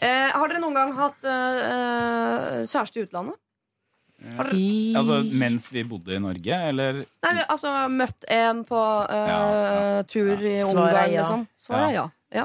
[0.00, 3.38] Eh, har dere noen gang hatt eh, kjæreste i utlandet?
[4.36, 8.80] Har dere I- Altså mens vi bodde i Norge, eller Nei, altså møtt en på
[9.08, 10.02] eh, Ja, ja.
[10.04, 11.20] tur i Svaret er Ungarn, ja.
[11.24, 11.46] liksom?
[11.58, 12.06] Svaret er ja.
[12.34, 12.44] Ja.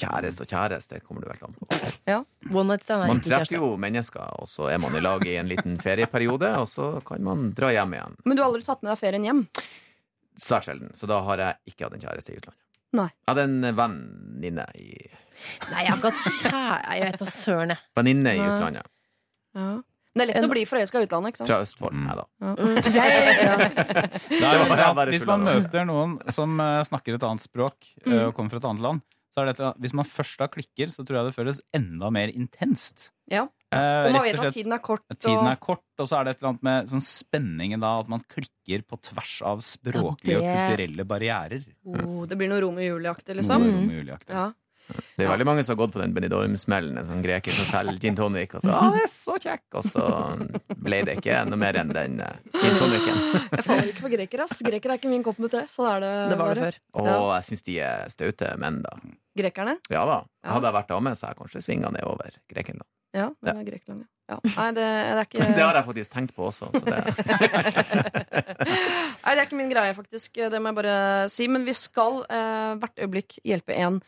[0.00, 1.68] Kjæreste og kjæreste, det kommer det vel an på.
[2.08, 2.18] Ja.
[2.52, 3.60] One night stand er Man ikke treffer kjæreste.
[3.60, 7.22] jo mennesker, og så er man i lag i en liten ferieperiode, og så kan
[7.26, 8.16] man dra hjem igjen.
[8.24, 9.42] Men du har aldri tatt med deg ferien hjem?
[10.40, 10.94] Svært sjelden.
[10.96, 12.62] Så da har jeg ikke hatt en kjæreste i utlandet.
[12.96, 13.08] Nei.
[13.12, 14.88] Jeg hadde en venninne i,
[15.70, 16.96] Nei, jeg har ikke hatt kjære...
[16.98, 17.84] Jeg vet da søren, jeg.
[17.96, 18.88] venninne i utlandet.
[19.56, 19.68] Ja.
[20.14, 21.50] Det er lett En- å bli forelska i utlandet, ikke sant?
[21.52, 21.94] Fra Østfold.
[21.94, 22.06] Mm.
[22.08, 22.24] Nei da.
[22.40, 22.54] Ja.
[23.70, 25.54] Det er, jo bare- bare hvis man da.
[25.60, 29.00] møter noen som eh, snakker et annet språk eh, og kommer fra et annet land,
[29.30, 32.10] så er det annet, hvis man først da klikker, så tror jeg det føles enda
[32.10, 33.10] mer intenst.
[33.30, 33.44] Ja.
[33.70, 35.04] Eh, Og man rett vet at tiden er kort.
[35.14, 38.08] Tiden er kort, og så er det et eller annet med sånn spenningen da, at
[38.10, 41.62] man klikker på tvers av språklige og Ja, det- kulturelle barrierer.
[41.86, 43.62] Oh, det blir noe Romeo og Julie-aktig, Noe liksom.
[43.62, 44.34] Romeo og Julie-aktig.
[44.34, 44.48] Ja.
[45.16, 46.98] Det er veldig mange som har gått på den Benidorm-smellen.
[47.00, 48.54] En sånn greker som selger gin tonic.
[48.58, 50.04] Og så, ah, det er så kjekk Og så
[50.80, 53.20] ble det ikke noe mer enn den uh, gin tonicen.
[53.50, 54.62] Jeg faller ikke for grekere, ass.
[54.66, 55.64] Grekere er ikke min kopp med te.
[55.72, 56.80] Sånn er det, Det var det før.
[57.00, 57.18] Og Ja.
[57.38, 58.96] jeg syns de er staute menn, da.
[59.40, 59.76] Grekerne?
[59.92, 60.22] Ja da.
[60.44, 60.54] Ja.
[60.56, 62.88] Hadde jeg vært dame, så hadde jeg kanskje svinga ned over Grekenland.
[63.16, 64.36] Ja, det er Grekland, ja.
[64.36, 64.36] ja.
[64.54, 66.68] Nei, det, det er ikke Det har jeg faktisk tenkt på også.
[66.70, 67.00] Så det,
[69.24, 70.38] Nei, det er ikke min greie, faktisk.
[70.52, 70.96] Det må jeg bare
[71.32, 71.48] si.
[71.50, 73.98] Men vi skal eh, hvert øyeblikk hjelpe en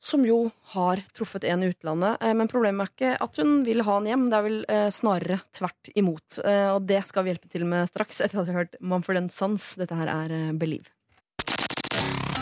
[0.00, 2.22] som jo har truffet en i utlandet.
[2.22, 4.86] Eh, men problemet er ikke at hun vil ha han hjem, det er vel eh,
[4.94, 6.38] snarere tvert imot.
[6.44, 9.30] Eh, og det skal vi hjelpe til med straks, etter at vi har hørt Mumford
[9.34, 9.74] Sons.
[9.80, 10.88] Dette her er Believe.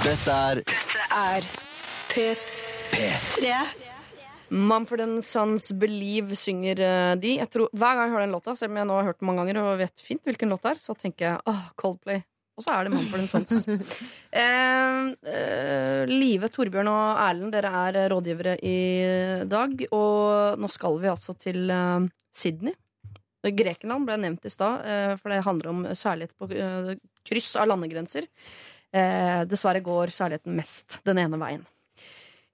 [0.04, 0.62] Dette er
[1.16, 1.46] Er
[2.12, 3.50] P3.
[4.52, 6.84] Mumford Sons Believe synger
[7.18, 7.32] de.
[7.40, 9.30] Jeg tror, hver gang jeg hører den låta, selv om jeg nå har hørt den
[9.30, 12.22] mange ganger og vet fint hvilken låt det er, så tenker jeg åh, Coldplay.
[12.56, 13.66] Og så er det Mumford Sons.
[13.68, 18.78] eh, eh, Live, Torbjørn og Erlend, dere er rådgivere i
[19.48, 19.86] dag.
[19.92, 22.72] Og nå skal vi altså til eh, Sydney.
[23.46, 26.96] Grekenland ble nevnt i stad, eh, for det handler om særlighet på eh,
[27.28, 28.26] kryss av landegrenser.
[28.96, 31.62] Eh, dessverre går særligheten mest den ene veien.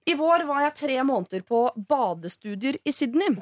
[0.03, 3.37] I vår var jeg tre måneder på badestudier i Sydney.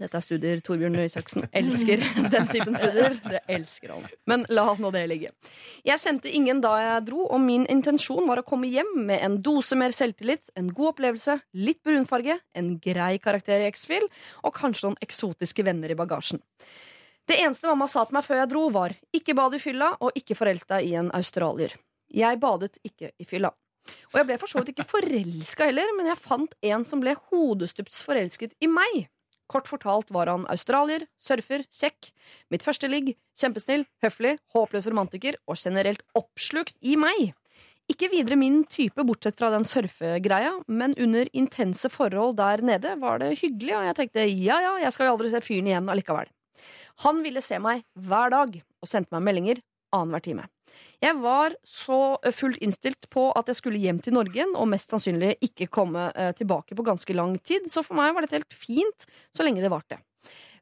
[0.00, 2.00] Dette er studier Torbjørn Røe Isaksen elsker.
[2.32, 3.16] Den typen studier.
[3.20, 4.06] Det elsker han.
[4.30, 5.32] Men la nå det ligge.
[5.84, 9.36] Jeg kjente ingen da jeg dro, og min intensjon var å komme hjem med en
[9.44, 14.08] dose mer selvtillit, en god opplevelse, litt brunfarge, en grei karakter i X-Fil
[14.40, 16.40] og kanskje noen eksotiske venner i bagasjen.
[17.28, 20.16] Det eneste mamma sa til meg før jeg dro, var ikke bad i fylla og
[20.18, 21.76] ikke forelsk deg i en australier.
[22.10, 23.52] Jeg badet ikke i fylla.
[24.10, 27.14] Og jeg ble for så vidt ikke forelska heller, men jeg fant en som ble
[27.30, 29.06] hodestups forelsket i meg.
[29.50, 32.12] Kort fortalt var han australier, surfer, kjekk,
[32.54, 37.32] mitt første ligg, kjempesnill, høflig, håpløs romantiker og generelt oppslukt i meg.
[37.90, 43.18] Ikke videre min type, bortsett fra den surfegreia, men under intense forhold der nede var
[43.18, 46.30] det hyggelig, og jeg tenkte ja ja, jeg skal jo aldri se fyren igjen allikevel.
[47.02, 49.62] Han ville se meg hver dag, og sendte meg meldinger
[49.96, 50.46] annenhver time.
[51.00, 55.32] Jeg var så fullt innstilt på at jeg skulle hjem til Norge og mest sannsynlig
[55.46, 59.08] ikke komme eh, tilbake på ganske lang tid, så for meg var dette helt fint
[59.32, 59.96] så lenge det varte.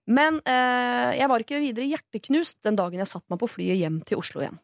[0.09, 3.99] Men eh, jeg var ikke videre hjerteknust den dagen jeg satte meg på flyet hjem
[4.07, 4.61] til Oslo igjen.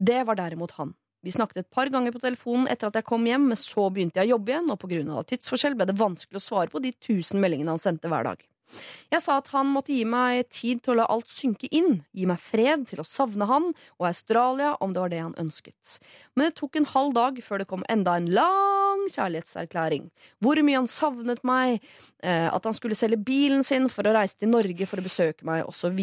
[0.00, 0.96] Det var derimot han.
[1.20, 4.22] Vi snakket et par ganger på telefonen etter at jeg kom hjem, men så begynte
[4.22, 6.80] jeg å jobbe igjen, og på grunn av tidsforskjell ble det vanskelig å svare på
[6.80, 8.40] de tusen meldingene han sendte hver dag.
[9.10, 12.26] Jeg sa at han måtte gi meg tid til å la alt synke inn, gi
[12.30, 15.96] meg fred til å savne han og Australia om det var det han ønsket.
[16.34, 20.10] Men det tok en halv dag før det kom enda en lang kjærlighetserklæring.
[20.42, 21.80] Hvor mye han savnet meg,
[22.22, 25.46] eh, at han skulle selge bilen sin for å reise til Norge for å besøke
[25.48, 25.98] meg, osv.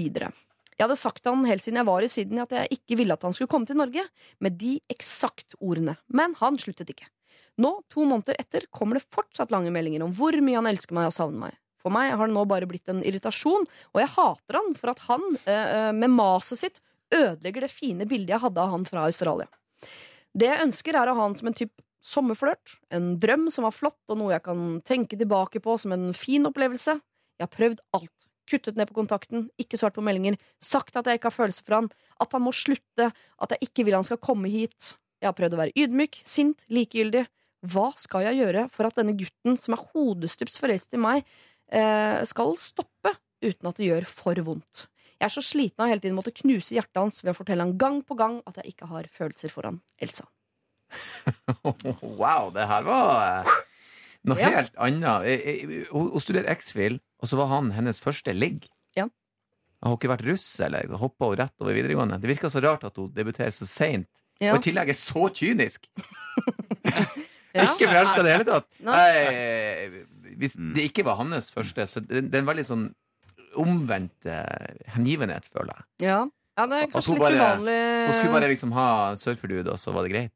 [0.78, 3.24] Jeg hadde sagt han helt siden jeg var i Syden at jeg ikke ville at
[3.26, 4.04] han skulle komme til Norge,
[4.44, 5.98] med de eksakt ordene.
[6.14, 7.08] Men han sluttet ikke.
[7.58, 11.10] Nå, to måneder etter, kommer det fortsatt lange meldinger om hvor mye han elsker meg
[11.10, 11.56] og savner meg.
[11.84, 15.04] For meg har det nå bare blitt en irritasjon, og jeg hater han for at
[15.08, 16.80] han, eh, med maset sitt,
[17.14, 19.48] ødelegger det fine bildet jeg hadde av han fra Australia.
[20.38, 22.78] Det jeg ønsker, er å ha han som en type sommerflørt.
[22.94, 26.46] En drøm som var flott, og noe jeg kan tenke tilbake på som en fin
[26.48, 27.00] opplevelse.
[27.38, 28.14] Jeg har prøvd alt.
[28.48, 31.76] Kuttet ned på kontakten, ikke svart på meldinger, sagt at jeg ikke har følelser for
[31.82, 31.90] han,
[32.24, 34.94] at han må slutte, at jeg ikke vil han skal komme hit.
[35.20, 37.26] Jeg har prøvd å være ydmyk, sint, likegyldig.
[37.68, 41.57] Hva skal jeg gjøre for at denne gutten, som er hodestups forelsket i meg, eh,
[42.30, 43.12] skal stoppe
[43.44, 44.86] uten at det gjør for vondt?
[45.18, 47.74] Jeg er så sliten av hele tiden måtte knuse hjertet hans ved å fortelle han
[47.82, 49.80] gang på gang at jeg ikke har følelser for han.
[50.00, 50.28] Elsa.
[52.22, 53.56] wow, det her var eh,
[54.30, 54.52] noe Ja.
[54.60, 55.26] helt annet.
[55.26, 58.70] Eh, eh, Hun studerer X-Fil, og så var han hennes første ligg.
[58.96, 59.08] Ja.
[59.82, 62.22] Har hun ikke vært russ, eller hoppa hun rett over videregående?
[62.22, 64.10] Det virker så rart at hun debuterer så seint.
[64.38, 64.54] Ja.
[64.54, 65.90] Og i tillegg er så kynisk!
[67.58, 67.64] Ja.
[67.74, 68.66] Ikke forelska i det hele tatt.
[68.86, 70.04] Nei.
[70.36, 72.88] Hvis det ikke var hans første, så det, var er en veldig sånn
[73.58, 75.86] omvendt eh, hengivenhet, føler jeg.
[76.10, 76.18] Ja.
[76.60, 77.78] ja, det er kanskje så litt bare- uvanlig.
[78.08, 80.34] Hun skulle bare liksom ha surferdude, og så var det greit.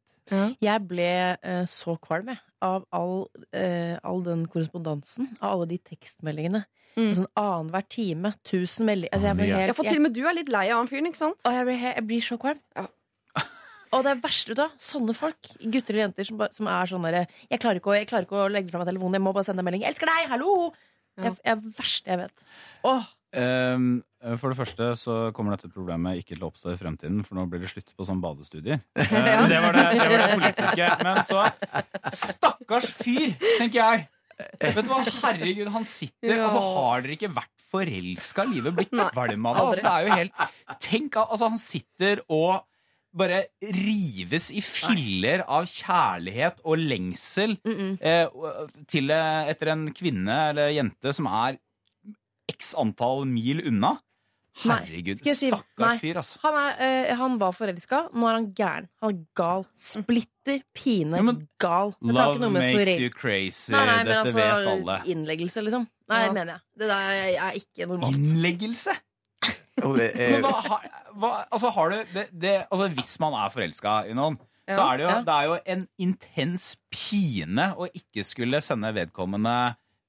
[0.63, 1.09] Jeg ble
[1.43, 3.25] eh, så kvalm jeg, av all,
[3.57, 6.63] eh, all den korrespondansen, av alle de tekstmeldingene.
[6.95, 7.11] Mm.
[7.15, 10.21] Sånn annenhver time, tusen meldinger altså, jeg, ble helt- jeg, for til og med du
[10.27, 11.39] er litt lei av han fyren, ikke sant?
[11.47, 12.59] Og jeg blir, he- jeg blir så kvalm.
[12.75, 12.87] Ja.
[13.91, 14.77] Og det er verste, vet du.
[14.79, 17.97] Sånne folk, gutter eller jenter, som, bare, som er sånn derre jeg, klarer ikke å-
[17.99, 19.81] 'Jeg klarer ikke å legge fra meg telefonen, jeg må bare sende en melding.
[19.83, 20.29] 'Jeg elsker deg!
[20.31, 20.73] Hallo!'
[21.17, 21.23] Ja.
[21.23, 22.43] Jeg, jeg er verste jeg vet.
[22.85, 24.01] Åh, Ehm,
[24.39, 27.45] for det første så kommer dette problemet ikke til å oppstå i fremtiden, for nå
[27.49, 28.81] blir det slutt på sånn badestudier.
[28.99, 30.89] Eh, det, var det, det var det politiske.
[31.05, 31.45] Men så
[32.11, 34.09] Stakkars fyr, tenker jeg.
[34.59, 36.47] Vet du hva, herregud, han sitter Ja.
[36.47, 38.45] Altså, har dere ikke vært forelska?
[38.49, 39.63] Livet blitt kvalm av det?
[39.63, 42.63] Altså, det er jo helt Tenk, altså, han sitter og
[43.13, 47.57] bare rives i filler av kjærlighet og lengsel
[47.99, 48.27] eh,
[48.87, 51.57] til, eh, etter en kvinne eller jente som er
[52.51, 53.97] x antall mil unna.
[54.65, 56.39] Herregud, Nei, si- stakkars fyr, altså.
[56.43, 56.73] Han, er,
[57.07, 58.89] uh, han var forelska, nå er han gæren.
[59.01, 59.63] Han er gal.
[59.79, 61.33] Splitter pine Ja,
[61.63, 61.93] gal.
[62.01, 63.71] Det Love makes you crazy.
[63.71, 64.97] Nei, nei, men Dette altså, vet alle.
[65.13, 65.87] Innleggelse, liksom.
[66.11, 66.33] Nei, Ja.
[66.35, 66.61] mener jeg.
[66.83, 67.15] Det der
[67.47, 68.15] er ikke normalt.
[68.19, 68.97] Innleggelse?
[69.85, 73.33] Og det Men er, hva, har- hva, altså, har du det, det, altså, Hvis man
[73.39, 74.35] er forelska i noen,
[74.71, 75.21] så er det jo, ja.
[75.27, 79.55] det er jo en intens pine å ikke skulle sende vedkommende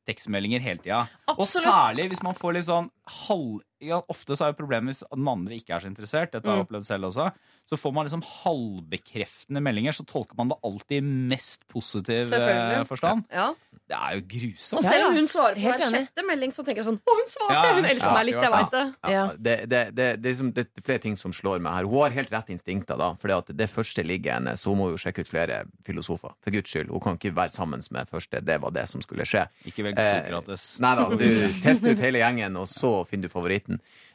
[0.07, 1.01] tekstmeldinger hele tida.
[1.37, 2.91] Og særlig hvis man får litt sånn
[3.27, 3.61] halv...
[3.83, 6.33] Ja, ofte så er jo problemet hvis den andre ikke er så interessert.
[6.35, 7.29] Dette har jeg opplevd selv også.
[7.69, 12.83] Så får man liksom halvbekreftende meldinger, så tolker man det alltid i mest positiv eh,
[12.89, 13.27] forstand.
[13.33, 13.53] Ja.
[13.93, 14.69] Det er jo grusomt.
[14.71, 17.29] Så selv om hun svarer på hver sjette melding, så tenker jeg sånn Å, hun
[17.29, 17.57] svarte!
[17.57, 18.85] Ja, hun hun elsker meg litt, jeg veit det.
[19.03, 21.89] det, det, det, det, er liksom, det er flere ting som slår meg her.
[21.91, 23.11] Hun har helt rett instinkter, da.
[23.21, 26.33] For det, det første ligger henne, så hun må jo sjekke ut flere filosofer.
[26.45, 26.93] For guds skyld.
[26.95, 28.41] Hun kan ikke være sammen med første.
[28.47, 29.45] Det var det som skulle skje.
[29.69, 30.65] Ikke velg Eh, Sokrates.
[30.83, 31.27] Nei da, du
[31.63, 33.72] tester ut hele gjengen, og så finner du favoritten.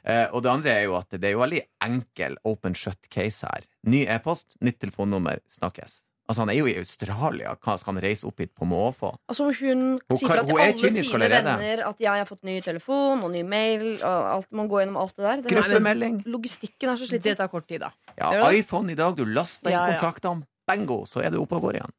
[0.07, 3.43] Eh, og det andre er jo at det er jo veldig enkel open shut case
[3.47, 3.65] her.
[3.87, 6.01] Ny e-post, nytt telefonnummer, snakkes.
[6.27, 7.53] Altså, han er jo i Australia.
[7.63, 9.13] Hva skal han reise opp hit på måfå?
[9.31, 13.23] Altså Hun Hun sier til hun alle sine venner at jeg har fått ny telefon
[13.23, 13.85] og ny mail.
[14.03, 15.41] Og alt, man går gjennom alt det der.
[15.41, 16.17] Det er- Grøffelmelding.
[16.27, 17.91] Logistikken er så Det tar kort tid, da.
[18.19, 19.97] Ja, iPhone i dag, du laster inn Ja, ja.
[19.99, 20.43] kontaktene.
[20.67, 21.93] Bango, så er du oppe og går igjen.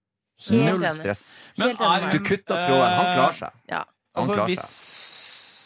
[0.51, 1.35] Helt Null stress.
[1.57, 2.13] Men Helt enig.
[2.13, 2.97] Du kutter tråden.
[3.01, 3.53] Han klarer seg.
[3.69, 3.79] Ja.
[3.79, 4.61] Han Altså, klarer hvis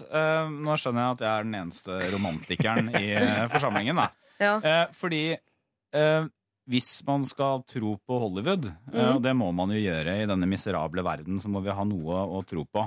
[0.07, 4.09] eh, Nå skjønner jeg at jeg er den eneste romantikeren i eh, forsamlingen, da.
[4.43, 4.55] Ja.
[4.65, 5.23] Eh, fordi
[6.73, 9.17] hvis man skal tro på Hollywood, Mm.
[9.17, 12.23] og det må man jo gjøre i denne miserable verden, så må vi ha noe
[12.33, 12.85] å tro på.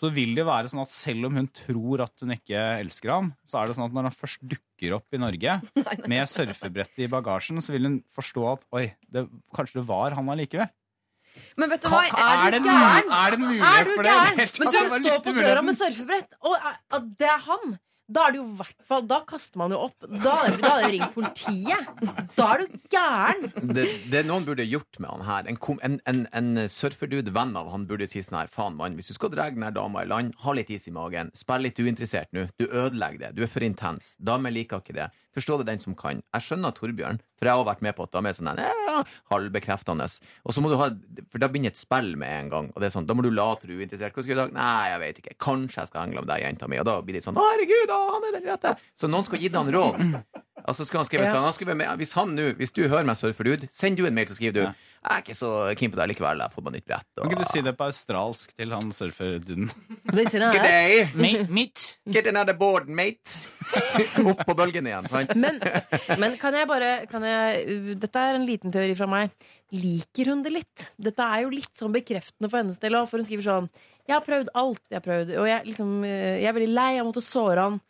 [0.00, 3.32] Så vil det være sånn at selv om hun tror at hun ikke elsker ham,
[3.44, 5.58] så er det sånn at når han først dukker opp i Norge
[6.08, 10.32] med surfebrettet i bagasjen, så vil hun forstå at oi, det, kanskje det var han
[10.32, 10.70] allikevel.
[11.56, 13.04] Men vet du hva, er du det gæren?
[13.04, 14.58] mulig- er det mulig Er du for det?
[14.58, 17.78] Men du står på døra med surfebrett, og er- det er han.
[18.10, 19.94] Da er det jo i hvert fall Da kaster man jo opp.
[20.24, 22.32] Da er det jo ringt politiet.
[22.34, 23.74] Da er du gæren.
[23.76, 27.54] det, det noen burde gjort med han her En, kom- en, en, en surferdude venn
[27.56, 30.02] av han burde si sånn her Faen mann, hvis du skal dra den her dama
[30.02, 33.42] i land Ha litt is i magen, spill litt uinteressert nå Du ødelegger det, du
[33.46, 35.06] er for intens Damer liker ikke det,
[35.36, 36.22] forstå det den som kan.
[36.34, 39.02] Jeg skjønner Torbjørn, for jeg har vært med på at damer er sånn her, ja,
[39.30, 40.06] Halvbekreftende.
[40.44, 40.88] Og så må du ha,
[41.30, 43.30] for da begynner et spill med en gang Og det er sånn, da må du
[43.32, 44.52] late du er uinteressert Hva skal du i dag?
[44.56, 47.16] Nei, jeg vet ikke, kanskje jeg skal henge med deg jenta mi Og da blir
[47.16, 48.74] det sånn, herregud, å, han er den rette.
[48.98, 50.06] Så noen skal gi deg han råd.
[50.60, 51.30] Altså skal han skrive Ja.
[51.32, 54.02] sånn, han skriver med, hvis han nå, hvis du hører meg surfer dude, send du
[54.04, 56.52] en mail, så skriver du, jeg er ikke så keen på det likevel, jeg har
[56.52, 57.06] fått meg nytt brett.
[57.16, 59.70] Og, Kan du si det på australsk til han surferduden?
[60.12, 60.58] Good her.
[60.60, 61.06] day,
[61.48, 61.84] Mitt.
[62.04, 63.38] get another board, mate.
[64.28, 65.32] Opp på bølgen igjen, sant?
[65.40, 65.56] Men,
[66.20, 69.32] men kan jeg bare kan jeg, uh, Dette er en liten teori fra meg.
[69.72, 70.90] Liker hun det litt?
[71.00, 73.70] Dette er jo litt sånn bekreftende for hennes del òg, for hun skriver sånn
[74.04, 74.82] Jeg har prøvd alt.
[74.90, 77.64] Jeg har prøvd, og jeg, liksom, uh, jeg er veldig lei av å måtte såre
[77.70, 77.80] han.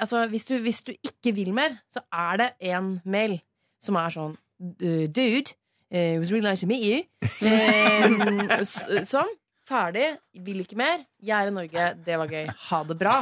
[0.00, 3.36] Altså, hvis, du, hvis du ikke vil mer, så er det én mail
[3.84, 4.32] som er sånn
[4.64, 5.52] Dude,
[5.94, 7.02] it was really nice to meet you.
[7.44, 8.62] Eh,
[9.06, 9.30] sånn.
[9.64, 10.10] Ferdig.
[10.44, 11.04] Vil ikke mer.
[11.24, 11.86] Jeg er i Norge.
[12.04, 12.46] Det var gøy.
[12.68, 13.16] Ha det bra.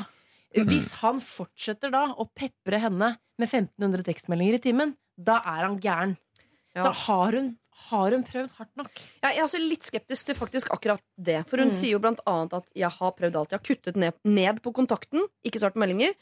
[0.52, 5.78] Hvis han fortsetter da å pepre henne med 1500 tekstmeldinger i timen, da er han
[5.80, 6.16] gæren.
[6.74, 6.86] Ja.
[6.88, 7.52] Så har hun,
[7.88, 8.90] har hun prøvd hardt nok?
[9.22, 11.42] Jeg er også litt skeptisk til faktisk akkurat det.
[11.48, 11.76] For hun Mm.
[11.78, 13.50] sier jo blant annet at 'jeg har prøvd alt'.
[13.52, 16.12] Jeg har kuttet ned, ned på kontakten, ikke svart meldinger.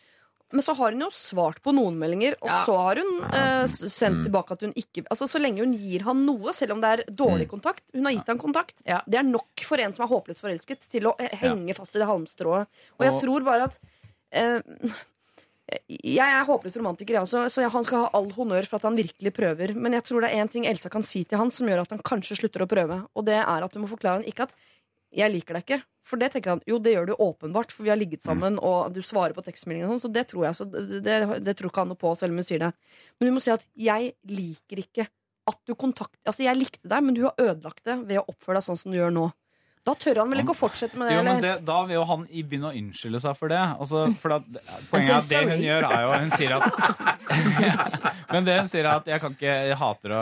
[0.53, 2.65] Men så har hun jo svart på noen meldinger, og Ja.
[2.67, 4.25] så har hun eh, sendt Mm.
[4.27, 7.05] tilbake at hun ikke Altså Så lenge hun gir han noe, selv om det er
[7.13, 7.53] dårlig Mm.
[7.61, 8.83] kontakt Hun har gitt han kontakt.
[8.85, 9.01] Ja.
[9.09, 12.01] Det er nok for en som er håpløst forelsket, til å eh, henge fast i
[12.01, 12.67] det halmstrået.
[12.99, 13.79] Og jeg tror bare at
[14.33, 14.61] eh,
[15.89, 18.97] jeg er håpløs romantiker, jeg også, så han skal ha all honnør for at han
[18.99, 19.75] virkelig prøver.
[19.77, 21.91] Men jeg tror det er én ting Elsa kan si til han som gjør at
[21.95, 23.07] han kanskje slutter å prøve.
[23.15, 24.55] Og det er at du må forklare han ikke at
[25.15, 25.83] 'jeg liker deg ikke'.
[26.11, 28.91] For det tenker han, jo, det gjør du åpenbart, for vi har ligget sammen, og
[28.95, 30.59] du svarer på tekstmeldingen og sånn, så det tror jeg.
[30.59, 32.73] Så det, det, det tror ikke han noe på, selv om hun sier det.
[33.19, 35.07] Men du må si at 'jeg liker ikke
[35.51, 36.19] at du kontakt...
[36.27, 38.93] Altså, jeg likte deg, men du har ødelagt det ved å oppføre deg sånn som
[38.93, 39.31] du gjør nå.
[39.89, 41.15] Da tør han vel ikke å fortsette med det?
[41.17, 43.61] Jo, men det, Da vil jo han begynne å unnskylde seg for det.
[43.81, 44.49] Altså, for at,
[44.91, 46.67] poenget er at det hun gjør, er jo Hun sier at
[48.35, 50.21] Men det hun sier er at jeg kan ikke Jeg hater å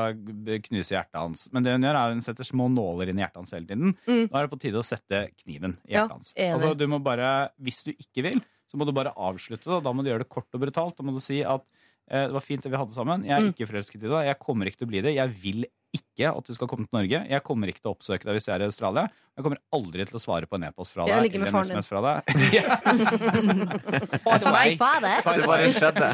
[0.69, 1.49] knuse hjertet hans.
[1.55, 3.69] Men det hun gjør, er at hun setter små nåler inn i hjertet hans hele
[3.69, 3.97] tiden.
[4.07, 4.23] Mm.
[4.29, 6.33] Nå er det på tide å sette kniven i Ja, hjertet hans.
[6.47, 8.39] Altså, du må bare Hvis du ikke vil,
[8.71, 9.83] så må du bare avslutte det.
[9.85, 10.97] Da må du gjøre det kort og brutalt.
[11.01, 11.67] Da må du si at
[12.09, 13.25] det var fint det vi hadde sammen.
[13.25, 13.53] Jeg er Mm.
[13.53, 14.27] ikke forelsket i deg.
[14.33, 15.15] Jeg kommer ikke til å bli det.
[15.15, 17.21] Jeg vil ikke at du skal komme til Norge.
[17.29, 19.05] Jeg kommer ikke til å oppsøke deg hvis jeg er i Australia.
[19.37, 21.65] Jeg kommer aldri til å svare på en e-post fra deg eller en.
[21.65, 23.29] SMS fra deg.
[24.25, 26.09] By the way, Det bare skjedde.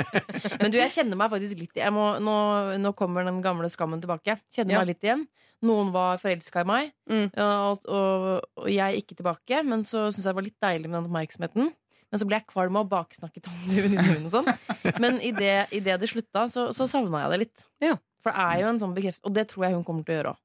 [0.62, 2.36] Men du, jeg kjenner meg faktisk litt må, nå,
[2.80, 4.38] nå kommer den gamle skammen tilbake.
[4.54, 4.80] Kjenner Ja.
[4.84, 5.26] meg litt igjen.
[5.62, 7.26] Noen var forelska i meg, Mm.
[7.36, 9.60] og, og, og jeg ikke tilbake.
[9.66, 11.72] Men så syns jeg det var litt deilig med den oppmerksomheten.
[12.10, 14.94] Men så ble jeg kvalm av å baksnakke Tande i venninnene mine og sånn.
[15.02, 17.66] Men idet i det det slutta, så, så savna jeg det litt.
[17.84, 17.96] Ja.
[18.20, 20.18] For det er jo en sånn bekreftelse, og det tror jeg hun kommer til å
[20.18, 20.40] gjøre òg.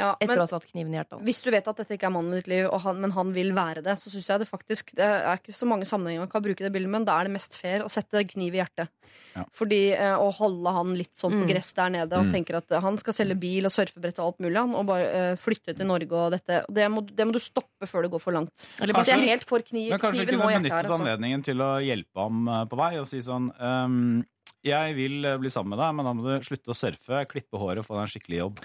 [0.00, 1.20] Ja, Etter men å ha satt kniven i hjertet.
[1.28, 3.32] hvis du vet at dette ikke er mannen i ditt liv, og han, men han
[3.36, 6.32] vil være det, så syns jeg det faktisk Det er ikke så mange sammenhenger man
[6.32, 8.88] kan bruke det bildet, men da er det mest fair å sette kniv i hjertet.
[9.36, 9.44] Ja.
[9.52, 11.48] Fordi eh, Å holde han litt sånn på Mm.
[11.52, 12.32] gress der nede og Mm.
[12.32, 15.36] tenker at han skal selge bil og surfebrett og alt mulig, han, og bare eh,
[15.36, 16.64] flytte til Norge og dette.
[16.72, 18.66] Det må, det må du stoppe før det går for langt.
[18.80, 20.84] Eller kanskje, jeg Kanskje- er helt for kniv, Men kanskje kniven kunne benyttet.
[20.86, 21.00] Altså.
[21.04, 24.24] anledningen til å hjelpe ham eh, på vei og si sånn um
[24.62, 27.56] Jeg vil eh, bli sammen med deg, men da må du slutte å surfe, klippe
[27.56, 28.58] håret og få deg en skikkelig jobb.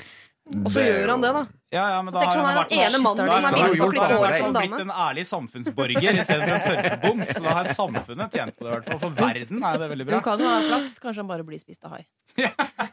[0.46, 1.42] Og så gjør han det, da.
[1.74, 3.46] Ja, ja, men da Tenk har sånn, han er vært den ene mannen som er
[3.46, 7.24] har villig han til å klippe håret en blitt en ærlig samfunnsborger istedenfor en surfebom.
[7.32, 9.00] Så da har samfunnet tjent på det, i hvert fall.
[9.02, 10.20] For verden er det veldig bra.
[10.20, 11.00] Hun kan jo ha flaks.
[11.02, 12.04] Kanskje han bare blir spist av hai.
[12.38, 12.52] Det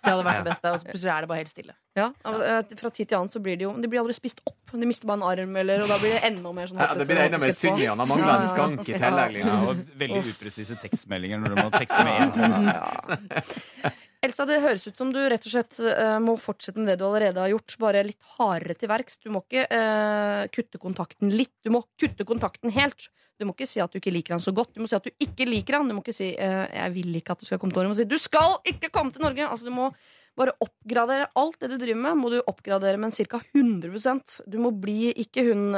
[0.09, 0.73] hadde vært det beste.
[0.73, 1.77] Og så plutselig er det bare helt stille.
[2.01, 4.57] Ja, eh, Fra tid til annen så blir de jo De blir aldri spist opp.
[4.73, 7.07] De mister bare en arm, eller, og da blir det enda mer sånn Ja, det
[7.11, 8.01] blir enda mer synd i han.
[8.01, 9.37] Han mangler en skank i tillegg.
[9.45, 13.93] Ja, og veldig upresise tekstmeldinger når du må tekste med én.
[14.23, 17.09] Elsa, det høres ut som du rett og slett uh, må fortsette med det du
[17.09, 19.19] allerede har gjort, bare litt hardere til verks.
[19.19, 23.09] Du må ikke uh, kutte kontakten litt, du må kutte kontakten helt.
[23.41, 24.77] Du må ikke si at du ikke liker han så godt.
[24.77, 25.91] Du må si at du ikke liker han.
[25.91, 27.91] Du må ikke si uh, 'jeg vil ikke at du skal komme til Norge'.
[27.91, 29.49] Du må si 'du skal ikke komme til Norge'.
[29.49, 29.91] Altså, du må
[30.39, 33.43] bare oppgradere alt det du driver med, må du oppgradere med ca.
[33.59, 35.75] 100% Du må bli ikke hun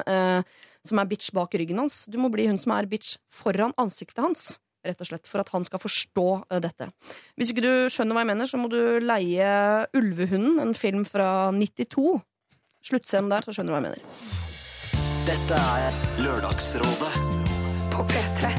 [0.84, 2.04] som er bitch bak ryggen hans.
[2.06, 4.60] Du må bli hun som er bitch foran ansiktet hans.
[4.84, 6.90] Rett og slett, For at han skal forstå eh, dette.
[7.38, 9.50] Hvis ikke du skjønner hva jeg mener, så må du leie
[9.96, 12.20] Ulvehunden, en film fra 92.
[12.84, 14.42] Sluttscenen der, så skjønner du hva jeg mener.
[15.24, 17.14] Dette er Lørdagsrådet
[17.94, 18.52] På P3.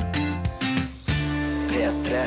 [1.70, 2.26] P3.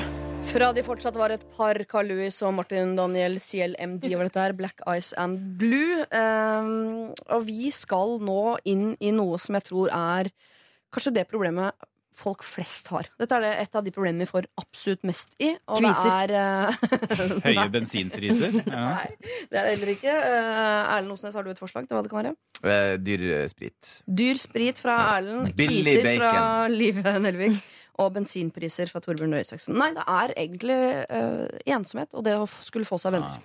[0.49, 4.55] Fra de fortsatt var et par, Carl Louis og Martin Daniel CLMD over dette her,
[4.57, 6.07] Black Ice and Blue.
[6.09, 10.31] Um, og vi skal nå inn i noe som jeg tror er
[10.95, 11.77] kanskje det problemet
[12.19, 13.09] folk flest har.
[13.21, 15.53] Dette er det et av de problemene vi får absolutt mest i.
[15.71, 16.33] Og Kviser.
[16.33, 18.59] det er uh, Høye bensinpriser.
[18.69, 18.83] Ja.
[18.99, 20.13] Nei, det er det heller ikke.
[20.13, 22.35] Uh, Erlend Osnes, har du et forslag til hva det kan være?
[22.61, 23.91] Uh, Dyr sprit.
[24.21, 26.77] Dyr sprit fra Erlend, Billig kviser fra bacon.
[26.77, 27.59] Live Nelvik
[27.99, 29.75] og bensinpriser fra Torbjørn Røe Isaksen.
[29.79, 30.77] Nei, det er egentlig
[31.67, 33.43] ensomhet og det å skulle få seg venner.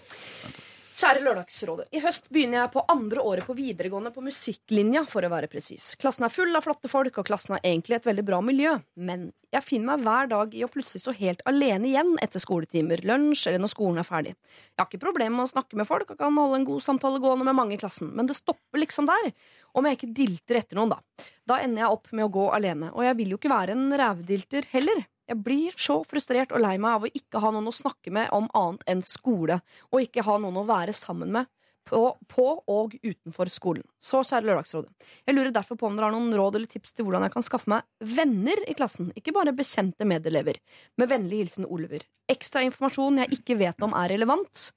[0.93, 1.87] Kjære Lørdagsrådet.
[1.89, 5.95] I høst begynner jeg på andre året på videregående på musikklinja, for å være presis.
[5.97, 8.75] Klassen er full av flotte folk, og klassen har egentlig et veldig bra miljø.
[9.01, 13.01] Men jeg finner meg hver dag i å plutselig stå helt alene igjen etter skoletimer,
[13.09, 14.35] lunsj eller når skolen er ferdig.
[14.35, 17.21] Jeg har ikke problemer med å snakke med folk og kan holde en god samtale
[17.23, 19.31] gående med mange i klassen, men det stopper liksom der.
[19.73, 21.25] Om jeg ikke dilter etter noen, da.
[21.49, 22.93] Da ender jeg opp med å gå alene.
[22.93, 25.07] Og jeg vil jo ikke være en rævdilter heller.
[25.29, 28.31] Jeg blir så frustrert og lei meg av å ikke ha noen å snakke med
[28.35, 31.47] om annet enn skole, og ikke ha noen å være sammen med
[31.87, 32.01] på,
[32.31, 33.83] på og utenfor skolen.
[33.99, 34.91] Så kjære Lørdagsrådet.
[35.27, 37.45] Jeg lurer derfor på om dere har noen råd eller tips til hvordan jeg kan
[37.45, 40.59] skaffe meg venner i klassen, ikke bare bekjente medelever.
[40.99, 42.05] Med vennlig hilsen Oliver.
[42.31, 44.69] Ekstra informasjon jeg ikke vet om er relevant.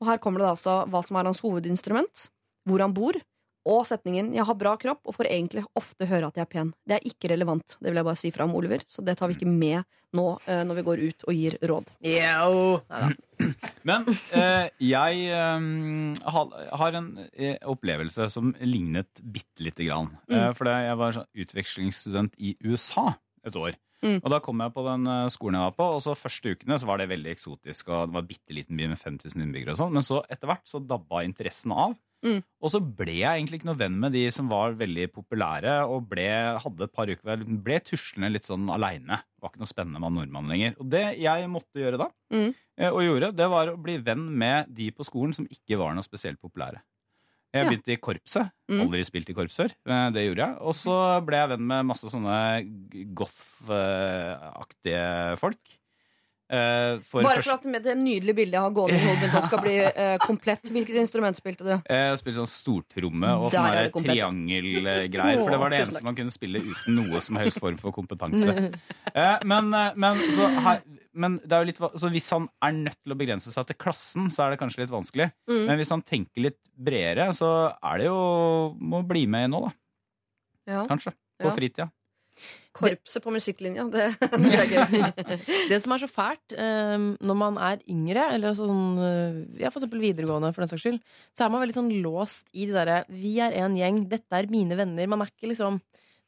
[0.00, 2.28] Og her kommer det altså hva som er hans hovedinstrument,
[2.68, 3.16] hvor han bor,
[3.68, 6.72] og setningen 'Jeg har bra kropp og får egentlig ofte høre at jeg er pen'.
[6.86, 9.28] Det er ikke relevant, det vil jeg bare si fra om Oliver, så det tar
[9.28, 9.84] vi ikke med
[10.16, 11.90] nå eh, når vi går ut og gir råd.
[13.88, 15.68] Men eh, jeg eh,
[16.80, 20.10] har en eh, opplevelse som lignet bitte lite grann.
[20.30, 23.12] Eh, for jeg var utvekslingsstudent i USA
[23.46, 23.78] et år.
[24.00, 24.18] Mm.
[24.22, 26.78] Og da kom jeg på den eh, skolen jeg var på, og så første ukene
[26.80, 27.90] så var det veldig eksotisk.
[27.92, 29.96] Og det var bitte liten by med 5000 innbyggere og sånn.
[29.96, 31.96] Men så etter hvert så dabba interessen av.
[32.22, 32.42] Mm.
[32.60, 36.06] Og så ble jeg egentlig ikke noe venn med de som var veldig populære, og
[36.10, 36.26] ble,
[36.60, 39.22] hadde et par uker ble tuslende litt sånn aleine.
[39.40, 40.74] Var ikke noe spennende med nordmann lenger.
[40.78, 42.54] Og det jeg måtte gjøre da, Mm.
[42.78, 45.94] eh, og gjorde, det var å bli venn med de på skolen som ikke var
[45.94, 46.80] noe spesielt populære.
[47.52, 47.70] Jeg Ja.
[47.70, 48.50] begynte i korpset.
[48.70, 48.80] Mm.
[48.84, 49.70] Aldri spilt i korps før.
[49.86, 50.56] eh, Det gjorde jeg.
[50.60, 52.62] Og så ble jeg venn med masse sånne
[53.14, 55.76] goth-aktige folk.
[56.50, 59.34] Eh, For Bare for at med det nydelige bildet jeg har gående i hodet mitt
[59.36, 60.70] nå skal bli uh, komplett.
[60.74, 61.72] Hvilket instrument spilte du?
[61.86, 65.44] Jeg spilte sånn stortromme og sånne triangelgreier.
[65.44, 68.56] For det var det eneste man kunne spille uten noe som helst form for kompetanse.
[69.50, 70.80] Men, men, så, her,
[71.16, 73.78] men det er jo litt, så hvis han er nødt til å begrense seg til
[73.80, 75.30] klassen, så er det kanskje litt vanskelig.
[75.50, 75.64] Mm.
[75.68, 78.18] Men hvis han tenker litt bredere, så er det jo
[78.80, 79.72] Må bli med nå, da.
[80.70, 80.84] Ja.
[80.88, 81.14] Kanskje.
[81.40, 81.56] På Ja.
[81.56, 81.88] fritida.
[82.72, 84.04] Korpset på musikklinja, det,
[84.44, 85.00] det er gøy.
[85.72, 89.80] Det som er så fælt eh, når man er yngre, eller sånn, eh, ja, for
[89.80, 91.00] eksempel videregående, for den saks skyld,
[91.34, 94.46] så er man veldig sånn låst i de derre 'vi er en gjeng, dette er
[94.52, 95.08] mine venner'.
[95.10, 95.80] Man er ikke liksom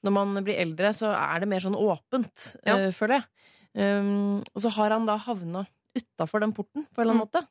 [0.02, 2.74] Når man blir eldre, så er det mer sånn åpent, Ja.
[2.74, 3.24] eh, føler jeg.
[4.02, 5.62] Um, og så har han da havna
[5.94, 7.46] utafor den porten, på en eller annen måte.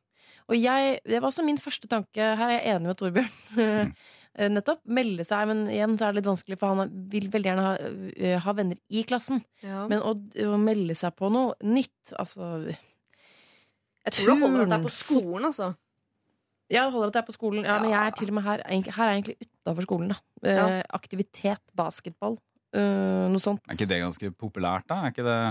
[0.50, 2.20] Og jeg, det var også min første tanke.
[2.20, 3.96] Her er jeg enig med Torbjørn.
[4.40, 4.80] Eh, Nettopp.
[4.88, 7.74] Melde seg, men igjen så er det litt vanskelig, for han vil veldig gjerne ha,
[8.16, 9.42] eh, ha venner i klassen.
[9.64, 9.86] Ja.
[9.92, 12.64] Men å, å melde seg på noe nytt, altså
[14.02, 15.72] Jeg tror det holder at det er på skolen, altså.
[16.72, 17.66] Ja, det holder at det er på skolen.
[17.68, 20.22] Ja, Men jeg er til og med her, her er jeg egentlig utafor skolen, da.
[20.48, 20.82] Eh, Ja.
[20.96, 22.38] aktivitet, basketball,
[22.74, 23.60] eh, noe sånt.
[23.68, 25.02] Er ikke det ganske populært, da?
[25.06, 25.42] Er ikke det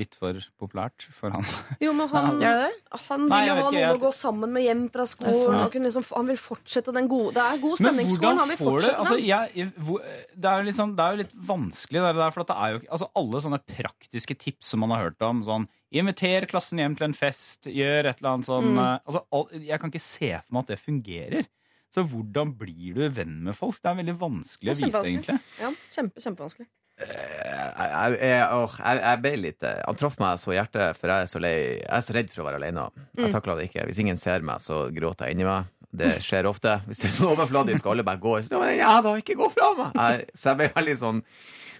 [0.00, 1.44] litt for populært for han?
[1.82, 2.70] Jo, men han, det det?
[3.08, 5.34] han vil jo ha noen å gå sammen med hjem fra skolen.
[5.36, 8.40] så- Og kunne liksom, han vil fortsette den gode Det er god stemning i skolen.
[8.40, 8.98] Han vil fortsette det?
[9.04, 10.02] altså, jeg, hvor-
[10.32, 12.82] det, er sånn, det er jo litt vanskelig, det der, for at det er jo
[12.90, 17.04] altså, Alle sånne praktiske tips som man har hørt om, sånn Inviter klassen hjem til
[17.10, 18.78] en fest, gjør et eller annet sånn Mm.
[18.80, 21.46] eh, altså, all, Jeg kan ikke se for meg at det fungerer.
[21.92, 23.76] Så hvordan blir du venn med folk?
[23.82, 25.40] Det er veldig vanskelig å vite, egentlig.
[25.60, 26.66] Ja, kjempe, kjempevanskelig.
[27.02, 30.98] Jeg, jeg, jeg, åh, jeg, jeg ble litt eh, Han traff meg så i hjertet,
[31.00, 32.88] for jeg er så, lei, jeg er så redd for å være alene.
[33.16, 33.32] Jeg Mm.
[33.34, 33.86] takler det ikke.
[33.88, 35.70] Hvis ingen ser meg, så gråter jeg inni meg.
[35.92, 36.76] Det skjer ofte.
[36.88, 39.48] Hvis det er sånn overfladisk og alle bare går, så men, ja da, ikke gå
[39.52, 40.28] fra meg!
[40.36, 41.24] Så jeg ble veldig sånn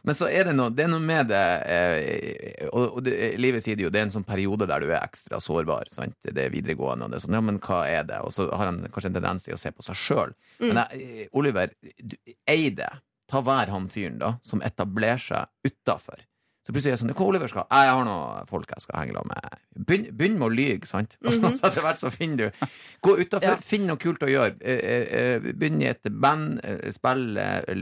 [0.03, 1.41] men så er det noe, det er noe med det
[1.71, 4.89] eh, Og, og det, livet sier det jo, det er en sånn periode der du
[4.91, 5.87] er ekstra sårbar.
[5.95, 6.17] Sant?
[6.27, 8.19] Det er videregående, og det er sånn, ja, men hva er det?
[8.27, 10.35] Og så har han kanskje en tendens til å se på seg sjøl.
[10.59, 11.71] Men jeg, Oliver,
[12.03, 12.17] du,
[12.51, 12.89] ei det.
[13.33, 16.21] Ta hver han fyren da, som etablerer seg utafor.
[16.63, 17.65] Så plutselig er det sånn Hva Oliver skal?
[17.75, 19.55] Jeg har noen folk jeg skal henge med.
[19.89, 21.17] Begynn, begynn med å lyge, sant?
[21.27, 22.67] Og så etter hvert så finner du
[23.03, 23.65] Gå utafor, Ja.
[23.67, 24.55] finn noe kult å gjøre.
[24.61, 25.07] Eh, eh,
[25.41, 26.61] eh, Begynn i et band,
[26.95, 27.25] spill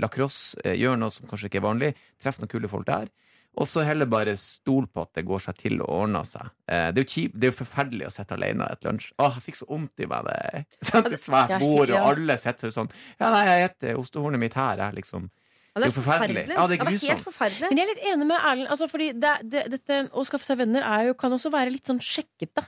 [0.00, 1.90] lacrosse, gjør noe som kanskje ikke er vanlig.
[2.22, 3.10] Treff noen kule folk der.
[3.58, 6.52] Og så heller bare stol på at det går seg til og ordner seg.
[6.70, 9.08] Eh, Det er jo kjip, det er jo forferdelig å sitte alene et lunsj.
[9.18, 10.30] Åh, jeg fikk så vondt i meg.
[10.80, 12.04] Det er svært Ja, bord, og ja.
[12.12, 15.26] alle sitter sånn Ja, nei, jeg spiser ostehornet mitt her, jeg, liksom.
[15.74, 16.44] Ja, Det er jo forferdelig.
[16.50, 17.26] Ja, det er helt grusomt.
[17.26, 17.68] forferdelig.
[17.70, 18.70] Men jeg er litt enig med Erlend.
[18.74, 21.86] Altså, fordi det, det, dette å skaffe seg venner er jo, kan også være litt
[21.90, 22.64] sånn sjekkete.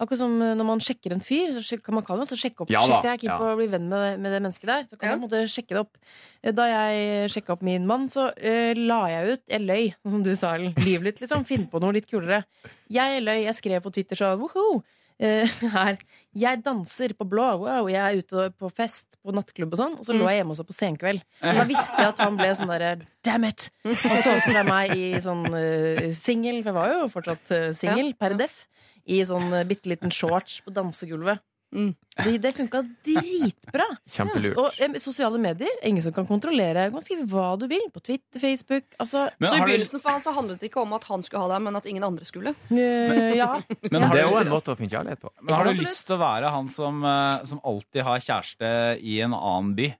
[0.00, 2.64] Akkurat som eh, når man sjekker en fyr, så kan man, kan man så sjekke
[2.64, 3.38] opp Ja Shit, jeg er keen ja.
[3.40, 4.86] på å bli venn med, med det mennesket der.
[4.88, 5.16] Så kan Ja.
[5.16, 5.98] man på en måte sjekke det opp.
[6.42, 10.22] Eh, Da jeg sjekka opp min mann, så uh, la jeg ut Jeg løy, som
[10.24, 10.54] du sa.
[10.56, 11.44] Livet litt, liksom.
[11.48, 12.44] Finn på noe litt kulere.
[12.90, 13.42] Jeg løy.
[13.44, 14.80] Jeg skrev på Twitter sånn woho!
[15.20, 15.44] Eh,
[15.76, 15.98] her.
[16.32, 17.44] Jeg danser på blå.
[17.60, 19.98] Wow, jeg er ute på fest på nattklubb og sånn.
[20.00, 21.20] Og så lå jeg hjemme hos ham på senkveld.
[21.44, 22.94] Og da visste jeg at han ble sånn derre
[23.26, 23.68] damn it!
[23.84, 27.68] Og så solgte seg meg i sånn uh, singel, for jeg var jo fortsatt uh,
[27.76, 28.62] singel per def.
[29.10, 31.42] I sånn uh, bitte liten shorts på dansegulvet.
[31.70, 31.94] Mm.
[32.24, 33.86] Det, det funka dritbra.
[34.10, 34.58] Kjempelurt.
[34.58, 36.88] Og eh, sosiale medier, ingen som kan kontrollere.
[36.90, 38.88] Du kan skrive hva du vil på Twitter, Facebook.
[38.98, 41.52] Altså, så i begynnelsen for han så handlet det ikke om at han skulle ha
[41.54, 42.54] deg, men at ingen andre skulle.
[42.74, 43.52] eh, ja.
[43.86, 45.32] Men det er jo en måte å finne kjærlighet på.
[45.40, 49.20] Men har du lyst til å være han som, eh, som alltid har kjæreste i
[49.24, 49.92] en annen by?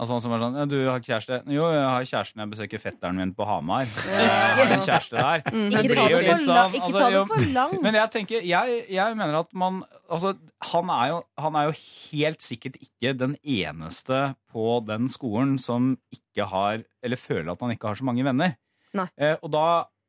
[0.00, 2.50] Altså han som er sånn ja, 'Du har kjæreste?' 'Jo, jeg har kjæreste når jeg
[2.54, 5.42] besøker fetteren min på Hamar.' Jeg har en kjæreste der.
[5.50, 5.66] Mm.
[5.70, 7.82] Det Ikke blir ta jo det for, sånn, altså, ta det for langt.
[7.84, 10.32] Men jeg tenker, jeg, jeg mener at man Altså,
[10.72, 11.74] han er, jo, han er jo
[12.10, 17.70] helt sikkert ikke den eneste på den skolen som ikke har Eller føler at han
[17.76, 18.56] ikke har så mange venner.
[18.96, 19.06] Nei.
[19.20, 19.66] Eh, og da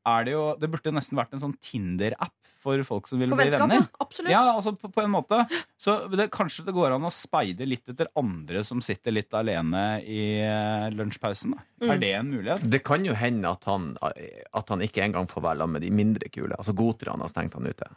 [0.08, 3.48] er det jo Det burde nesten vært en sånn Tinder-app for folk som vil bli
[3.50, 3.74] venner.
[3.80, 3.86] ja.
[4.04, 4.32] Absolutt.
[4.32, 5.40] Ja, altså på, på en måte.
[5.82, 10.02] Så det, kanskje det går an å speide litt etter andre som sitter litt alene
[10.06, 11.56] i eh, lunsjpausen.
[11.56, 11.66] Da.
[11.82, 11.90] Mm.
[11.90, 12.68] Er det en mulighet?
[12.76, 15.94] Det kan jo hende at han, at han ikke engang får være sammen med de
[16.04, 16.54] mindre kule.
[16.58, 17.90] Altså Goterne har stengt han ute.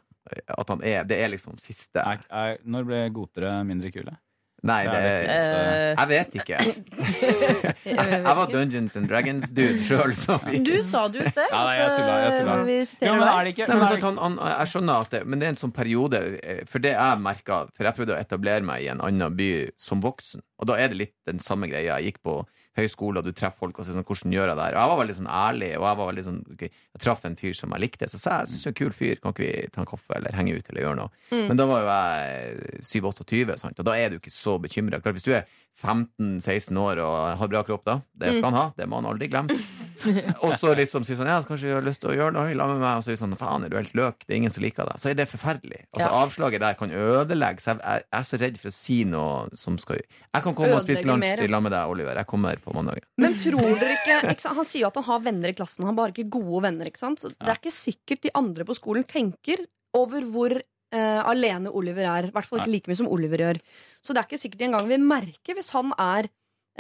[0.49, 4.17] At han er, det er liksom siste Er, er, når ble gotere mindre kule?
[4.65, 6.59] Nei, Det det er Jeg vet ikke.
[7.85, 11.51] Jeg, jeg var Dungeons and Dragons-dude sjøl, så vi Du sa det jo i sted.
[11.51, 12.57] Ja, nei, jeg tulla, jeg tulla.
[12.65, 15.23] eh, siterer men er det ikke Nei, men sånn, han, han, jeg skjønner at det,
[15.29, 18.21] men det er en sånn periode eh, For det jeg merka For jeg prøvde å
[18.25, 20.43] etablere meg i en annen by som voksen.
[20.61, 21.99] Og da er det litt den samme greia.
[22.01, 22.39] Jeg gikk på
[22.79, 24.77] høyskole, og du treffer folk og sier sånn, hvordan gjør jeg det her?
[24.77, 27.37] Og jeg var veldig sånn ærlig, og jeg var veldig sånn okay, Jeg traff en
[27.39, 29.35] fyr som jeg likte, så sa jeg jeg syns du er en kul fyr, kan
[29.35, 31.11] ikke vi ta en kaffe eller henge ut eller gjøre noe?
[31.49, 33.79] Men da var jo jeg 27-28, sant?
[33.79, 35.01] og da er du ikke så bekymra.
[35.05, 35.47] Hvis du er
[35.81, 39.29] 15-16 år og har bra kropp, da, det skal han ha, det må han aldri
[39.33, 39.57] glemme.
[40.45, 42.77] og så liksom sier sånn Ja, kanskje du har lyst til å gjøre noe sammen
[42.77, 42.99] med meg?
[42.99, 44.25] Og så er det sånn Faen, er du helt løk?
[44.27, 44.99] Det er ingen som liker deg.
[45.01, 45.81] Så er det forferdelig.
[45.95, 46.19] Altså, Ja.
[46.25, 47.63] avslaget der kan ødelegge.
[47.63, 50.75] Så jeg, jeg er så redd for å si noe som skal Jeg kan komme
[50.77, 52.21] og spise lunsj i lag med deg, Oliver.
[52.21, 53.01] Jeg kommer på mandag.
[53.23, 54.55] Men tror dere ikke, ikke?
[54.59, 55.87] Han sier jo at han har venner i klassen.
[55.87, 56.91] Han har bare ikke gode venner.
[56.91, 57.23] ikke sant?
[57.23, 59.63] Så Det er ikke sikkert de andre på skolen tenker
[59.95, 60.59] over hvor
[60.95, 62.31] eh, alene Oliver er.
[62.31, 63.61] I hvert fall ikke like mye som Oliver gjør.
[64.05, 66.31] Så det er ikke sikkert engang vil merke hvis han er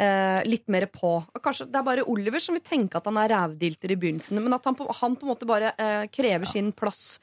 [0.00, 1.14] uh, litt mer på.
[1.34, 4.40] Og kanskje Det er bare Oliver som vil tenke at han er rævdilter i begynnelsen,
[4.42, 7.18] men at han på, han på en måte bare uh, krever sin plass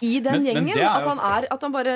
[0.00, 0.78] i den Men- men gjengen.
[0.78, 1.94] er at han er at han bare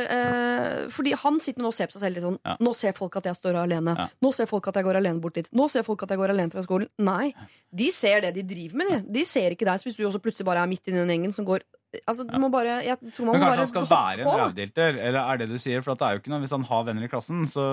[0.90, 2.56] Fordi han sitter nå og ser på seg selv litt sånn Ja.
[2.58, 3.94] Nå ser folk at jeg står alene.
[3.96, 4.08] Ja.
[4.20, 5.46] Nå ser folk at jeg går alene bort dit.
[5.54, 6.88] Nå ser folk at jeg går alene fra skolen.
[6.98, 7.32] Nei.
[7.70, 9.20] De ser det de driver med, de.
[9.20, 9.78] De ser ikke deg.
[9.78, 11.62] Så hvis du også plutselig bare er midt i den gjengen som går
[12.08, 14.28] Altså, du må bare Jeg tror man Men må kanskje bare han skal være en
[14.28, 14.36] på.
[14.40, 14.98] rævdilter?
[15.08, 15.82] Eller er det du sier?
[15.84, 17.64] For at det er jo ikke noe, Hvis han har venner i klassen, så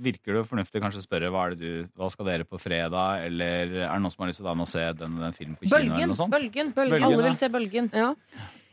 [0.00, 2.58] virker det jo fornuftig kanskje å spørre hva, er det du, hva skal dere på
[2.58, 5.18] fredag, eller er det noen som har lyst til å være med og se den,
[5.20, 5.76] den filmen på kino?
[5.76, 6.08] eller Bølgen.
[6.08, 6.32] noe sånt?
[6.32, 6.72] bølgen.
[6.78, 7.90] Bølgen, Alle vil se Bølgen.
[7.92, 8.14] Ja.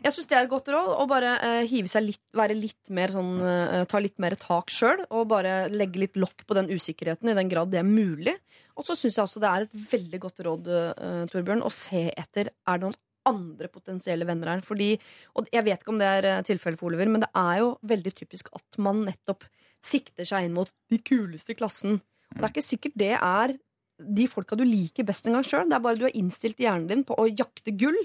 [0.05, 2.91] Jeg syns det er et godt råd å bare eh, hive seg litt, være litt
[2.93, 6.69] mer sånn eh, Ta litt mer tak sjøl, og bare legge litt lokk på den
[6.69, 8.35] usikkerheten i den grad det er mulig.
[8.77, 12.05] Og så syns jeg også det er et veldig godt råd, eh, Torbjørn, å se
[12.13, 12.95] etter er det noen
[13.27, 14.63] andre potensielle venner her.
[14.65, 14.93] Fordi,
[15.37, 17.71] og jeg vet ikke om det er eh, tilfellet for Oliver, men det er jo
[17.87, 19.47] veldig typisk at man nettopp
[19.83, 21.99] sikter seg inn mot de kuleste i klassen.
[22.33, 23.55] Og det er ikke sikkert det er
[23.97, 25.69] de folka du liker best en gang sjøl.
[25.69, 27.97] Det er bare du har innstilt hjernen din på å jakte gull.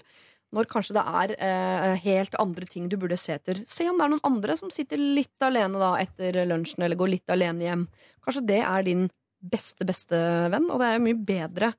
[0.53, 3.63] Når kanskje det er eh, helt andre ting du burde se etter.
[3.65, 7.15] Se om det er noen andre som sitter litt alene da etter lunsjen, eller går
[7.15, 7.87] litt alene hjem.
[8.25, 9.07] Kanskje det er din
[9.41, 10.19] beste, beste
[10.53, 11.73] venn, og det er jo mye bedre.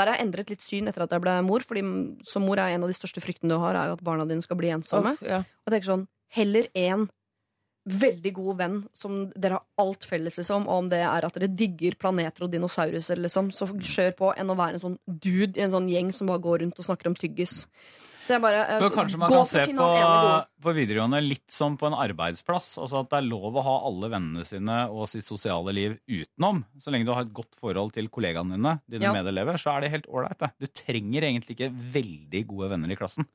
[0.00, 1.84] Der har jeg endret litt syn etter at jeg ble mor, Fordi
[2.24, 4.44] som mor er en av de største fryktene du har, er jo at barna dine
[4.44, 5.12] skal bli ensomme.
[5.20, 5.42] Oh, ja.
[5.44, 7.10] Og jeg tenker sånn, heller en
[7.90, 11.48] veldig god venn som dere har alt felles om, og om det er at dere
[11.48, 15.64] digger planeter og dinosauruser, liksom, så kjør på, enn å være en sånn dude i
[15.64, 17.64] en sånn gjeng som bare går rundt og snakker om tyggis.
[18.30, 19.86] Så jeg bare uh, Men kanskje man kan se på,
[20.62, 22.68] på videregående litt som på en arbeidsplass.
[22.78, 26.62] Altså At det er lov å ha alle vennene sine og sitt sosiale liv utenom.
[26.78, 29.14] Så lenge du har et godt forhold til kollegaene dine, dine Ja.
[29.16, 30.46] medelever, så er det helt ålreit.
[30.62, 33.26] Du trenger egentlig ikke veldig gode venner i klassen.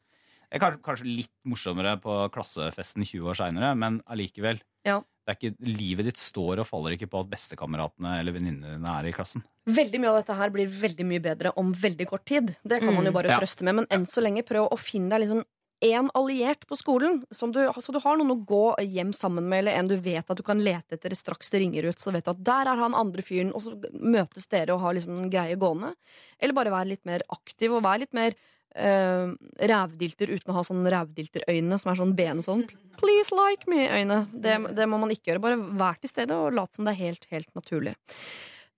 [0.47, 4.61] Det er kanskje litt morsommere på klassefesten 20 år seinere, men allikevel.
[4.87, 5.01] Ja.
[5.33, 9.13] Ikke, livet ditt står og faller ikke på at bestekameratene eller venninnene dine er i
[9.15, 9.41] klassen.
[9.65, 12.55] Veldig mye av dette her blir veldig mye bedre om veldig kort tid.
[12.61, 13.39] Det kan man jo bare Ja.
[13.41, 15.43] trøste med, men enn så lenge prøv å finne deg liksom
[15.85, 19.59] en alliert på skolen, som du, så du har noen å gå hjem sammen med,
[19.65, 21.97] eller en du vet at du kan lete etter straks det ringer ut.
[21.99, 24.93] Så du vet at der er han andre fyren, og så møtes dere og har
[24.95, 25.93] liksom en greie gående.
[26.39, 28.33] Eller bare være litt mer aktiv, og være litt mer
[28.75, 29.33] uh,
[29.71, 32.65] rævdilter uten å ha sånn rævdilterøyne som er sånn ben og sånn.
[32.99, 34.25] Please like me-øyne.
[34.31, 35.43] Det, det må man ikke gjøre.
[35.43, 37.95] Bare vær til stede og lat som det er helt, helt naturlig.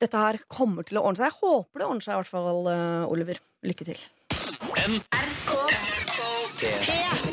[0.02, 1.32] Dette her kommer til å ordne seg.
[1.32, 3.41] Jeg håper det ordner seg i hvert fall, eh, Oliver.
[3.65, 4.03] Lykke til.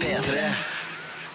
[0.00, 0.82] P3.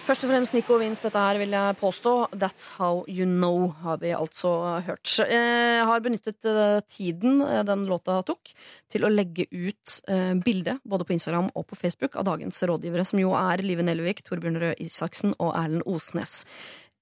[0.00, 2.12] Først og fremst Nico Vince, dette her vil jeg påstå.
[2.40, 4.50] That's how you know, har vi altså
[4.86, 5.12] hørt.
[5.28, 8.52] Jeg har benyttet eh, tiden eh, den låta tok,
[8.90, 13.04] til å legge ut eh, bilde både på Instagram og på Facebook av dagens rådgivere,
[13.06, 16.40] som jo er Live Nelvik, Torbjørn Røe Isaksen og Erlend Osnes.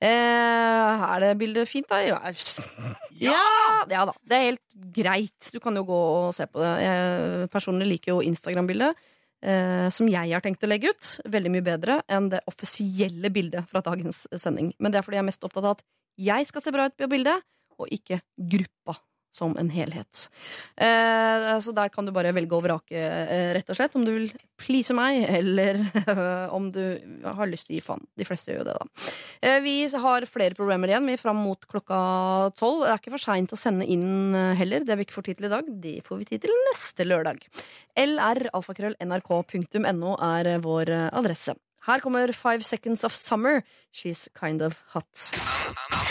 [0.02, 0.08] Eh,
[1.08, 2.02] er det bildet fint, da?
[2.02, 2.18] Ja.
[3.30, 3.44] ja!
[3.90, 4.16] Ja da.
[4.26, 5.52] Det er helt greit.
[5.54, 6.74] Du kan jo gå og se på det.
[6.82, 9.08] Jeg personlig liker jo Instagram-bildet
[9.43, 13.69] eh, som jeg har tenkt å legge ut, veldig mye bedre enn det offisielle bildet
[13.70, 14.73] fra dagens sending.
[14.78, 15.86] Men det er fordi jeg er mest opptatt av at
[16.19, 17.47] jeg skal se bra ut på bildet,
[17.78, 18.98] og ikke gruppa
[19.34, 20.28] som en helhet.
[20.76, 24.12] Eh, så der kan du bare velge og vrake, eh, rett og slett, om du
[24.14, 24.28] vil
[24.59, 25.74] please meg, eller
[26.56, 26.82] om du
[27.24, 28.05] har lyst til å gi faen.
[28.18, 28.84] De fleste gjør jo det, da.
[29.42, 31.06] Eh, vi har flere problemer igjen.
[31.06, 31.98] Vi er fram mot klokka
[32.59, 32.78] tolv.
[32.84, 34.80] Det er ikke for seint å sende inn eh, heller.
[34.84, 35.64] Det har vi ikke får tid til i dag.
[35.84, 37.38] Det får vi tid til neste lørdag.
[37.98, 41.52] lralfakrøll.nrk.no er eh, vår eh, adresse.
[41.88, 43.56] Her kommer Five Seconds of Summer.
[43.92, 46.07] She's kind of hot.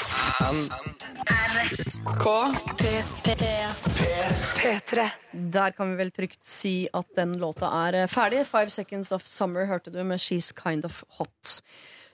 [4.57, 5.09] P3.
[5.31, 8.43] Der kan vi vel trygt si at den låta er eh, ferdig.
[8.49, 11.61] Five Seconds of Summer hørte du med She's Kind of Hot.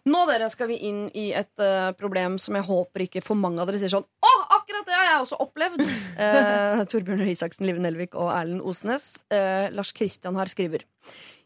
[0.03, 3.61] Nå dere skal vi inn i et uh, problem som jeg håper ikke for mange
[3.63, 5.83] av dere sier sånn Å, akkurat det har jeg også opplevd!
[6.19, 9.13] uh, Torbjørn Røe Isaksen, Live Nelvik og Erlend Osnes.
[9.31, 10.83] Uh, Lars Kristian her skriver.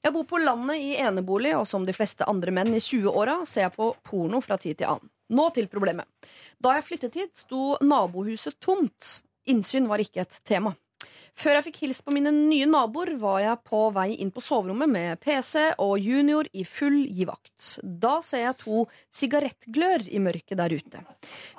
[0.01, 3.67] Jeg bor på landet i enebolig, og som de fleste andre menn i 20-åra ser
[3.67, 5.13] jeg på porno fra tid til annen.
[5.29, 6.07] Nå til problemet.
[6.63, 9.21] Da jeg flyttet hit, sto nabohuset tomt.
[9.47, 10.75] Innsyn var ikke et tema.
[11.37, 14.89] Før jeg fikk hilst på mine nye naboer, var jeg på vei inn på soverommet
[14.89, 17.77] med PC og junior i full givakt.
[17.83, 21.03] Da ser jeg to sigarettglør i mørket der ute.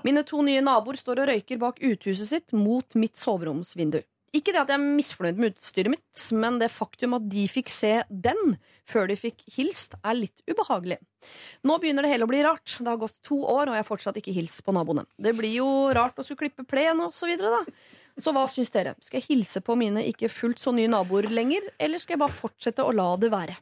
[0.03, 4.01] Mine to nye naboer står og røyker bak uthuset sitt mot mitt soveromsvindu.
[4.37, 7.71] Ikke det at jeg er misfornøyd med utstyret mitt, men det faktum at de fikk
[7.73, 8.57] se den
[8.89, 10.99] før de fikk hilst, er litt ubehagelig.
[11.69, 12.77] Nå begynner det hele å bli rart.
[12.77, 15.07] Det har gått to år, og jeg har fortsatt ikke hilst på naboene.
[15.17, 17.79] Det blir jo rart å skulle klippe plen og så videre, da.
[18.19, 18.97] Så hva syns dere?
[19.05, 22.39] Skal jeg hilse på mine ikke fullt så nye naboer lenger, eller skal jeg bare
[22.41, 23.57] fortsette å la det være?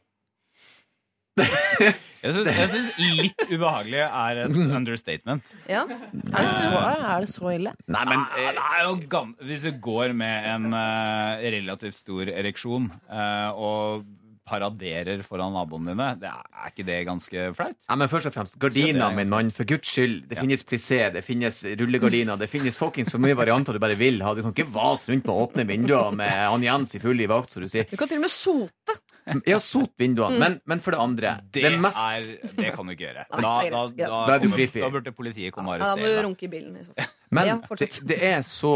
[1.37, 5.51] Jeg syns, litt ubehagelig er et understatement.
[5.69, 5.83] Ja.
[5.85, 7.73] Er det så, er det så ille?
[7.93, 12.31] Nei, men Ah, det er jo gam Hvis du går med en eh, relativt stor
[12.33, 14.07] ereksjon eh, og
[14.47, 17.77] paraderer foran naboene dine, det er, er ikke det ganske flaut?
[17.89, 20.23] Ja, men først og fremst, Så Gardiner, er min mann, for guds skyld.
[20.31, 24.21] Det finnes plissé, det finnes rullegardiner, det finnes fuckings så mye varianter du bare vil
[24.25, 24.33] ha.
[24.37, 27.51] Du kan ikke vase rundt med åpne vinduer med han Jens i full i vakt,
[27.53, 27.85] som du sier.
[27.91, 28.97] Du kan til og med sote.
[29.45, 30.39] Ja, sot vinduene.
[30.39, 33.25] Men, men for det andre Det, det mest er, det kan du ikke gjøre.
[33.35, 36.21] Da, da, da, Da er kommer- da burde politiet komme og arrestere Ja, da må
[36.21, 36.77] du runke i bilen.
[36.79, 37.11] i så fall.
[37.35, 38.71] Men Ja, det, det er så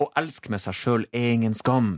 [0.00, 1.88] Å elske med seg sjøl er ingen skam.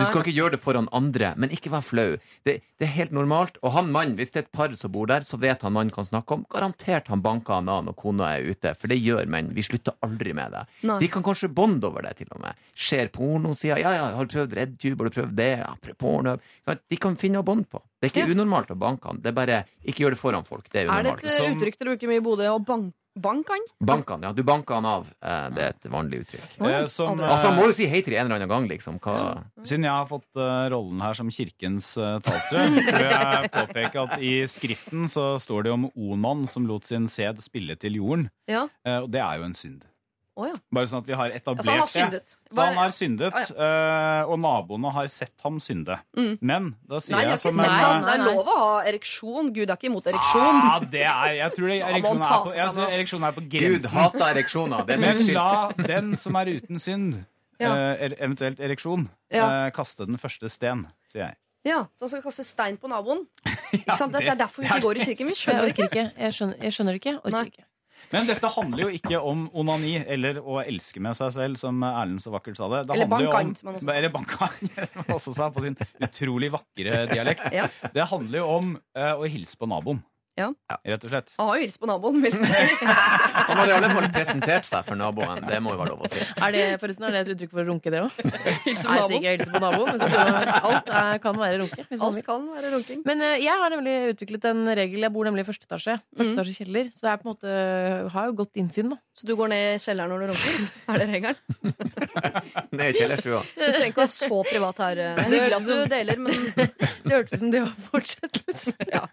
[0.00, 2.16] Du skal ikke gjøre det foran andre, men ikke vær flau.
[2.44, 3.58] Det, det er helt normalt.
[3.62, 5.92] Og han mann, hvis det er et par som bor der, så vet han mannen
[5.94, 6.44] kan snakke om.
[6.50, 9.52] Garantert han banker han av når kona er ute, for det gjør menn.
[9.54, 10.64] Vi slutter aldri med det.
[10.90, 10.98] Nei.
[11.04, 12.54] De kan kanskje bonde over det, til og med.
[12.74, 15.50] Ser porno, sier ja, ja, har du prøvd RedTube, har du prøvd det?
[15.62, 16.36] Ja, prøv porno.
[16.90, 17.80] De kan finne noe bonde på.
[18.00, 18.34] Det er ikke Ja.
[18.34, 19.20] unormalt å banke han.
[19.22, 20.68] Det er bare ikke gjør det foran folk.
[20.68, 21.24] Det er Er det unormalt.
[21.24, 22.44] et eh, uttrykk dere bruker mye i Bodø?
[22.52, 23.64] Å bank banke han?
[23.80, 24.32] Bank han, ja.
[24.32, 25.08] Du banker han av.
[25.22, 26.56] Eh, Det er et vanlig uttrykk.
[26.60, 28.98] Eh, som, Altså, han eh, må jo si hei til en eller annen gang, liksom.
[29.02, 29.14] Hva?
[29.62, 34.04] Siden jeg har fått uh, rollen her som kirkens uh, talsrød, så vil jeg påpeke
[34.06, 38.28] at i skriften så står det om Oman som lot sin sæd spille til jorden.
[38.50, 38.66] Ja.
[38.86, 39.84] Uh, og det er jo en synd.
[40.36, 40.54] Å ja.
[40.74, 41.94] Bare sånn at vi har etablert Altså, han har det.
[41.94, 42.32] syndet.
[42.50, 45.98] Så han har syndet, eh, og naboene har sett ham synde.
[46.16, 46.38] Mm.
[46.42, 48.02] Men da sier Nei, jeg som en han.
[48.02, 49.52] eh, Det er lov å ha ereksjon.
[49.54, 50.58] Gud er ikke imot ereksjon.
[50.72, 54.26] Ah, det er, jeg tror det, ereksjon, er på, jeg synes er på Gud hater
[54.34, 54.86] ereksjoner.
[54.86, 55.34] Det er Men skilt.
[55.38, 57.24] la den som er uten synd,
[57.62, 57.70] Ja.
[57.94, 59.66] eh, eventuelt ereksjon, Ja.
[59.66, 61.36] eh, kaste den første sten, sier jeg.
[61.64, 63.22] Ja, Så han skal kaste stein på naboen?
[63.72, 64.12] Ikke sant?
[64.12, 65.26] Det, det- det er derfor vi ikke går i kirken.
[65.30, 66.02] Vi skjønner det ikke.
[66.18, 67.14] Jeg skjønner, jeg skjønner det ikke.
[67.24, 67.63] Orker ikke.
[68.12, 72.22] Men dette handler jo ikke om onani eller å elske med seg selv, som Erlend
[72.22, 72.82] så vakkert sa det.
[72.88, 73.92] det Eller bankant, om- som.
[73.94, 77.46] Eller bankant, som han også sa på sin utrolig vakre dialekt.
[77.54, 77.68] Ja.
[77.94, 80.02] Det handler jo om uh, å hilse på naboen.
[80.34, 80.48] Ja.
[80.82, 81.28] Rett og slett.
[81.38, 82.86] Han har jo hilst på naboen, vil jeg si.
[83.48, 85.44] Han har i alle fall presentert seg for naboen.
[85.46, 86.18] Det må jo være lov å si.
[86.42, 88.16] Er det forresten er det et uttrykk for å runke, det òg?
[88.66, 89.22] Hilse på naboen.
[89.28, 89.92] hilse på naboen.
[89.92, 90.08] Men så
[90.72, 91.86] alt er, kan være runke.
[91.90, 92.02] Hvis.
[92.08, 93.04] Alt kan være runking.
[93.06, 95.06] Men uh, jeg har nemlig utviklet en regel.
[95.06, 95.98] Jeg bor nemlig i første etasje.
[96.16, 96.38] Første Mm.
[96.38, 97.54] etasje kjeller Så jeg på en måte
[98.14, 98.96] har jo godt innsyn, da.
[99.14, 100.54] Så du går ned i kjelleren når du runker?
[100.90, 101.38] Er det regelen?
[102.80, 103.42] ned i kjellerstua.
[103.54, 104.94] Du trenger ikke å være så privat her.
[104.98, 106.34] Det er hyggelig at du deler, men
[107.04, 108.74] Det hørtes ut som det var fortsettelse.
[108.90, 109.04] ja.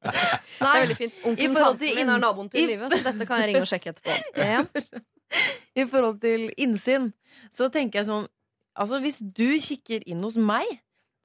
[0.00, 1.14] Det er veldig fint.
[1.20, 3.62] I Onkelen forhold tanten til min er naboen til Live, så dette kan jeg ringe
[3.64, 4.18] og sjekke etterpå.
[4.50, 4.64] Ja.
[5.78, 7.12] I forhold til innsyn,
[7.54, 8.28] så tenker jeg sånn
[8.80, 10.66] Altså, hvis du kikker inn hos meg,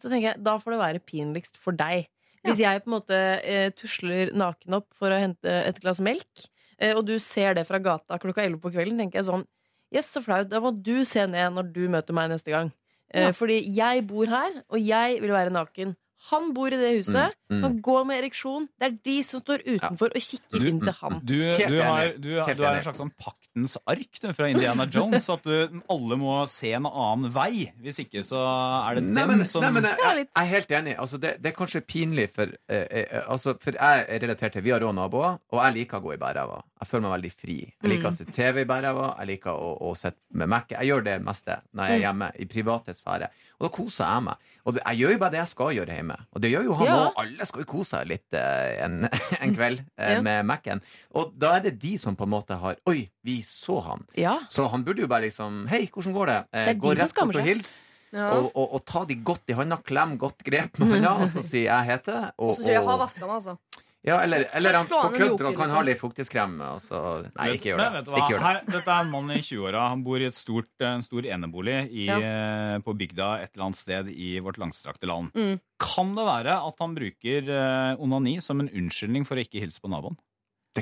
[0.02, 2.08] så tenker jeg da får det være pinligst for deg.
[2.46, 6.46] Hvis jeg på en måte eh, tusler naken opp for å hente et glass melk,
[6.82, 9.46] eh, og du ser det fra gata klokka elleve på kvelden, tenker jeg sånn
[9.94, 10.50] Yes, så flaut.
[10.52, 12.74] Da må du se ned når du møter meg neste gang.
[13.14, 13.32] Eh, Ja.
[13.38, 15.94] Fordi jeg bor her, og jeg vil være naken.
[16.34, 17.14] Han bor i det huset.
[17.14, 17.62] Mm, mm.
[17.64, 18.68] Han går med ereksjon.
[18.80, 21.20] Det er de som står utenfor og kikker Du- inn til han.
[21.24, 25.30] Du, du, har, du, du er en slags sånn paktens ark du, fra Indiana Jones.
[25.30, 27.72] At du, alle må se en annen vei.
[27.82, 30.52] Hvis ikke så er det Nei, dem men, som nei, men jeg, jeg, jeg er
[30.54, 30.96] helt enig.
[31.06, 34.66] Altså, det, det er kanskje pinlig for eh, eh, altså, For jeg er relatert til
[34.66, 36.62] Vi har rå naboer, og jeg liker å gå i bærræva.
[36.82, 37.58] Jeg føler meg veldig fri.
[37.82, 40.70] Jeg liker å se TV i bærræva, jeg liker å, å sitte med Mac.
[40.76, 43.30] Jeg gjør det meste når jeg er hjemme, i private sfære.
[43.56, 44.52] Og da koser jeg meg.
[44.68, 46.16] Og jeg gjør jo bare det jeg skal gjøre hjemme.
[46.36, 46.96] Og det gjør jo han Ja.
[47.06, 47.20] òg.
[47.24, 49.10] Alle skal jo kose seg litt eh, en,
[49.44, 50.22] en kveld eh, Ja.
[50.22, 50.80] med Mac-en.
[51.12, 54.06] Og da er det de som på en måte har Oi, vi så han.
[54.16, 54.38] Ja.
[54.48, 56.38] Så han burde jo bare liksom Hei, hvordan går det?
[56.54, 57.80] Eh, Det er de gå som rett bort og hils.
[58.16, 58.30] Ja.
[58.38, 61.42] Og, og, og ta de godt i hånda, klem godt grep med hånda, og så
[61.52, 62.32] si 'jeg heter'.
[62.38, 63.58] Og, Og så sier jeg 'har vaska meg', altså.
[64.06, 65.86] Ja, eller, eller han på kødd kan kan ha liksom.
[65.88, 66.56] litt fuktighetskrem.
[66.62, 67.00] Altså.
[67.00, 67.96] så, nei, ikke gjør Men det.
[67.98, 68.20] vet du hva?
[68.22, 68.46] Ikke gjør det.
[68.46, 69.88] Her, dette er en mann i 20-åra.
[69.90, 72.20] Han bor i et stort, en stor enebolig i, Ja.
[72.20, 75.34] eh, på bygda et eller annet sted i vårt langstrakte land.
[75.34, 75.60] Mm.
[75.82, 79.82] Kan det være at han bruker eh, onani som en unnskyldning for å ikke hilse
[79.82, 80.16] på naboen?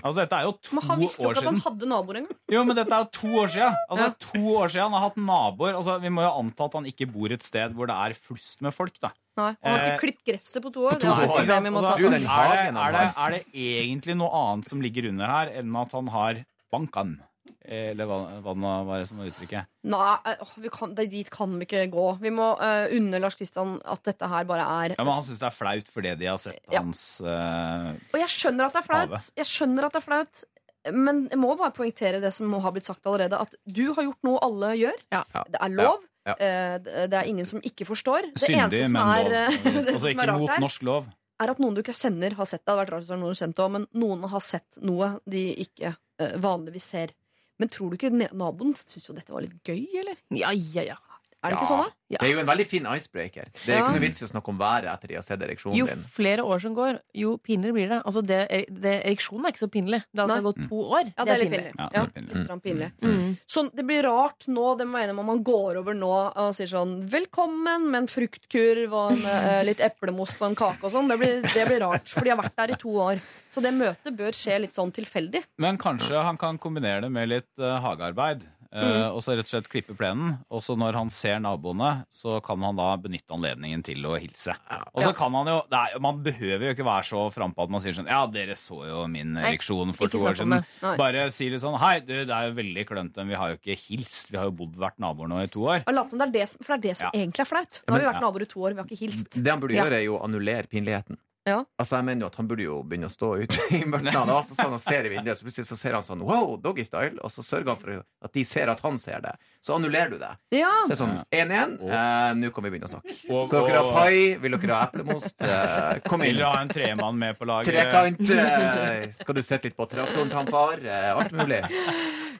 [0.02, 2.38] Altså, dette er jo to Men han visste jo ikke at han hadde naboer engang.
[2.50, 3.76] Jo, men dette er jo to år siden.
[3.94, 4.16] Altså, Ja.
[4.26, 5.76] to år siden Han har hatt naboer.
[5.78, 8.62] Altså, vi må jo anta at han ikke bor et sted hvor det er flust
[8.66, 8.98] med folk.
[9.00, 9.12] da.
[9.40, 10.92] Nei, Han har Eh, ikke klippet gresset på to år.
[10.94, 11.38] på Det er også år.
[11.40, 12.26] Altså, den i.
[12.26, 15.92] er, det, er, det, er det egentlig noe annet som ligger under her, enn at
[15.98, 16.44] han har
[16.74, 17.16] bankan?
[17.64, 19.68] Eller hva, hva, det nå var som var uttrykket?
[19.88, 22.06] Nei, eh, vi kan, det- dit kan vi ikke gå.
[22.20, 25.40] Vi må uh, unne Lars Kristian at dette her bare er Ja, men Han syns
[25.40, 26.82] det er flaut fordi de har sett Ja.
[26.82, 29.10] hans uh, Og jeg skjønner at det er flaut.
[29.16, 29.22] Have.
[29.40, 30.44] Jeg skjønner at det er flaut
[30.92, 33.40] Men jeg må bare poengtere det som har blitt sagt allerede.
[33.40, 35.00] At du har gjort noe alle gjør.
[35.16, 35.24] Ja.
[35.48, 36.04] Det er lov.
[36.26, 36.36] Ja.
[36.38, 38.30] Eh, Det det er ingen som ikke forstår.
[38.34, 39.58] Det syndig, eneste som men er, lov.
[39.94, 41.10] Altså er ikke mot her, norsk lov.
[41.44, 42.66] er at noen du ikke kjenner, har sett det.
[42.66, 44.80] Det hadde vært rart hvis det var noen du kjente òg, men noen har sett
[44.82, 47.16] noe de ikke eh, vanligvis ser.
[47.60, 50.18] Men tror du ikke naboen syns jo dette var litt gøy, eller?
[50.34, 50.96] Ja, ja, ja.
[51.44, 51.90] Er det ikke sånn, da?
[52.14, 53.48] Det er jo en veldig fin icebreaker.
[53.66, 53.84] Det er Ja.
[53.84, 56.04] ikke noe vits i å snakke om været etter de har sett ereksjonen Jo din.
[56.14, 58.04] flere år som går, jo pinligere blir det.
[58.06, 60.04] Altså det, det, ereksjonen er ikke så pinlig.
[60.14, 60.42] Det har Nei.
[60.46, 61.10] gått to år.
[61.18, 61.74] Ja, det er litt pinlig.
[61.80, 62.48] Ja, det er pinlig.
[62.48, 62.92] litt pinlig.
[63.02, 63.38] Mm.
[63.48, 67.10] Så det blir rart nå, det mener jeg man går over nå og sier sånn
[67.10, 71.08] 'velkommen' med en fruktkurv og en, eh, litt eplemost og en kake og sånn.
[71.10, 73.20] Det blir, det blir rart, for de har vært der i to år.
[73.52, 75.44] Så det møtet bør skje litt sånn tilfeldig.
[75.60, 78.42] Men kanskje han kan kombinere det med litt uh, hagearbeid.
[78.74, 79.14] Eh, Mm.
[79.14, 80.40] Og så rett og slett klippe plenen.
[80.50, 84.56] Og så når han ser naboene, så kan han da benytte anledningen til å hilse.
[84.96, 87.80] Og så kan han jo er, Man behøver jo ikke være så frampå at man
[87.82, 90.66] sier sånn Ja, dere så jo min ereksjon for to år siden.
[90.98, 93.60] Bare si litt sånn Hei, du, det er jo veldig klønete, men vi har jo
[93.62, 94.32] ikke hilst.
[94.34, 95.84] Vi har jo bodd vært naboer nå i to år.
[95.88, 97.20] Og late som det er det som, for det er det som Ja.
[97.22, 97.82] egentlig er flaut.
[97.88, 99.44] Nå har vi vært naboer i to år, vi har ikke hilst.
[99.44, 99.84] Det han burde Ja.
[99.86, 101.18] gjøre, er jo å annullere pinligheten.
[101.46, 101.58] Ja.
[101.78, 104.16] Altså jeg mener jo at Han burde jo begynne å stå ute i mørket.
[104.16, 107.18] Altså, sånn, han ser i vinduet, så plutselig så ser han sånn Wow, doggy style!
[107.20, 109.34] Og så sørger han for at de ser at han ser det.
[109.60, 110.32] Så annullerer du det.
[110.56, 111.76] Ja, Så det er sånn 1-1.
[111.84, 113.18] Eh, Nå kan vi begynne å snakke.
[113.30, 114.36] Og- Skal dere ha pai?
[114.40, 115.36] Vil dere ha eplemost?
[115.44, 116.38] Eh, kom Vil inn.
[116.40, 117.74] du ha en tremann med på laget?
[117.76, 118.24] Trekant.
[118.40, 120.80] Eh, skal du sette litt på traktoren til han far?
[120.80, 121.60] Eh, alt mulig.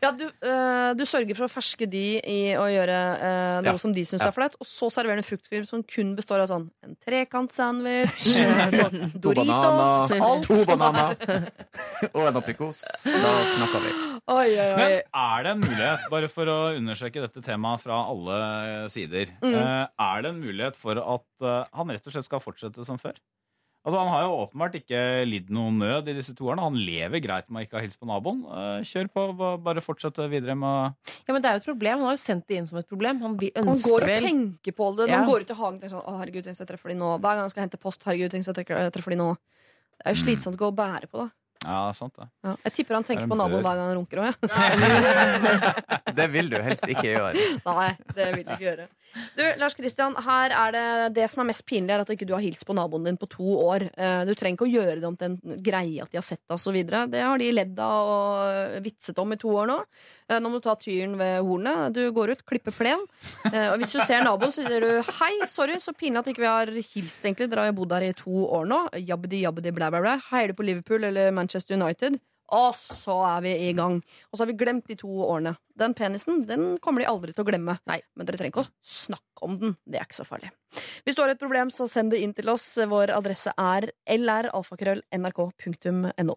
[0.04, 3.78] Ja du, eh, du sørger for å ferske de i å gjøre eh, noe Ja.
[3.82, 4.30] som de syns Ja.
[4.30, 8.20] er flaut, og så serverer du en fruktkurv som kun består av sånn en trekantsandwich,
[8.36, 11.48] sånn sånn To Doritos, bananer, alt to er- bananer
[12.16, 12.84] og en aprikos.
[13.08, 13.94] Da snakker vi.
[14.34, 14.76] Oi, oi, oi.
[14.78, 14.94] Men
[15.24, 19.56] er det en mulighet, bare for å undersøke dette temaet fra alle sider, Mm.
[19.56, 22.98] eh, er det en mulighet for at eh, han rett og slett skal fortsette som
[23.02, 23.16] før?
[23.84, 26.64] Altså Han har jo åpenbart ikke lidd noen nød i disse to årene.
[26.64, 28.40] Han lever greit med å ikke ha hilst på naboen.
[28.48, 30.96] Eh, Kjør på, ba- bare fortsette videre med
[31.28, 32.00] Ja, men det er jo et problem.
[32.00, 33.20] Han har jo sendt det inn som et problem.
[33.26, 35.10] Han han går og vel tenker på det.
[35.12, 35.20] Ja.
[35.20, 37.00] Han går ut i hagen og tenker sånn Å, herregud, tenk hvis jeg treffer de
[37.04, 37.12] nå.
[37.20, 39.30] Hver gang jeg skal hente post, herregud, tenk hvis jeg treffer de nå.
[40.00, 41.30] Det er jo slitsomt å gå og bære på, da.
[41.64, 42.26] Ja, det sant det.
[42.44, 42.56] Ja.
[42.66, 44.36] Jeg tipper han er tenker på naboen hver gang han runker òg, jeg.
[46.18, 47.46] Det vil du helst ikke gjøre.
[47.66, 48.88] Nei, det vil du ikke gjøre.
[49.38, 50.86] Du, Lars Kristian, her er det
[51.16, 53.28] det som er mest pinlig, er at ikke du har hilst på naboen din på
[53.30, 53.86] to år.
[53.98, 56.42] Eh, Du trenger ikke å gjøre det om til en greie at de har sett
[56.50, 56.80] deg osv.
[57.12, 59.78] Det har de ledd av og vitset om i to år nå.
[60.30, 61.94] Eh, Nå må du ta tyren ved hornet.
[61.94, 63.06] Du går ut, klipper plen.
[63.52, 66.44] Eh, Og hvis du ser naboen, så sier du hei, sorry, så pinlig at ikke
[66.46, 67.50] vi har hilst, egentlig.
[67.50, 68.82] Dere har jo bodd her i to år nå.
[68.98, 70.18] Jabbedi, jabbedi, blæ, blæ, blæ.
[70.32, 72.18] Heier du på Liverpool eller Manchester United?
[72.54, 73.96] Og så er vi i gang.
[74.30, 75.54] Og så har vi glemt de to årene.
[75.80, 77.74] Den penisen den kommer de aldri til å glemme.
[77.90, 79.72] Nei, Men dere trenger ikke å snakke om den.
[79.86, 80.50] Det er ikke så farlig.
[81.04, 82.66] Hvis du har et problem, så send det inn til oss.
[82.78, 86.36] Vår adresse er lralfakrøll.nrk.no.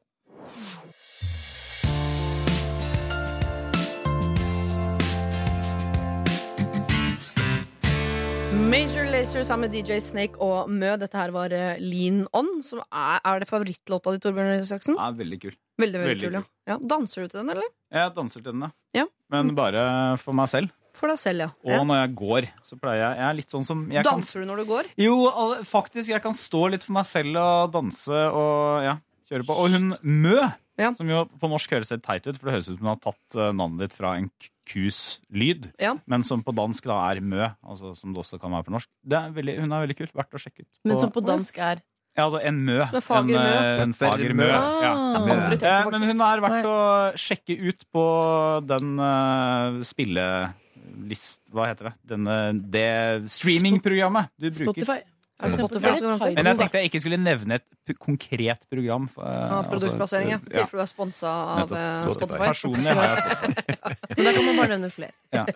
[8.57, 10.95] Major Lazer sammen med DJ Snake og Mø.
[11.01, 12.49] Dette her var eh, Lean On.
[12.65, 14.79] Som er, er det favorittlåta di, Torbjørn Røe?
[14.97, 15.55] Ja, veldig kul.
[15.77, 16.43] Veldig, veldig, veldig kul, ja.
[16.73, 16.79] ja.
[16.95, 17.69] Danser du til den, eller?
[17.93, 18.67] Jeg danser til den,
[18.97, 19.05] Ja.
[19.33, 19.83] Men bare
[20.23, 20.73] for meg selv.
[20.97, 21.49] For deg selv, ja.
[21.67, 21.83] Og ja.
[21.85, 24.49] når jeg går, så pleier jeg Jeg er litt sånn som jeg kan Danser du
[24.49, 24.89] når du går?
[25.05, 25.17] Jo,
[25.69, 26.15] faktisk.
[26.15, 28.97] Jeg kan stå litt for meg selv og danse og ja,
[29.31, 29.57] kjøre på.
[29.57, 30.39] Og hun Mø,
[30.79, 30.93] Ja.
[30.93, 33.01] som jo på norsk høres helt teit ut, for det høres ut som hun har
[33.01, 34.31] tatt eh, navnet ditt fra en
[34.67, 35.95] kus lyd, Ja.
[36.07, 38.89] men som på dansk da er Mø, altså som det også kan være på norsk.
[39.07, 40.09] Det er veldig, hun er veldig kul.
[40.15, 40.73] Verdt å sjekke ut.
[40.85, 41.81] Men som på dansk er
[42.17, 42.79] ja, altså en Mø.
[42.89, 43.41] Som en fager mø.
[43.45, 44.47] En, eh, en fager mø.
[44.49, 44.83] Ah.
[44.83, 44.93] Ja.
[45.53, 46.79] Tenkt Eh, Men hun er verdt å
[47.17, 48.05] sjekke ut på
[48.67, 51.41] den uh, spillelist...
[51.53, 51.95] Hva heter det?
[52.15, 52.37] Denne,
[52.73, 54.65] det streamingprogrammet du bruker.
[54.65, 54.99] Spotify.
[55.37, 56.19] Spotify går an?
[56.19, 59.07] Tidal, Men jeg tenkte jeg ikke skulle nevne et p- konkret program.
[59.09, 60.39] for, eh, Ja, produktplassering, ja.
[60.39, 61.29] altså, I tilfelle du er sponsa
[61.63, 62.39] av eh, Spotify.
[62.49, 63.97] Personlig har jeg Spotify.
[64.17, 65.13] Men da kan man bare nevne flere.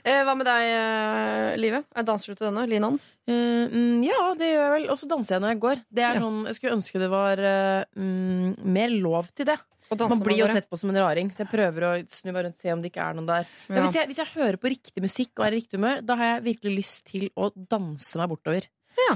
[0.00, 1.82] Eh, hva med deg, eh, Live?
[1.92, 2.62] Er Danser du til denne?
[2.70, 2.94] Linan?
[3.28, 4.86] Eh, mm, ja, det gjør jeg vel.
[4.94, 5.82] Og så danser jeg når jeg går.
[5.92, 6.20] Det er Ja.
[6.24, 7.36] sånn, Jeg skulle ønske det var
[8.00, 9.58] mm, mer lov til det.
[9.98, 12.56] Man blir jo sett på som en raring, så jeg prøver å snu meg rundt
[12.56, 13.44] og se om det ikke er noen der.
[13.68, 13.84] Men Ja.
[13.84, 16.24] hvis, jeg, hvis jeg hører på riktig musikk og er i riktig humør, da har
[16.40, 18.68] jeg virkelig lyst til å danse meg bortover.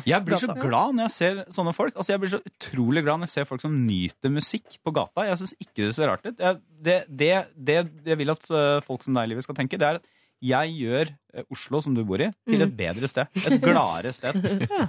[0.08, 1.94] Jeg blir så glad når jeg ser sånne folk.
[1.96, 5.26] Altså Jeg blir så utrolig glad når jeg ser folk som nyter musikk på gata.
[5.28, 6.34] Jeg syns ikke det ser rart ut.
[6.34, 7.78] Jeg, det, det, det
[8.10, 10.10] jeg vil at eh, folk som deg, Livet, skal tenke, det er at
[10.44, 13.30] jeg gjør eh, Oslo, som du bor i, til et bedre sted.
[13.46, 14.38] Et gladere sted.
[14.74, 14.86] Ja.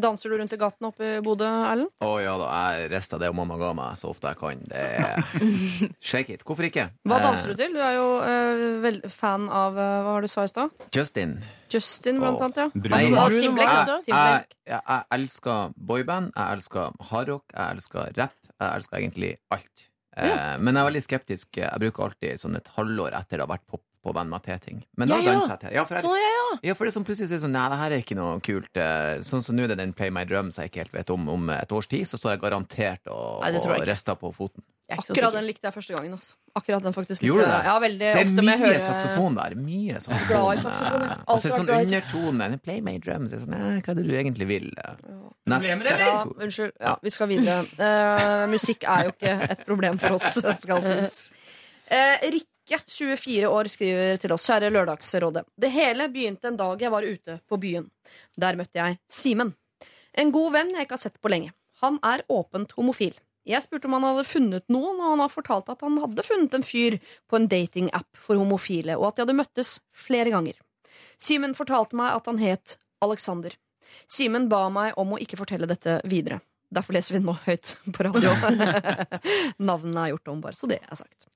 [0.00, 1.90] Danser du rundt i gatene oppe i Bodø, Erlend?
[2.04, 4.62] Å ja da, jeg rister det mamma ga meg så ofte jeg kan.
[4.70, 5.22] Det er
[6.08, 6.44] Shake it.
[6.46, 6.88] Hvorfor ikke?
[7.06, 7.74] Hva danser du til?
[7.76, 10.86] Du er jo uh, vel, fan av eh, Hva var det du sa i stad?
[10.94, 11.36] Justin.
[11.72, 12.62] Justin, blant annet.
[12.62, 12.96] ja Brun.
[12.98, 13.76] Altså, Bruno Tim Blake.
[13.82, 13.98] Også.
[14.06, 18.38] Tim Jeg, jeg, jeg elsker boyband, jeg elsker hardrock, jeg elsker rap.
[18.56, 19.86] Jeg elsker egentlig alt.
[20.16, 20.54] Ja.
[20.56, 21.58] men jeg er veldig skeptisk.
[21.60, 24.84] Jeg bruker alltid sånn et halvår etter det har vært pop på Venn meg til-ting.
[24.96, 25.32] Men da Ja, ja.
[25.34, 25.74] danser jeg til.
[25.80, 26.60] Ja, for, Sånn jeg, sånn, ja.
[26.70, 28.70] ja, for det er som plutselig er sånn Nei, det her er ikke noe kult.
[28.78, 31.28] eh, Sånn som nå er det den Play My Drums jeg ikke helt vet om.
[31.28, 34.62] Om et års tid så står jeg garantert og, Nei, det og rister på foten.
[34.86, 36.12] Er så Akkurat den likte jeg første gangen.
[36.14, 36.36] Altså.
[36.54, 37.50] Akkurat den faktisk likte Gjorde jeg.
[37.58, 37.64] det?
[37.66, 39.54] Ja, veldig Det er ofte med mye høre- saksofon der.
[39.58, 40.28] Mye saksofon.
[40.30, 41.16] Glad i saksofon, ja.
[41.16, 42.58] Og så Alltid sånn vært glad undertone.
[42.62, 43.30] Play my drums.
[43.30, 44.68] Det er Sånn, hva er det du egentlig vil?
[45.46, 45.98] Neste.
[45.98, 46.72] Ja, unnskyld.
[46.80, 47.58] Ja, vi skal videre.
[47.78, 51.18] Uh, musikk er jo ikke et problem for oss, skal sies.
[51.90, 54.46] Uh, Rikke, 24 år, skriver til oss.
[54.48, 55.44] Kjære Lørdagsrådet.
[55.56, 57.86] Det hele begynte en dag jeg var ute på byen.
[58.36, 59.54] Der møtte jeg Simen.
[60.16, 61.52] En god venn jeg ikke har sett på lenge.
[61.82, 63.14] Han er åpent homofil.
[63.46, 66.56] Jeg spurte om han hadde funnet noen, og han har fortalt at han hadde funnet
[66.56, 66.96] en fyr
[67.30, 70.58] på en datingapp for homofile, og at de hadde møttes flere ganger.
[71.22, 72.74] Simen fortalte meg at han het
[73.04, 73.54] Alexander.
[74.10, 76.40] Simen ba meg om å ikke fortelle dette videre.
[76.72, 78.32] Derfor leser vi den nå høyt på radio.
[79.68, 81.28] Navnene er gjort om, bare så det er sagt.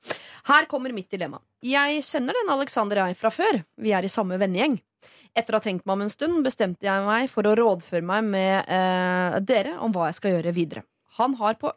[0.49, 1.39] Her kommer mitt dilemma.
[1.63, 3.61] Jeg kjenner den Alexander jeg fra før.
[3.79, 4.81] Vi er i samme vennegjeng.
[5.37, 8.27] Etter å ha tenkt meg om en stund bestemte jeg meg for å rådføre meg
[8.33, 10.83] med eh, dere om hva jeg skal gjøre videre.
[11.21, 11.71] Han har på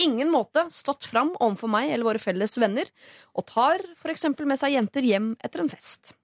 [0.00, 2.88] ingen måte stått fram overfor meg eller våre felles venner,
[3.36, 6.14] og tar for eksempel med seg jenter hjem etter en fest.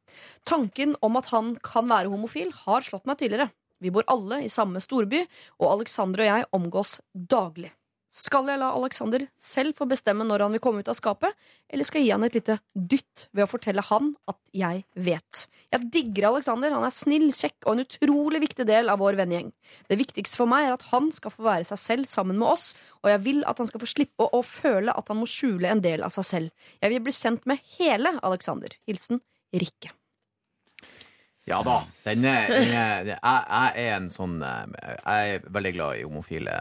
[0.49, 3.51] Tanken om at han kan være homofil, har slått meg tidligere.
[3.83, 5.25] Vi bor alle i samme storby,
[5.61, 7.73] og Alexander og jeg omgås daglig.
[8.17, 11.35] Skal jeg la Alexander selv få bestemme når han vil komme ut av skapet,
[11.69, 15.43] eller skal jeg gi han et lite dytt ved å fortelle han at jeg vet?
[15.75, 19.51] Jeg digger Alexander, han er snill, kjekk og en utrolig viktig del av vår vennegjeng.
[19.91, 22.71] Det viktigste for meg er at han skal få være seg selv sammen med oss,
[23.05, 25.85] og jeg vil at han skal få slippe å, føle at han må skjule en
[25.85, 26.73] del av seg selv.
[26.81, 28.81] Jeg vil bli kjent med hele Alexander.
[28.89, 29.21] Hilsen
[29.53, 29.93] Rikke.
[31.47, 31.77] Ja da.
[32.03, 36.05] Den er, den er, jeg, jeg er en sånn eh, Jeg er veldig glad i
[36.07, 36.55] homofile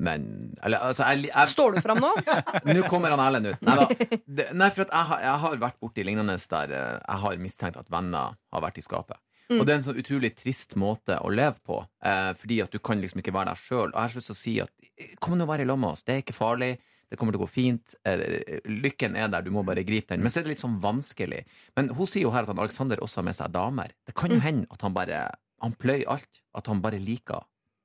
[0.00, 0.24] menn.
[0.64, 2.12] Eller, altså, jeg, jeg, Står du fram nå?
[2.70, 3.66] Nå kommer han Erlend ut.
[3.68, 3.88] Nei, da.
[4.24, 7.76] Det, nei for jeg, har- jeg har vært borti lignende der eh, jeg har mistenkt
[7.82, 9.20] at venner har vært i skapet.
[9.50, 12.78] Og det er en sånn utrolig trist måte å leve på, eh, fordi at du
[12.78, 13.88] kan liksom ikke være deg sjøl.
[13.90, 15.66] Og jeg har så lyst til å si at eh, kom nå og vær i
[15.66, 16.68] lag med oss, det er ikke farlig.
[17.10, 17.94] Det kommer til å gå fint.
[18.06, 20.22] Eh, Lykken er der, du må bare gripe den.
[20.22, 21.40] Men så er det litt sånn vanskelig.
[21.76, 23.90] Men hun sier jo her at han Alexander også har med seg damer.
[24.06, 25.24] Det kan jo hende at han bare
[25.60, 26.38] Han pløyer alt.
[26.56, 27.42] At han bare liker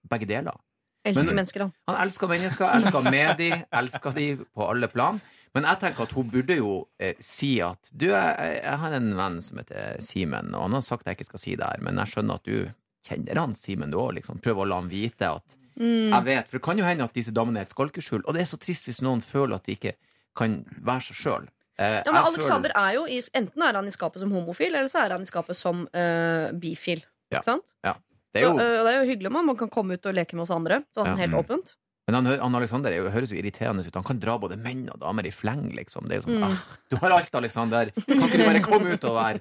[0.08, 0.56] begge deler.
[1.06, 1.74] Elsker Men- mennesker, han.
[1.90, 3.50] Han elsker mennesker, elsker med de,
[3.82, 5.20] elsker de på alle plan.
[5.56, 9.12] Men jeg tenker at hun burde jo eh, si at Du, jeg, jeg har en
[9.18, 11.84] venn som heter Simen, og han har sagt at jeg ikke skal si det her,
[11.86, 12.72] men jeg skjønner at du
[13.06, 14.16] kjenner han Simen, du òg.
[14.18, 14.40] Liksom.
[14.44, 16.48] Prøv å la han vite at jeg vet.
[16.48, 18.58] For det kan jo hende at disse damene er et skalkeskjul, og det er så
[18.60, 19.94] trist hvis noen føler at de ikke
[20.36, 21.48] kan være seg sjøl.
[21.78, 24.88] Eh, Ja, men Alexander er jo i, Enten er han i skapet som homofil, eller
[24.88, 27.04] så er han i skapet som uh, bifil.
[27.32, 27.40] Ja.
[27.42, 27.74] Ikke sant?
[27.84, 30.14] det er Så, jo, eh, det er jo hyggelig om han kan komme ut og
[30.16, 30.84] leke med oss andre.
[30.96, 31.16] Sånn Ja.
[31.16, 31.40] helt Mm.
[31.44, 31.76] åpent.
[32.06, 33.96] Men han, han Alexander er jo, høres jo irriterende ut.
[33.98, 36.06] Han kan dra både menn og damer i fleng, liksom.
[36.06, 36.42] Det er jo Mm.
[36.42, 37.90] sånn ah, Du har alt, Alexander.
[38.06, 39.40] Kan ikke du bare komme ut og være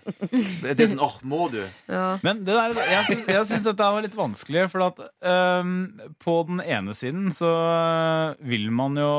[0.62, 1.58] Det er sånn åh, må du?
[1.92, 2.06] Ja.
[2.24, 5.02] Men det der, jeg syns, dette var litt vanskelig, for at
[5.60, 5.74] um,
[6.24, 7.52] på den ene siden så
[8.40, 9.10] vil man jo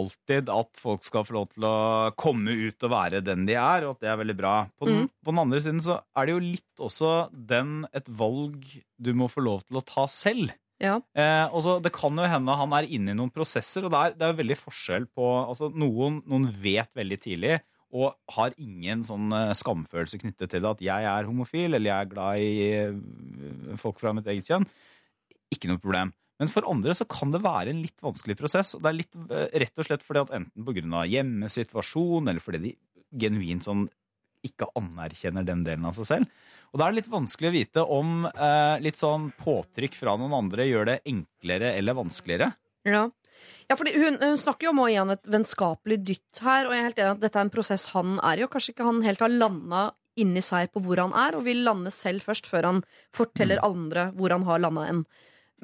[0.00, 1.76] alltid at folk skal få lov til å
[2.16, 4.54] komme ut og være den de er, og at det er veldig bra.
[4.80, 8.64] På den, på den andre siden så er det jo litt også den et valg
[8.96, 10.52] du må få lov til å ta selv.
[10.82, 10.96] Ja.
[11.14, 14.16] Eh, også, Det kan jo hende han er inne i noen prosesser, og det er,
[14.18, 17.60] det er veldig forskjell på altså noen, noen vet veldig tidlig
[17.94, 22.10] og har ingen sånn eh, skamfølelse knyttet til at jeg er homofil eller jeg er
[22.10, 24.66] glad i eh, folk fra mitt eget kjønn.
[25.54, 26.10] Ikke noe problem.
[26.42, 28.74] Men for andre så kan det være en litt vanskelig prosess.
[28.74, 31.04] og Det er litt eh, rett og slett fordi at enten pga.
[31.12, 32.74] hjemmesituasjon eller fordi de
[33.22, 33.86] genuint sånn
[34.44, 36.42] ikke anerkjenner den delen av seg selv.
[36.74, 40.34] Og da er det litt vanskelig å vite om eh, litt sånn påtrykk fra noen
[40.34, 42.50] andre gjør det enklere eller vanskeligere.
[42.82, 43.06] Ja.
[43.70, 46.74] Ja, fordi hun, hun snakker jo om å gi han et vennskapelig dytt her, og
[46.74, 48.88] jeg er helt enig at dette er en prosess han er i, og kanskje ikke
[48.88, 49.84] han helt har landa
[50.20, 52.82] inni seg på hvor han er, og vil lande selv først før han
[53.14, 55.06] forteller andre hvor han har landa en.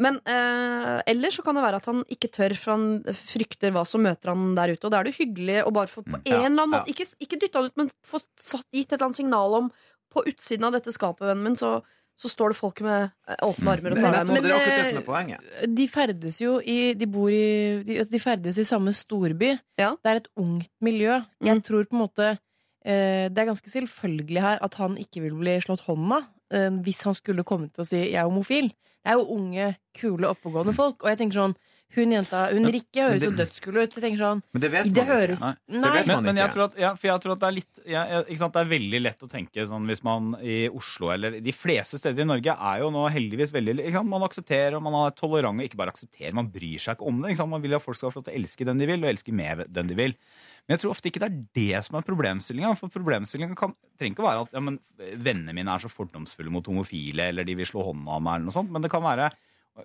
[0.01, 3.83] Men eh, ellers så kan det være at han ikke tør, for han frykter hva
[3.89, 4.87] som møter han der ute.
[4.87, 6.69] Og da er det hyggelig å bare få på en ja, eller annen ja.
[6.73, 9.69] måte Ikke, ikke dytte han ut, men få gitt et eller annet signal om
[10.11, 11.81] på utsiden av dette skapet, vennen min, så,
[12.19, 14.43] så står det folk med eh, åpne armer og tar deg imot.
[14.43, 15.41] det er akkurat det eh, som er poenget.
[15.79, 17.45] De ferdes jo i De bor i
[17.87, 19.53] De, altså, de ferdes i samme storby.
[19.81, 19.95] Ja.
[20.03, 21.21] Det er et ungt miljø.
[21.41, 21.63] Jeg Mm.
[21.63, 22.29] tror på en måte
[22.85, 26.23] eh, Det er ganske selvfølgelig her at han ikke vil bli slått hånda
[26.53, 28.71] eh, hvis han skulle komme til å si 'jeg er homofil'.
[29.01, 31.03] Det er jo unge, kule, oppegående folk.
[31.05, 31.55] Og jeg tenker sånn
[31.97, 33.95] Hun jenta, hun Rikke, høres jo dødskul ut.
[33.97, 35.51] Jeg tenker sånn Men det vet Det høres, ikke.
[35.75, 35.81] Nei.
[35.83, 35.91] Nei.
[35.97, 37.81] vet Men, man men jeg tror at, ja, for jeg tror at det er litt
[37.83, 38.55] ja, ja, ikke sant?
[38.55, 42.23] Det er veldig lett å tenke sånn hvis man i Oslo eller de fleste steder
[42.23, 44.13] i Norge er jo nå heldigvis veldig ikke sant?
[44.13, 47.19] Man aksepterer og man er tolerant og ikke bare aksepterer, man bryr seg ikke om
[47.25, 47.35] det.
[47.35, 47.55] Ikke sant?
[47.57, 49.35] Man vil at folk skal få lov til å elske den de vil, og elske
[49.35, 50.17] med den de vil.
[50.67, 52.73] Men jeg tror ofte ikke det er det som er problemstillinga.
[52.79, 54.79] For problemstillinga trenger ikke å være at ja, men,
[55.19, 58.51] vennene mine er så fordomsfulle mot homofile, eller de vil slå hånda av meg, eller
[58.51, 58.71] noe sånt.
[58.71, 59.33] Men det kan være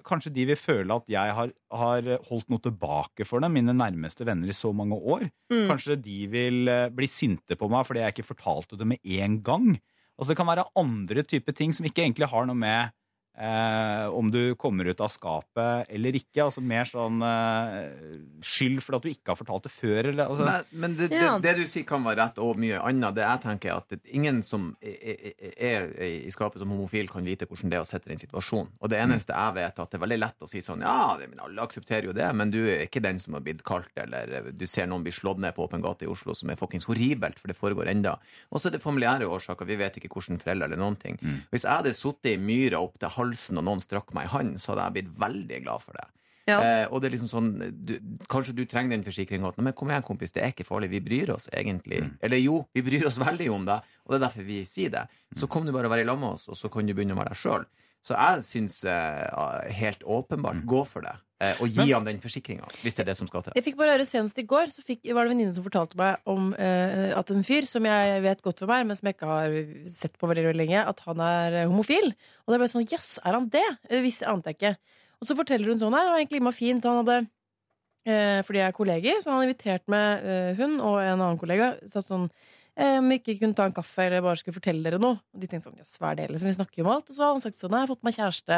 [0.05, 4.25] Kanskje de vil føle at jeg har, har holdt noe tilbake for dem, mine nærmeste
[4.27, 5.27] venner i så mange år.
[5.53, 5.67] Mm.
[5.69, 9.39] Kanskje de vil eh, bli sinte på meg fordi jeg ikke fortalte det med en
[9.45, 9.69] gang.
[10.15, 12.95] Altså Det kan være andre typer ting som ikke egentlig har noe med
[13.37, 16.45] eh, om du kommer ut av skapet eller ikke.
[16.45, 20.11] Altså Mer sånn eh, skyld for at du ikke har fortalt det før.
[20.11, 23.17] Eller, altså, Men, men det, det, det du sier kan være rett, og mye annet.
[23.17, 27.25] Det jeg tenker er at ingen som er, er, er i skapet som homofil, kan
[27.27, 28.71] vite hvordan det er å sette i en situasjon.
[28.79, 31.15] Og det eneste jeg vet, er at det er veldig lett å si sånn Ja,
[31.19, 33.91] det, men alle aksepterer jo det, men du er ikke den som har blitt kalt,
[34.01, 36.87] eller du ser noen bli slått ned på åpen gate i Oslo, som er fuckings
[36.89, 38.15] horribelt, for det foregår enda.
[38.51, 39.67] Og så er det familiære årsaker.
[39.69, 41.19] Vi vet ikke hvordan foreldre eller noen ting.
[41.51, 44.61] Hvis jeg hadde sittet i myra opp til halsen, og noen strakk meg i hånden,
[44.61, 46.07] så hadde jeg blitt veldig glad for det.
[46.45, 46.60] Ja.
[46.61, 47.95] Eh, og det er liksom sånn du,
[48.30, 49.49] Kanskje du trenger den forsikringa.
[49.57, 50.91] Men kom igjen, kompis, det er ikke farlig.
[50.93, 52.03] Vi bryr oss egentlig.
[52.22, 55.07] Eller jo, vi bryr oss veldig om deg, og det er derfor vi sier det.
[55.35, 57.18] Så kom du bare og være i lag med oss, og så kan du begynne
[57.18, 57.65] å være deg sjøl.
[58.06, 61.15] Så jeg syns eh, helt åpenbart gå for det.
[61.44, 63.56] Eh, og gi ham den forsikringa, hvis det er det som skal til.
[63.57, 65.98] Jeg fikk bare høre Senest i går så fikk, var det en venninne som fortalte
[65.99, 69.18] meg om eh, at en fyr som jeg vet godt for meg, men som jeg
[69.18, 69.57] ikke har
[69.91, 72.14] sett på veldig, veldig lenge, at han er eh, homofil.
[72.45, 73.65] Og det ble sånn Jøss, er han det?
[74.06, 74.76] Visste ante jeg ikke.
[75.19, 76.88] Og så forteller hun sånn her, det var egentlig innmari fint.
[76.88, 80.99] Han hadde eh, Fordi jeg er kolleger, så han hadde invitert med eh, hun og
[81.02, 81.73] en annen kollega.
[81.91, 82.30] Satt sånn
[82.76, 85.22] om vi ikke kunne ta en kaffe eller bare skulle fortelle dere noe.
[85.31, 86.26] Og de tenkte sånn, jøss, hva er det?
[86.34, 87.07] Liksom, vi snakker jo om alt.
[87.07, 88.57] Og så har han sagt sånn, nei, jeg har fått meg kjæreste.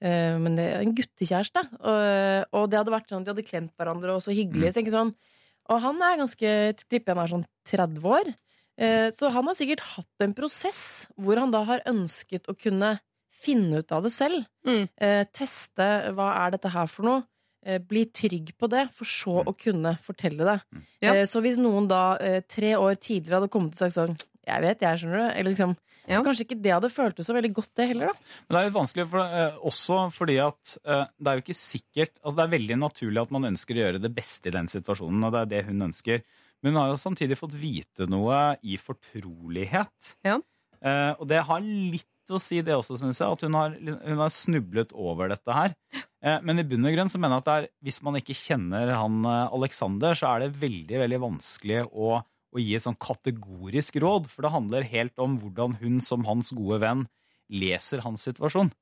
[0.00, 1.64] Eh, men det er en guttekjæreste.
[1.80, 4.72] Og, og det hadde vært sånn, de hadde klemt hverandre og så hyggelig.
[4.72, 5.12] Så jeg sånn,
[5.70, 6.54] og han er ganske,
[6.86, 8.32] tipper han er sånn 30 år.
[8.80, 10.82] Eh, så han har sikkert hatt en prosess
[11.20, 12.96] hvor han da har ønsket å kunne
[13.40, 14.44] finne ut av det selv.
[14.66, 14.86] Mm.
[15.00, 17.26] Eh, teste hva er dette her for noe.
[17.60, 20.80] Eh, bli trygg på det, for så å kunne fortelle det.
[21.04, 21.12] Ja.
[21.12, 24.16] Eh, så hvis noen da eh, tre år tidligere hadde kommet og sagt sånn
[24.48, 25.26] Jeg vet, jeg, skjønner du.
[25.28, 25.76] Eller liksom
[26.08, 26.22] Ja.
[26.24, 28.30] Kanskje ikke det hadde føltes så veldig godt, det heller, da.
[28.48, 31.58] Men det er litt vanskelig, for, eh, også fordi at eh, det er jo ikke
[31.60, 34.70] sikkert altså Det er veldig naturlig at man ønsker å gjøre det beste i den
[34.72, 36.24] situasjonen, og det er det hun ønsker.
[36.62, 40.14] Men hun har jo samtidig fått vite noe i fortrolighet.
[40.24, 40.40] Ja.
[40.80, 43.36] Eh, og det har litt å si, det også, syns jeg.
[43.36, 45.76] At hun har, hun har snublet over dette her.
[46.20, 48.92] Eh, men i bunn og grunn så mener jeg at er, hvis man ikke kjenner
[48.96, 52.20] han eh, Alexander, så er det veldig, veldig vanskelig å
[52.50, 56.50] å gi et sånn kategorisk råd, for det handler helt om hvordan hun som hans
[56.56, 57.04] gode venn
[57.50, 58.72] leser hans situasjon.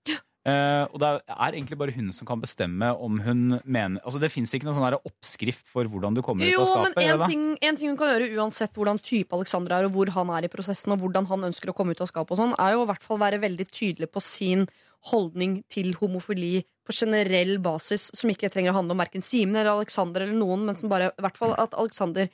[0.49, 4.31] Eh, og det er egentlig bare hun som kan bestemme om hun mener Altså Det
[4.33, 7.03] fins ikke noen sånn oppskrift for hvordan du kommer Jo, ut av men skapet.
[7.03, 7.29] en gjør det?
[7.33, 10.47] ting, en ting hun kan gjøre uansett hvordan type Alexander er, og hvor han er
[10.49, 12.85] i prosessen, og hvordan han ønsker å komme ut av skapet, og sånn, er jo
[12.87, 14.67] i hvert fall være veldig tydelig på sin
[15.13, 19.75] holdning til homofili på generell basis, som ikke trenger å handle om verken Simen eller
[19.77, 22.31] Alexander eller noen, men som bare i hvert fall at Alexander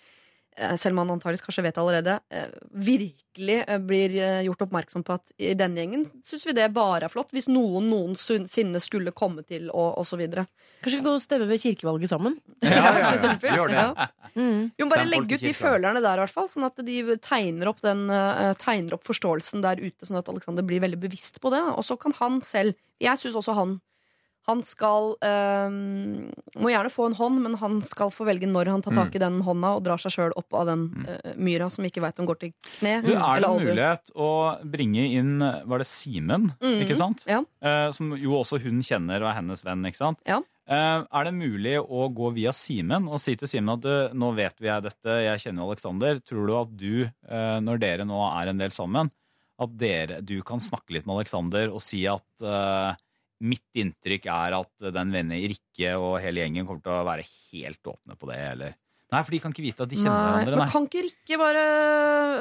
[0.55, 5.03] selv om han antakeligvis kanskje vet det allerede, eh, virkelig eh, blir eh, gjort oppmerksom
[5.07, 9.15] på at i denne gjengen syns vi det bare er flott, hvis noen noensinne skulle
[9.17, 10.15] komme til, og, osv.
[10.15, 10.45] så videre.
[10.85, 12.39] Kanskje vi kan gå og stemme ved kirkevalget sammen?
[12.75, 13.57] Ja, eksempel.
[13.59, 13.81] Gjør det.
[13.81, 14.09] Ja.
[14.35, 14.61] Mm.
[14.79, 16.47] Jo, bare legge ut de følerne der, i hvert fall.
[16.51, 20.67] Sånn at de tegner opp, den, eh, tegner opp forståelsen der ute, sånn at Alexander
[20.67, 21.63] blir veldig bevisst på det.
[21.75, 23.79] Og så kan han selv Jeg syns også han
[24.47, 25.77] han skal eh,
[26.61, 28.99] Må gjerne få en hånd, men han skal få velge når han tar Mm.
[29.01, 32.03] tak i den hånda og drar seg sjøl opp av den eh, myra som ikke
[32.05, 32.99] veit om går til kne.
[33.03, 34.29] Du, er det eller mulighet å
[34.71, 37.25] bringe inn Var det Simen, mm, ikke sant?
[37.27, 37.41] ja.
[37.65, 40.21] Eh, som jo også hun kjenner og er hennes venn, ikke sant?
[40.29, 40.39] Ja.
[40.69, 44.55] Eh, er det mulig å gå via Simen og si til Simen at nå vet
[44.61, 46.21] vi jeg dette, jeg kjenner Alexander.
[46.25, 46.95] Tror du at du,
[47.67, 49.11] når dere nå er en del sammen,
[49.61, 52.45] at dere, du kan snakke litt med Alexander og si at
[53.45, 57.93] mitt inntrykk er at den vennen Rikke og hele gjengen kommer til å være helt
[57.93, 58.75] åpne på det, eller
[59.13, 60.55] Nei, for de kan ikke vite at de kjenner Nei, hverandre.
[60.57, 60.71] men Nei.
[60.73, 61.65] kan ikke Rikke bare,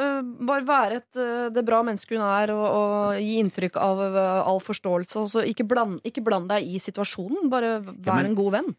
[0.08, 4.02] øh, bare være et, øh, det bra mennesket hun er, og, og gi inntrykk av
[4.08, 5.20] øh, all forståelse?
[5.22, 8.72] Altså, ikke, bland, ikke bland deg i situasjonen, bare vær men- en god venn.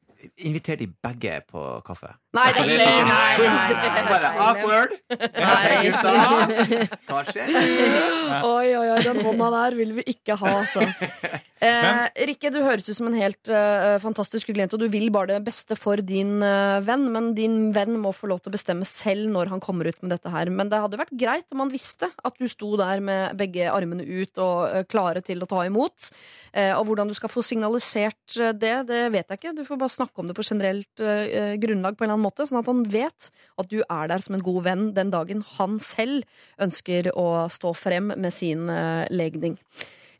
[0.49, 2.11] Inviter de begge på kaffe?
[2.35, 4.95] Nei, Altså, det Nei, nei, Så bare awkward!
[5.09, 6.15] Gutta!
[7.09, 7.53] Hva skjer?
[8.55, 10.87] Oi, oi, oi, den hånda der vil vi ikke ha, altså.
[11.65, 15.09] Eh, Rikke, du høres ut som en helt uh, fantastisk hyggelig jente, og du vil
[15.15, 18.57] bare det beste for din uh, venn, men din venn må få lov til å
[18.57, 20.51] bestemme selv når han kommer ut med dette her.
[20.53, 24.05] Men det hadde vært greit om han visste at du sto der med begge armene
[24.05, 26.11] ut og uh, klare til å ta imot.
[26.53, 29.55] Eh, og hvordan du skal få signalisert det, det vet jeg ikke.
[29.57, 32.63] Du får bare snakke om det på generelt grunnlag på en eller annen måte, sånn
[32.63, 33.31] at han vet
[33.61, 36.25] at du er der som en god venn den dagen han selv
[36.63, 39.59] ønsker å stå frem med sin eh, legning.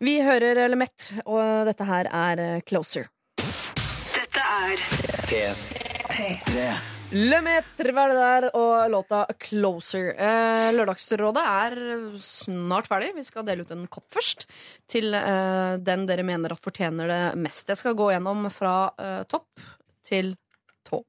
[0.05, 3.09] Vi hører Lemet, og dette her er eh, Closer.
[4.15, 4.83] Dette er
[6.11, 6.67] P3.
[7.15, 10.09] Lemeter var det der, og låta Closer.
[10.19, 11.77] Eh, Lørdagsrådet er
[12.19, 13.13] snart ferdig.
[13.15, 14.47] Vi skal dele ut en kopp først.
[14.91, 17.71] Til eh, den dere mener at fortjener det mest.
[17.71, 19.63] Jeg skal gå gjennom fra eh, topp
[20.07, 20.35] til
[20.83, 21.05] tå.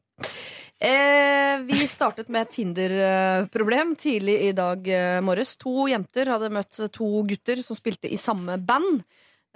[0.86, 5.56] Eh, vi startet med et Tinder-problem tidlig i dag eh, morges.
[5.57, 9.02] To jenter hadde møtt to gutter som spilte i samme band.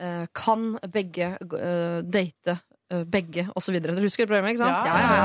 [0.01, 2.57] Eh, kan begge eh, date
[2.89, 3.77] eh, begge, osv.
[3.77, 4.89] Dere husker problemet, ikke sant?
[4.89, 5.17] Ja, ja,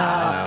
[0.00, 0.46] ja,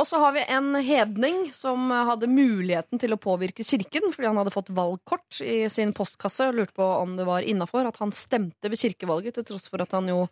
[0.00, 4.40] Og så har vi en hedning som hadde muligheten til å påvirke kirken, fordi han
[4.40, 8.14] hadde fått valgkort i sin postkasse og lurte på om det var innafor at han
[8.16, 10.22] stemte ved kirkevalget, til tross for at han jo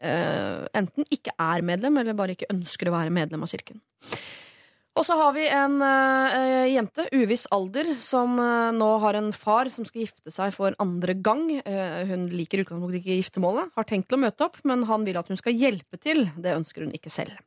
[0.00, 3.82] enten ikke er medlem, eller bare ikke ønsker å være medlem av kirken.
[4.98, 9.70] Og så har vi en uh, jente, uviss alder, som uh, nå har en far
[9.70, 11.46] som skal gifte seg for andre gang.
[11.62, 15.20] Uh, hun liker utgangspunktet ikke giftermålet, har tenkt til å møte opp, men han vil
[15.20, 16.26] at hun skal hjelpe til.
[16.36, 17.38] Det ønsker hun ikke selv.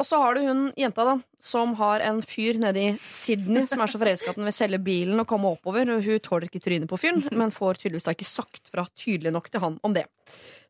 [0.00, 3.82] Og så har du hun jenta da, som har en fyr nede i Sydney som
[3.84, 5.88] er så forelska at han vil selge bilen og komme oppover.
[5.92, 9.32] og Hun tåler ikke trynet på fyren, men får tydeligvis da ikke sagt fra tydelig
[9.34, 10.06] nok til han om det.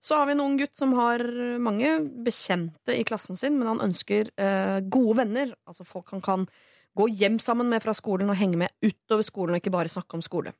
[0.01, 1.21] Så har vi en ung gutt som har
[1.61, 1.93] mange
[2.25, 5.53] bekjente i klassen sin, men han ønsker eh, gode venner.
[5.69, 6.47] Altså folk han kan
[6.97, 10.17] gå hjem sammen med fra skolen og henge med utover skolen, og ikke bare snakke
[10.17, 10.55] om skole.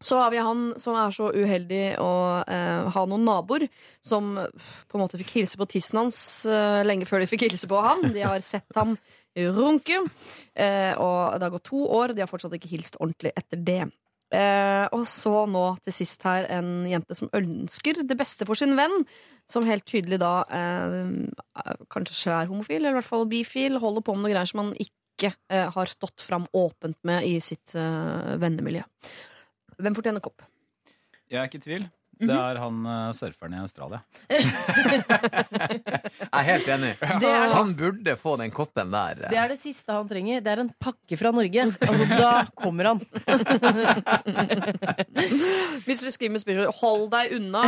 [0.00, 2.10] Så har vi han som er så uheldig å
[2.46, 3.66] eh, ha noen naboer
[4.04, 7.66] som på en måte fikk hilse på tissen hans eh, lenge før de fikk hilse
[7.70, 8.06] på han.
[8.14, 8.94] De har sett ham
[9.38, 9.98] runke,
[10.54, 13.82] eh, og det har gått to år, de har fortsatt ikke hilst ordentlig etter det.
[14.28, 18.76] Eh, og så nå til sist her en jente som ønsker det beste for sin
[18.76, 19.06] venn,
[19.48, 24.16] som helt tydelig da eh, kanskje er homofil, eller i hvert fall bifil, holder på
[24.16, 28.34] med noe greier som han ikke eh, har stått fram åpent med i sitt eh,
[28.42, 28.84] vennemiljø.
[29.78, 30.44] Hvem fortjener kopp?
[31.28, 31.88] Jeg er ikke i tvil.
[32.18, 34.00] Det er han uh, surferen i Australia.
[36.28, 36.92] Jeg er helt enig.
[37.22, 39.14] Det er, Han burde få den koppen der.
[39.28, 40.40] det er det siste han trenger.
[40.44, 41.62] Det er en pakke fra Norge.
[41.86, 42.98] Altså, da kommer han.
[45.86, 47.62] Hvis vi skriver med spørsmål Hold deg unna!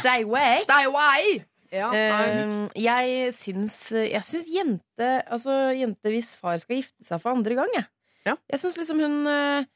[0.00, 0.54] Stay away.
[0.62, 1.22] Stay away!
[1.74, 2.24] Ja, nei.
[2.30, 7.54] Eh, jeg syns, jeg syns jente Altså jente hvis far skal gifte seg for andre
[7.58, 7.84] gang, jeg.
[8.28, 8.34] Ja.
[8.52, 9.66] Jeg syns liksom hun eh,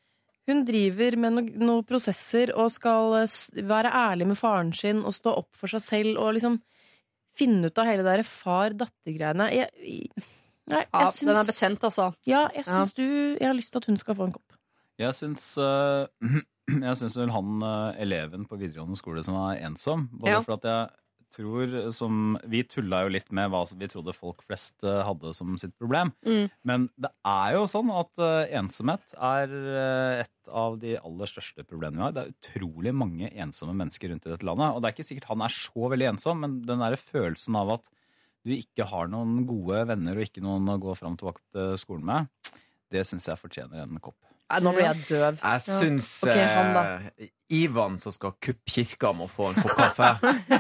[0.48, 5.12] Hun driver med no- noen prosesser og skal eh, være ærlig med faren sin og
[5.16, 6.58] stå opp for seg selv og liksom
[7.38, 9.46] finne ut av hele det der far-datter-greiene.
[9.54, 10.08] Jeg, jeg,
[10.68, 12.08] ja, syns den er betent, altså.
[12.26, 12.84] Ja, jeg Ja.
[12.96, 14.56] du Jeg har lyst til at hun skal få en kopp.
[14.98, 16.08] Jeg syns, uh,
[16.88, 20.08] jeg syns vel han eh, eleven på videregående skole som var ensom.
[20.12, 20.40] Både Ja.
[20.42, 20.88] for at jeg
[21.34, 25.56] tror som Vi tulla jo litt med hva vi trodde folk flest eh, hadde som
[25.60, 26.12] sitt problem.
[26.26, 26.48] Mm.
[26.68, 31.64] Men det er jo sånn at eh, ensomhet er eh, et av de aller største
[31.68, 32.16] problemene vi har.
[32.16, 34.72] Det er utrolig mange ensomme mennesker rundt i dette landet.
[34.72, 37.74] Og det er ikke sikkert han er så veldig ensom, men den der følelsen av
[37.76, 37.92] at
[38.46, 41.74] du ikke har noen gode venner og ikke noen å gå fram og tilbake til
[41.82, 42.52] skolen med,
[42.88, 44.16] det syns jeg fortjener en kopp.
[44.48, 45.40] Nei, nå blir jeg døv.
[45.42, 46.84] Jeg syns Ok, han da.
[47.18, 50.08] eh, Ivan som skal kuppe kirka, må få en kopp kaffe.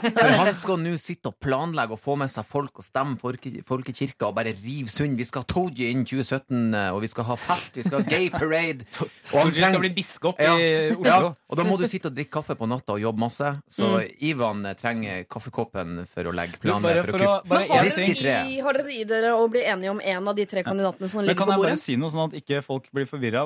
[0.08, 3.50] For han skal nå sitte og planlegge og få med seg folk og stemme folke,
[3.66, 5.18] folkekirka og bare rive sund.
[5.18, 8.08] Vi skal ha Tooji innen 2017, eh, og vi skal ha fest, vi skal ha
[8.08, 8.86] gay parade.
[9.02, 10.68] Og han Tooji skal bli biskop Ja, i
[11.04, 13.52] ja, og da må du sitte og drikke kaffe på natta og jobbe masse.
[13.68, 13.90] Så
[14.24, 17.58] Ivan eh, trenger kaffekoppen for å legge planer for å for å- kuppe.
[17.58, 18.38] Men har dere.
[18.48, 21.20] I, har dere i dere å bli enige om en av de tre kandidatene som
[21.22, 21.44] ligger Men bordet?
[21.44, 23.44] kan jeg bare si noe sånn at ikke folk blir forvirra?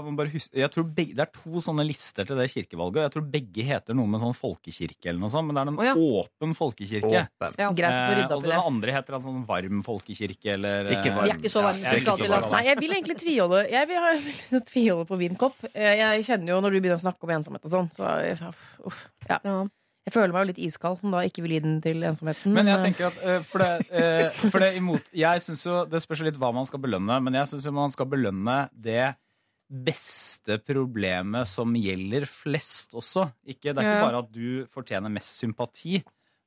[0.53, 3.03] Jeg tror begge, det er to sånne lister til det kirkevalget.
[3.09, 5.79] Jeg tror begge heter noe med sånn folkekirke eller noe sånt, men det er en
[5.81, 5.95] oh, ja.
[6.23, 7.09] åpen folkekirke.
[7.25, 7.57] Åpen.
[7.59, 7.71] Ja.
[7.79, 8.53] Greit for å rydde opp Eh, det.
[8.53, 11.27] og den andre heter en sånn varm folkekirke eller Ikke eh, varm.
[11.27, 12.33] De er ikke så varme Ja, som jeg skal ikke til.
[12.33, 12.55] så Altså.
[12.59, 15.57] Nei, jeg vil egentlig tviholde Jeg vil ha jeg vil å tviholde på vinkopp.
[15.75, 18.39] Eh, Jeg kjenner jo når du begynner å snakke om ensomhet og sånn, så jeg,
[18.87, 18.99] uff,
[19.29, 19.39] ja.
[19.45, 19.57] Ja.
[20.07, 22.53] jeg føler meg jo litt iskald som da ikke vil gi den til ensomheten.
[22.53, 25.85] Men jeg eh, tenker at eh, for det, eh, for det imot Jeg synes jo,
[25.87, 29.15] Det spørs jo litt hva man skal belønne, men jeg syns man skal belønne det
[29.73, 33.27] beste problemet som gjelder flest også.
[33.49, 36.03] Ikke, det er ikke bare at du fortjener mest sympati.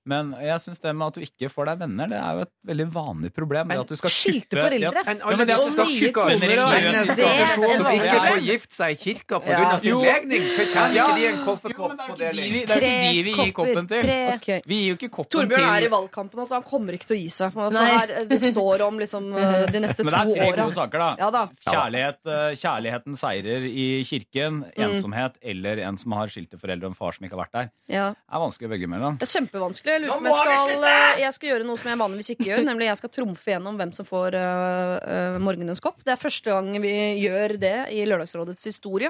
[0.05, 2.51] Men jeg synes det med at du ikke får deg venner, det er jo et
[2.69, 3.71] veldig vanlig problem.
[3.73, 4.91] Det at du skal skilte foreldre.
[4.93, 8.75] Ja, Men ja, men det at du skal en religiøs institusjon Som ikke får gift
[8.75, 9.49] seg i kirka pga.
[9.55, 9.71] Ja.
[9.73, 10.45] av sin legning!
[10.59, 11.07] Fortjener Ja.
[11.07, 13.23] ikke de en Jo, på men det er ikke de vi- det er ikke de
[13.25, 14.09] vi gir koppen til.
[14.35, 14.61] Okay.
[14.65, 16.53] Vi gir jo ikke koppen Torbjørn er i valgkampen, altså.
[16.59, 17.53] Han kommer ikke til å gi seg.
[17.53, 20.73] For her, det står om liksom, eh, de neste Men to det er tre gode
[20.77, 21.09] saker, da.
[21.17, 21.43] Ja da.
[21.65, 24.61] Kjærlighet, eh, kjærligheten seirer i kirken.
[24.77, 24.89] Mm.
[24.91, 27.69] Ensomhet eller en som har skilte foreldre og en far som ikke har vært der.
[27.89, 28.09] Ja.
[28.13, 29.17] Det er vanskelig å velge mellom.
[29.17, 29.94] Det er kjempevanskelig.
[29.95, 32.47] Jeg lurer på om jeg skal, eh, jeg skal gjøre noe som jeg vanligvis ikke
[32.49, 32.63] gjør.
[32.67, 35.99] Nemlig jeg skal trumfe gjennom hvem som får uh, uh, morgenens kopp.
[36.03, 36.91] Det er første gang vi
[37.23, 39.09] gjør det i Lørdagsrådets historie.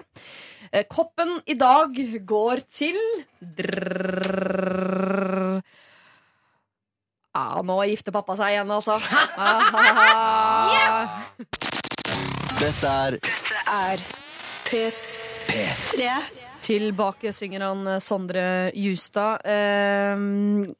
[0.69, 1.89] Uh, koppen i dag
[2.29, 2.99] går til
[3.41, 5.61] drrrr,
[7.35, 8.95] Ja, nå gifter pappa seg igjen, altså.
[9.35, 11.19] Ah,
[12.61, 13.19] Dette er
[13.65, 13.97] Er
[14.69, 16.44] P3.
[16.65, 19.45] Tilbake synger han eh, Sondre Justad.
[19.45, 20.73] Ehm,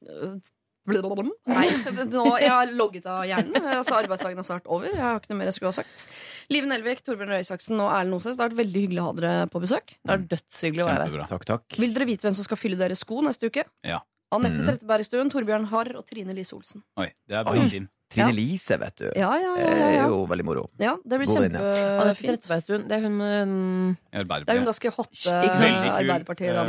[0.86, 1.26] blablabla.
[1.50, 1.68] Nei,
[2.14, 3.70] nå, jeg har logget av hjernen.
[3.76, 4.90] Altså, arbeidsdagen er snart over.
[4.92, 6.08] Jeg har ikke noe mer jeg skulle ha sagt.
[6.54, 8.38] Live Nelvik, Torbjørn Røe Isaksen og Erlend Osnes.
[8.38, 9.96] Det har vært veldig hyggelig å ha dere på besøk.
[9.98, 11.26] Det er dødshyggelig å være her.
[11.32, 11.80] Takk, takk.
[11.82, 13.66] Vil dere vite hvem som skal fylle deres sko neste uke?
[13.86, 14.02] Ja.
[14.36, 14.70] Anette mm.
[14.70, 16.84] Trettebergstuen, Torbjørn Harr og Trine Lise Olsen.
[17.02, 17.86] Oi, det er Oi.
[18.14, 18.36] Trine Ja.
[18.38, 19.06] Lise, vet du.
[19.18, 19.76] Ja, ja, Det ja.
[19.76, 20.70] ja, er jo veldig moro.
[20.80, 22.48] ja det blir kjempefint.
[22.88, 23.18] Det er hun
[24.46, 25.44] Det er hun ganske hotte eh,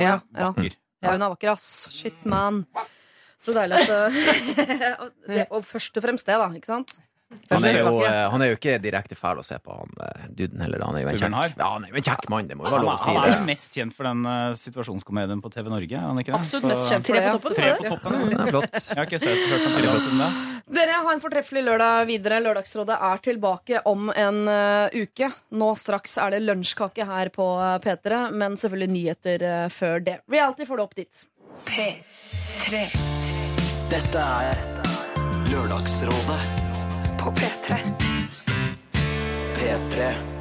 [0.00, 0.20] Ja.
[0.34, 0.52] Ja.
[1.02, 1.88] ja, hun er vakker, ass.
[1.92, 2.64] Shit, man.
[3.44, 4.12] Så deilig at
[5.28, 6.48] det, Og først og fremst det, da.
[6.56, 6.96] Ikke sant?
[7.50, 10.26] Han er, jo, eh, han er jo ikke direkte fæl å se på, han eh,
[10.38, 10.82] duden heller.
[10.86, 12.70] Han er jo en kjekk, ja, han er jo en kjekk mann, det må jo
[12.70, 15.50] Han, være lov å si han er jo mest kjent for den uh, situasjonskomedien på
[15.54, 15.96] TV Norge.
[15.98, 16.40] Er han ikke det?
[16.44, 18.22] Absolutt mest kjent Tre på toppen, Tre på toppen.
[18.22, 18.78] Ja, det er flott.
[18.78, 20.30] Jeg har ikke sett, hørt om siden da.
[20.76, 22.40] Dere har en fortreffelig lørdag videre.
[22.42, 25.30] Lørdagsrådet er tilbake om en uh, uke.
[25.54, 30.18] Nå straks er det lunsjkake her på eh, P3, men selvfølgelig nyheter uh, før det.
[30.30, 31.26] Reality får det opp dit.
[31.70, 32.84] P3.
[33.94, 34.62] Dette er
[35.46, 36.65] Lørdagsrådet
[37.26, 37.76] På P3.
[39.56, 40.35] P3.